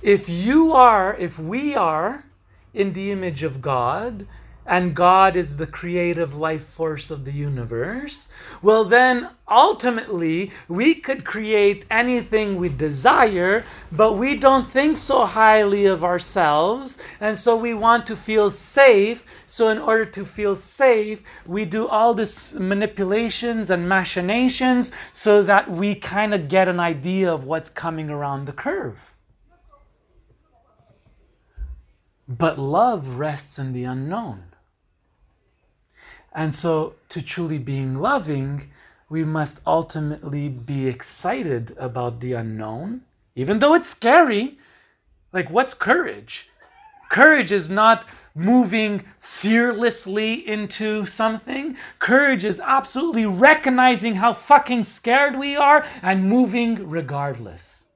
If 0.00 0.28
you 0.28 0.72
are, 0.72 1.16
if 1.16 1.40
we 1.40 1.74
are 1.74 2.24
in 2.72 2.92
the 2.92 3.10
image 3.10 3.42
of 3.42 3.60
God, 3.60 4.28
and 4.68 4.94
God 4.94 5.34
is 5.34 5.56
the 5.56 5.66
creative 5.66 6.36
life 6.36 6.62
force 6.62 7.10
of 7.10 7.24
the 7.24 7.32
universe, 7.32 8.28
well, 8.60 8.84
then 8.84 9.30
ultimately 9.48 10.52
we 10.68 10.94
could 10.94 11.24
create 11.24 11.86
anything 11.90 12.56
we 12.56 12.68
desire, 12.68 13.64
but 13.90 14.12
we 14.12 14.34
don't 14.34 14.70
think 14.70 14.98
so 14.98 15.24
highly 15.24 15.86
of 15.86 16.04
ourselves, 16.04 16.98
and 17.18 17.38
so 17.38 17.56
we 17.56 17.72
want 17.72 18.06
to 18.06 18.14
feel 18.14 18.50
safe. 18.50 19.24
So, 19.46 19.70
in 19.70 19.78
order 19.78 20.04
to 20.04 20.26
feel 20.26 20.54
safe, 20.54 21.22
we 21.46 21.64
do 21.64 21.88
all 21.88 22.12
these 22.12 22.54
manipulations 22.54 23.70
and 23.70 23.88
machinations 23.88 24.92
so 25.14 25.42
that 25.44 25.70
we 25.70 25.94
kind 25.94 26.34
of 26.34 26.50
get 26.50 26.68
an 26.68 26.78
idea 26.78 27.32
of 27.32 27.44
what's 27.44 27.70
coming 27.70 28.10
around 28.10 28.44
the 28.44 28.52
curve. 28.52 29.14
But 32.28 32.58
love 32.58 33.16
rests 33.16 33.58
in 33.58 33.72
the 33.72 33.84
unknown. 33.84 34.47
And 36.38 36.54
so, 36.54 36.94
to 37.08 37.20
truly 37.20 37.58
being 37.58 37.96
loving, 37.96 38.70
we 39.08 39.24
must 39.24 39.60
ultimately 39.66 40.48
be 40.48 40.86
excited 40.86 41.74
about 41.76 42.20
the 42.20 42.34
unknown, 42.34 43.00
even 43.34 43.58
though 43.58 43.74
it's 43.74 43.88
scary. 43.88 44.56
Like, 45.32 45.50
what's 45.50 45.74
courage? 45.74 46.48
Courage 47.10 47.50
is 47.50 47.70
not 47.70 48.06
moving 48.36 49.02
fearlessly 49.18 50.46
into 50.46 51.04
something. 51.06 51.76
Courage 51.98 52.44
is 52.44 52.60
absolutely 52.60 53.26
recognizing 53.26 54.14
how 54.14 54.32
fucking 54.32 54.84
scared 54.84 55.36
we 55.36 55.56
are 55.56 55.84
and 56.02 56.28
moving 56.28 56.88
regardless. 56.88 57.86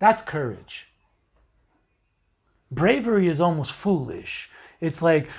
That's 0.00 0.20
courage. 0.24 0.88
Bravery 2.72 3.28
is 3.28 3.40
almost 3.40 3.70
foolish. 3.70 4.50
It's 4.80 5.00
like, 5.00 5.30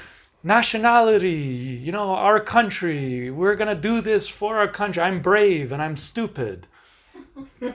nationality, 0.45 1.81
you 1.83 1.91
know, 1.91 2.11
our 2.11 2.39
country, 2.39 3.31
we're 3.31 3.55
gonna 3.55 3.73
do 3.73 3.99
this 3.99 4.29
for 4.29 4.59
our 4.59 4.67
country. 4.67 5.01
I'm 5.01 5.19
brave 5.19 5.71
and 5.71 5.81
I'm 5.81 5.97
stupid. 5.97 6.67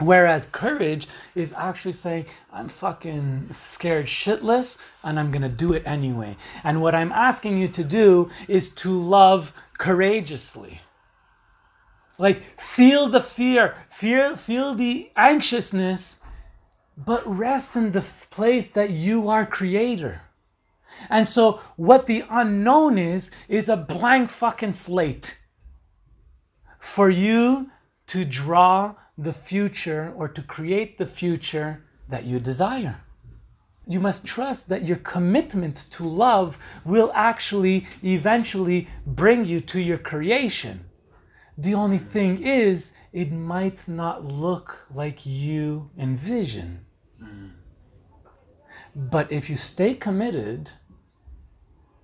Whereas 0.00 0.48
courage 0.48 1.06
is 1.36 1.52
actually 1.52 1.92
saying, 1.92 2.26
I'm 2.52 2.68
fucking 2.68 3.50
scared 3.52 4.06
shitless 4.06 4.78
and 5.04 5.20
I'm 5.20 5.30
gonna 5.30 5.48
do 5.48 5.72
it 5.72 5.84
anyway. 5.86 6.36
And 6.64 6.82
what 6.82 6.96
I'm 6.96 7.12
asking 7.12 7.58
you 7.58 7.68
to 7.68 7.84
do 7.84 8.28
is 8.48 8.74
to 8.76 9.00
love 9.00 9.52
courageously. 9.78 10.80
Like, 12.18 12.60
feel 12.60 13.08
the 13.08 13.20
fear, 13.20 13.76
feel, 13.88 14.34
feel 14.34 14.74
the 14.74 15.12
anxiousness, 15.16 16.20
but 16.96 17.24
rest 17.24 17.76
in 17.76 17.92
the 17.92 18.04
place 18.30 18.68
that 18.70 18.90
you 18.90 19.28
are 19.28 19.46
creator. 19.46 20.22
And 21.08 21.26
so, 21.26 21.60
what 21.76 22.06
the 22.06 22.24
unknown 22.30 22.98
is, 22.98 23.30
is 23.48 23.68
a 23.68 23.76
blank 23.76 24.30
fucking 24.30 24.72
slate 24.72 25.38
for 26.78 27.10
you 27.10 27.70
to 28.08 28.24
draw 28.24 28.94
the 29.16 29.32
future 29.32 30.12
or 30.16 30.28
to 30.28 30.42
create 30.42 30.98
the 30.98 31.06
future 31.06 31.84
that 32.08 32.24
you 32.24 32.40
desire. 32.40 33.00
You 33.86 34.00
must 34.00 34.24
trust 34.24 34.68
that 34.68 34.86
your 34.86 34.98
commitment 34.98 35.86
to 35.92 36.04
love 36.04 36.58
will 36.84 37.10
actually 37.14 37.86
eventually 38.04 38.88
bring 39.06 39.44
you 39.44 39.60
to 39.62 39.80
your 39.80 39.98
creation. 39.98 40.84
The 41.58 41.74
only 41.74 41.98
thing 41.98 42.46
is, 42.46 42.94
it 43.12 43.30
might 43.30 43.86
not 43.86 44.24
look 44.24 44.86
like 44.94 45.26
you 45.26 45.90
envision. 45.98 46.86
Mm. 47.22 47.50
But 48.94 49.30
if 49.32 49.50
you 49.50 49.56
stay 49.56 49.94
committed 49.94 50.72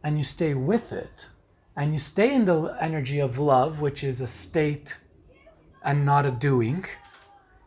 and 0.02 0.18
you 0.18 0.24
stay 0.24 0.54
with 0.54 0.92
it, 0.92 1.26
and 1.76 1.92
you 1.92 1.98
stay 1.98 2.34
in 2.34 2.44
the 2.44 2.76
energy 2.80 3.18
of 3.18 3.38
love, 3.38 3.80
which 3.80 4.02
is 4.02 4.20
a 4.20 4.26
state 4.26 4.96
and 5.84 6.04
not 6.04 6.26
a 6.26 6.30
doing, 6.30 6.84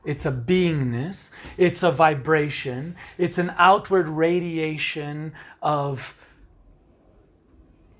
it's 0.03 0.25
a 0.25 0.31
beingness, 0.31 1.31
it's 1.57 1.83
a 1.83 1.91
vibration, 1.91 2.95
it's 3.17 3.37
an 3.37 3.53
outward 3.57 4.07
radiation 4.07 5.33
of 5.61 6.15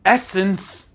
essence 0.04 0.91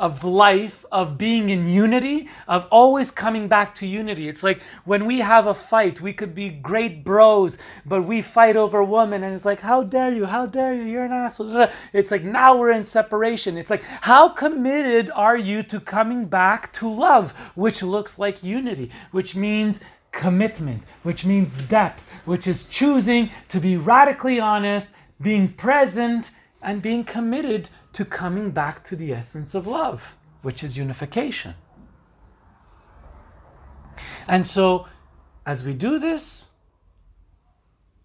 of 0.00 0.24
life, 0.24 0.84
of 0.90 1.18
being 1.18 1.50
in 1.50 1.68
unity, 1.68 2.26
of 2.48 2.66
always 2.70 3.10
coming 3.10 3.46
back 3.48 3.74
to 3.74 3.86
unity. 3.86 4.30
It's 4.30 4.42
like 4.42 4.62
when 4.86 5.04
we 5.04 5.18
have 5.18 5.46
a 5.46 5.52
fight, 5.52 6.00
we 6.00 6.14
could 6.14 6.34
be 6.34 6.48
great 6.48 7.04
bros, 7.04 7.58
but 7.84 8.02
we 8.02 8.22
fight 8.22 8.56
over 8.56 8.78
a 8.78 8.84
woman, 8.84 9.22
and 9.22 9.34
it's 9.34 9.44
like, 9.44 9.60
how 9.60 9.82
dare 9.82 10.10
you? 10.10 10.24
How 10.24 10.46
dare 10.46 10.74
you? 10.74 10.84
You're 10.84 11.04
an 11.04 11.12
asshole. 11.12 11.68
It's 11.92 12.10
like 12.10 12.24
now 12.24 12.56
we're 12.56 12.72
in 12.72 12.86
separation. 12.86 13.58
It's 13.58 13.68
like, 13.68 13.84
how 13.84 14.30
committed 14.30 15.10
are 15.14 15.36
you 15.36 15.62
to 15.64 15.78
coming 15.78 16.24
back 16.24 16.72
to 16.74 16.90
love, 16.90 17.32
which 17.54 17.82
looks 17.82 18.18
like 18.18 18.42
unity, 18.42 18.90
which 19.10 19.36
means 19.36 19.80
commitment, 20.12 20.82
which 21.02 21.26
means 21.26 21.52
depth, 21.68 22.08
which 22.24 22.46
is 22.46 22.64
choosing 22.64 23.30
to 23.48 23.60
be 23.60 23.76
radically 23.76 24.40
honest, 24.40 24.94
being 25.20 25.46
present, 25.52 26.30
and 26.62 26.82
being 26.82 27.04
committed 27.04 27.68
to 27.92 28.04
coming 28.04 28.50
back 28.50 28.84
to 28.84 28.96
the 28.96 29.12
essence 29.12 29.54
of 29.54 29.66
love, 29.66 30.16
which 30.42 30.62
is 30.62 30.76
unification. 30.76 31.54
And 34.26 34.46
so, 34.46 34.86
as 35.44 35.64
we 35.64 35.74
do 35.74 35.98
this, 35.98 36.48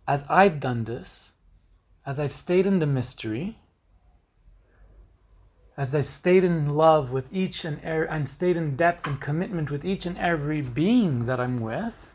as 0.07 0.23
I've 0.29 0.59
done 0.59 0.83
this, 0.86 1.33
as 2.05 2.19
I've 2.19 2.31
stayed 2.31 2.65
in 2.65 2.79
the 2.79 2.86
mystery, 2.86 3.57
as 5.77 5.93
I've 5.93 6.05
stayed 6.05 6.43
in 6.43 6.75
love 6.75 7.11
with 7.11 7.27
each 7.33 7.65
and 7.65 7.83
er- 7.83 8.05
and 8.05 8.29
stayed 8.29 8.55
in 8.55 8.75
depth 8.75 9.07
and 9.07 9.19
commitment 9.19 9.69
with 9.69 9.83
each 9.83 10.05
and 10.05 10.17
every 10.17 10.61
being 10.61 11.25
that 11.25 11.39
I'm 11.39 11.59
with, 11.59 12.13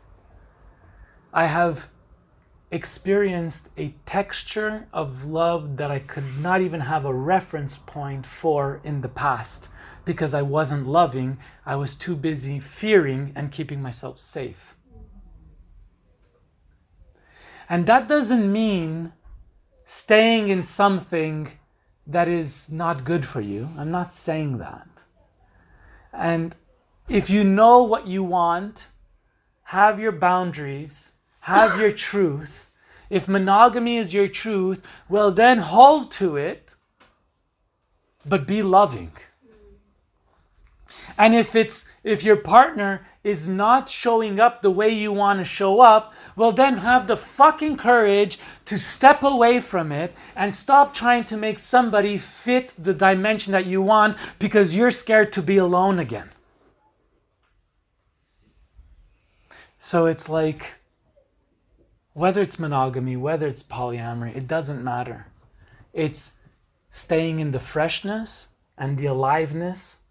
I 1.33 1.45
have 1.45 1.89
experienced 2.71 3.69
a 3.77 3.93
texture 4.05 4.87
of 4.93 5.25
love 5.25 5.77
that 5.77 5.91
I 5.91 5.99
could 5.99 6.39
not 6.39 6.61
even 6.61 6.79
have 6.81 7.05
a 7.05 7.13
reference 7.13 7.75
point 7.75 8.25
for 8.25 8.79
in 8.83 9.01
the 9.01 9.09
past 9.09 9.67
because 10.05 10.33
I 10.33 10.41
wasn't 10.41 10.87
loving. 10.87 11.37
I 11.65 11.75
was 11.75 11.95
too 11.95 12.15
busy 12.15 12.59
fearing 12.59 13.33
and 13.35 13.51
keeping 13.51 13.81
myself 13.81 14.19
safe. 14.19 14.75
And 17.69 17.85
that 17.85 18.07
doesn't 18.07 18.51
mean 18.51 19.13
staying 19.83 20.47
in 20.47 20.63
something 20.63 21.51
that 22.07 22.27
is 22.27 22.71
not 22.71 23.03
good 23.03 23.25
for 23.25 23.41
you. 23.41 23.69
I'm 23.77 23.91
not 23.91 24.13
saying 24.13 24.57
that. 24.57 25.03
And 26.13 26.55
if 27.07 27.29
you 27.29 27.43
know 27.43 27.83
what 27.83 28.07
you 28.07 28.23
want, 28.23 28.87
have 29.63 29.99
your 29.99 30.11
boundaries 30.11 31.13
have 31.41 31.79
your 31.79 31.91
truth. 31.91 32.69
If 33.09 33.27
monogamy 33.27 33.97
is 33.97 34.13
your 34.13 34.27
truth, 34.27 34.81
well, 35.09 35.31
then 35.31 35.59
hold 35.59 36.11
to 36.13 36.37
it, 36.37 36.75
but 38.25 38.47
be 38.47 38.63
loving. 38.63 39.11
And 41.17 41.35
if 41.35 41.55
it's 41.55 41.89
if 42.03 42.23
your 42.23 42.35
partner 42.35 43.05
is 43.23 43.47
not 43.47 43.87
showing 43.87 44.39
up 44.39 44.61
the 44.61 44.71
way 44.71 44.89
you 44.89 45.11
want 45.11 45.39
to 45.39 45.45
show 45.45 45.81
up, 45.81 46.13
well 46.35 46.51
then 46.51 46.77
have 46.77 47.07
the 47.07 47.17
fucking 47.17 47.77
courage 47.77 48.39
to 48.65 48.77
step 48.77 49.23
away 49.23 49.59
from 49.59 49.91
it 49.91 50.15
and 50.35 50.55
stop 50.55 50.93
trying 50.93 51.23
to 51.25 51.37
make 51.37 51.59
somebody 51.59 52.17
fit 52.17 52.71
the 52.77 52.93
dimension 52.93 53.51
that 53.51 53.65
you 53.65 53.81
want 53.81 54.17
because 54.39 54.75
you're 54.75 54.91
scared 54.91 55.31
to 55.33 55.41
be 55.41 55.57
alone 55.57 55.99
again. 55.99 56.29
So 59.79 60.05
it's 60.05 60.29
like 60.29 60.75
whether 62.21 62.39
it's 62.39 62.59
monogamy, 62.59 63.17
whether 63.17 63.47
it's 63.47 63.63
polyamory, 63.63 64.35
it 64.35 64.45
doesn't 64.45 64.83
matter. 64.83 65.25
It's 65.91 66.33
staying 66.87 67.39
in 67.39 67.49
the 67.49 67.57
freshness 67.57 68.49
and 68.77 68.95
the 68.95 69.07
aliveness 69.07 70.03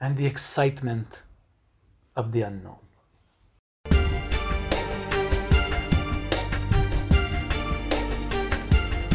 and 0.00 0.16
the 0.16 0.26
excitement 0.26 1.22
of 2.14 2.30
the 2.30 2.42
unknown. 2.42 2.76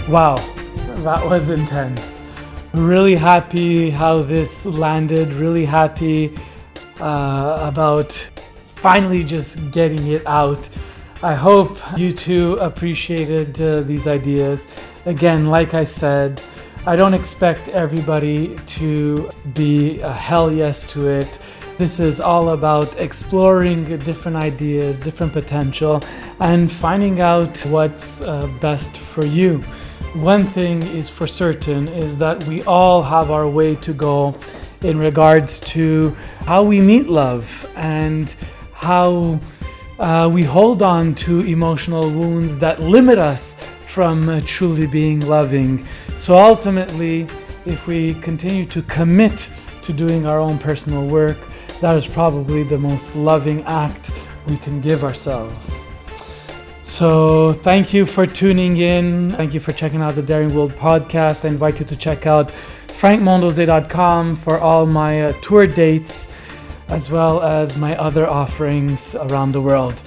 Wow, 0.10 0.36
that 1.06 1.26
was 1.26 1.50
intense. 1.50 2.18
Really 2.74 3.16
happy 3.16 3.90
how 3.90 4.24
this 4.24 4.66
landed, 4.66 5.32
really 5.32 5.64
happy 5.64 6.36
uh, 7.00 7.60
about 7.62 8.12
finally 8.76 9.24
just 9.24 9.72
getting 9.72 10.06
it 10.08 10.28
out. 10.28 10.68
I 11.22 11.36
hope 11.36 11.78
you 11.98 12.14
too 12.14 12.54
appreciated 12.62 13.62
uh, 13.62 13.82
these 13.82 14.08
ideas. 14.08 14.70
Again, 15.06 15.48
like 15.48 15.74
I 15.74 15.84
said, 15.84 16.42
I 16.86 16.96
don't 16.96 17.14
expect 17.14 17.68
everybody 17.68 18.56
to 18.78 19.30
be 19.54 20.00
a 20.00 20.14
hell 20.14 20.50
yes 20.50 20.82
to 20.94 21.10
it. 21.10 21.40
This 21.78 22.00
is 22.00 22.22
all 22.22 22.50
about 22.50 22.98
exploring 22.98 23.84
different 24.00 24.38
ideas, 24.38 25.02
different 25.02 25.34
potential, 25.34 26.02
and 26.40 26.72
finding 26.72 27.20
out 27.20 27.58
what's 27.66 28.22
uh, 28.22 28.48
best 28.62 28.96
for 28.98 29.26
you. 29.26 29.58
One 30.14 30.46
thing 30.46 30.82
is 30.84 31.10
for 31.10 31.28
certain 31.28 31.90
is 31.90 32.18
that 32.20 32.42
we 32.46 32.64
all 32.64 33.04
have 33.04 33.30
our 33.30 33.48
way 33.48 33.76
to 33.76 33.94
go 33.94 34.38
in 34.84 34.98
regards 34.98 35.60
to 35.76 36.16
how 36.46 36.64
we 36.64 36.80
meet 36.80 37.08
love 37.08 37.70
and 37.76 38.34
how 38.72 39.42
uh, 40.00 40.30
we 40.32 40.44
hold 40.44 40.82
on 40.82 41.14
to 41.14 41.42
emotional 41.42 42.10
wounds 42.10 42.58
that 42.60 42.80
limit 42.80 43.20
us 43.20 43.56
from 43.86 44.30
uh, 44.30 44.40
truly 44.46 44.88
being 44.88 45.20
loving. 45.22 45.86
So 46.16 46.38
ultimately, 46.38 47.28
if 47.66 47.86
we 47.86 48.14
continue 48.16 48.66
to 48.68 48.82
commit 48.84 49.50
to 49.82 49.94
doing 49.94 50.26
our 50.26 50.40
own 50.40 50.58
personal 50.58 51.06
work, 51.06 51.38
that 51.82 51.98
is 51.98 52.08
probably 52.08 52.64
the 52.64 52.78
most 52.78 53.16
loving 53.16 53.64
act 53.64 54.12
we 54.48 54.58
can 54.58 54.82
give 54.82 55.04
ourselves. 55.04 55.88
So, 56.82 57.54
thank 57.54 57.94
you 57.94 58.06
for 58.06 58.26
tuning 58.26 58.78
in. 58.78 59.30
Thank 59.32 59.54
you 59.54 59.60
for 59.60 59.74
checking 59.74 60.02
out 60.02 60.16
the 60.16 60.24
Daring 60.24 60.56
World 60.56 60.72
podcast. 60.72 61.46
I 61.46 61.50
invite 61.50 61.80
you 61.80 61.86
to 61.86 61.96
check 61.96 62.26
out 62.26 62.48
frankmondeose.com 62.50 64.36
for 64.36 64.60
all 64.60 64.86
my 64.88 65.26
uh, 65.26 65.34
tour 65.42 65.68
dates 65.68 66.30
as 66.90 67.10
well 67.12 67.42
as 67.42 67.78
my 67.78 67.96
other 67.98 68.28
offerings 68.28 69.16
around 69.16 69.52
the 69.52 69.62
world. 69.62 70.02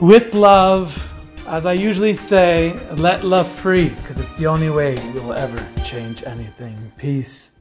With 0.00 0.34
love, 0.34 1.12
as 1.46 1.66
I 1.66 1.72
usually 1.72 2.14
say, 2.14 2.72
let 2.96 3.24
love 3.24 3.48
free 3.48 3.88
because 3.88 4.18
it's 4.18 4.38
the 4.38 4.46
only 4.46 4.70
way 4.70 4.94
we 5.12 5.20
will 5.20 5.34
ever 5.34 5.66
change 5.84 6.22
anything. 6.24 6.92
Peace. 6.96 7.53